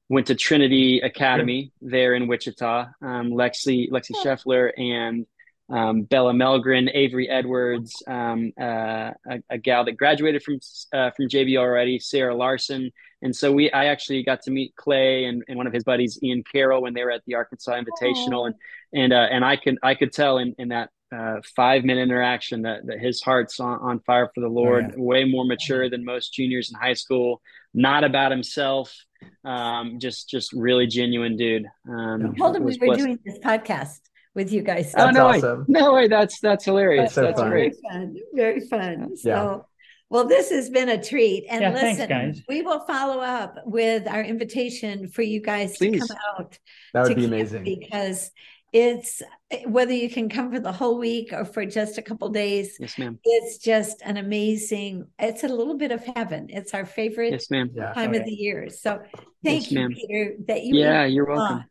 [0.10, 2.88] went to Trinity Academy there in Wichita.
[3.01, 5.26] Um, Lexi Lexi Scheffler and
[5.69, 10.59] um, Bella Melgren, Avery Edwards, um, uh, a, a, gal that graduated from
[10.93, 12.91] uh, from JB already, Sarah Larson,
[13.21, 16.19] and so we I actually got to meet Clay and, and one of his buddies
[16.23, 18.55] Ian Carroll when they were at the Arkansas Invitational, and
[18.93, 22.63] and uh, and I can I could tell in in that uh, five minute interaction
[22.63, 25.03] that, that his heart's on, on fire for the Lord, oh, yeah.
[25.03, 27.41] way more mature than most juniors in high school,
[27.73, 28.95] not about himself,
[29.43, 31.65] um, just just really genuine dude.
[31.87, 32.99] Um, told him we were blessed.
[33.01, 33.99] doing this podcast
[34.40, 34.94] with you guys.
[34.98, 35.60] oh no awesome.
[35.60, 35.66] way!
[35.68, 36.07] No way!
[36.07, 37.14] That's that's hilarious.
[37.14, 37.76] That's, so that's great.
[37.82, 38.16] Very fun.
[38.34, 39.10] Very fun.
[39.24, 39.36] Yeah.
[39.36, 39.66] So,
[40.10, 41.45] well, this has been a treat.
[41.49, 46.02] And yeah, listen, thanks, we will follow up with our invitation for you guys Please.
[46.02, 46.57] to come out.
[46.94, 48.32] That would be amazing because
[48.72, 49.22] it's
[49.66, 52.78] whether you can come for the whole week or for just a couple days.
[52.80, 53.20] Yes, ma'am.
[53.24, 55.07] It's just an amazing.
[55.20, 56.48] It's a little bit of heaven.
[56.49, 57.72] It's our favorite yes, ma'am.
[57.76, 58.20] time okay.
[58.20, 58.70] of the year.
[58.70, 59.02] So
[59.44, 59.94] thank yes, you, ma'am.
[59.94, 60.76] Peter, that you.
[60.76, 61.66] Yeah, you're welcome.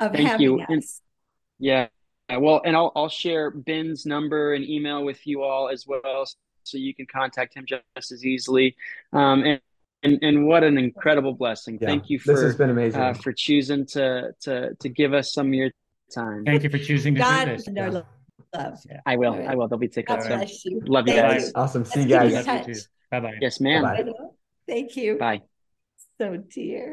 [0.00, 0.60] Of thank having you.
[0.60, 0.66] us.
[0.68, 0.82] And,
[1.58, 1.88] yeah.
[2.30, 6.26] Well, and I'll I'll share Ben's number and email with you all as well,
[6.62, 8.76] so you can contact him just as easily.
[9.12, 9.60] Um, and
[10.02, 11.78] and, and what an incredible blessing!
[11.80, 15.14] Yeah, Thank you for this has been amazing uh, for choosing to to to give
[15.14, 15.70] us some of your
[16.14, 16.44] time.
[16.44, 17.68] Thank you for choosing to God do this.
[17.72, 18.02] Yeah.
[18.54, 18.78] Love.
[19.04, 19.32] I will.
[19.32, 19.48] Right.
[19.48, 19.68] I will.
[19.68, 20.26] They'll be tickets.
[20.26, 20.80] God bless you.
[20.86, 21.46] Love you guys.
[21.46, 21.52] You.
[21.54, 21.84] Awesome.
[21.84, 22.88] See you guys.
[23.10, 23.34] Bye bye.
[23.40, 23.82] Yes, ma'am.
[23.82, 24.12] Bye-bye.
[24.66, 25.16] Thank you.
[25.16, 25.42] Bye.
[26.18, 26.92] So dear.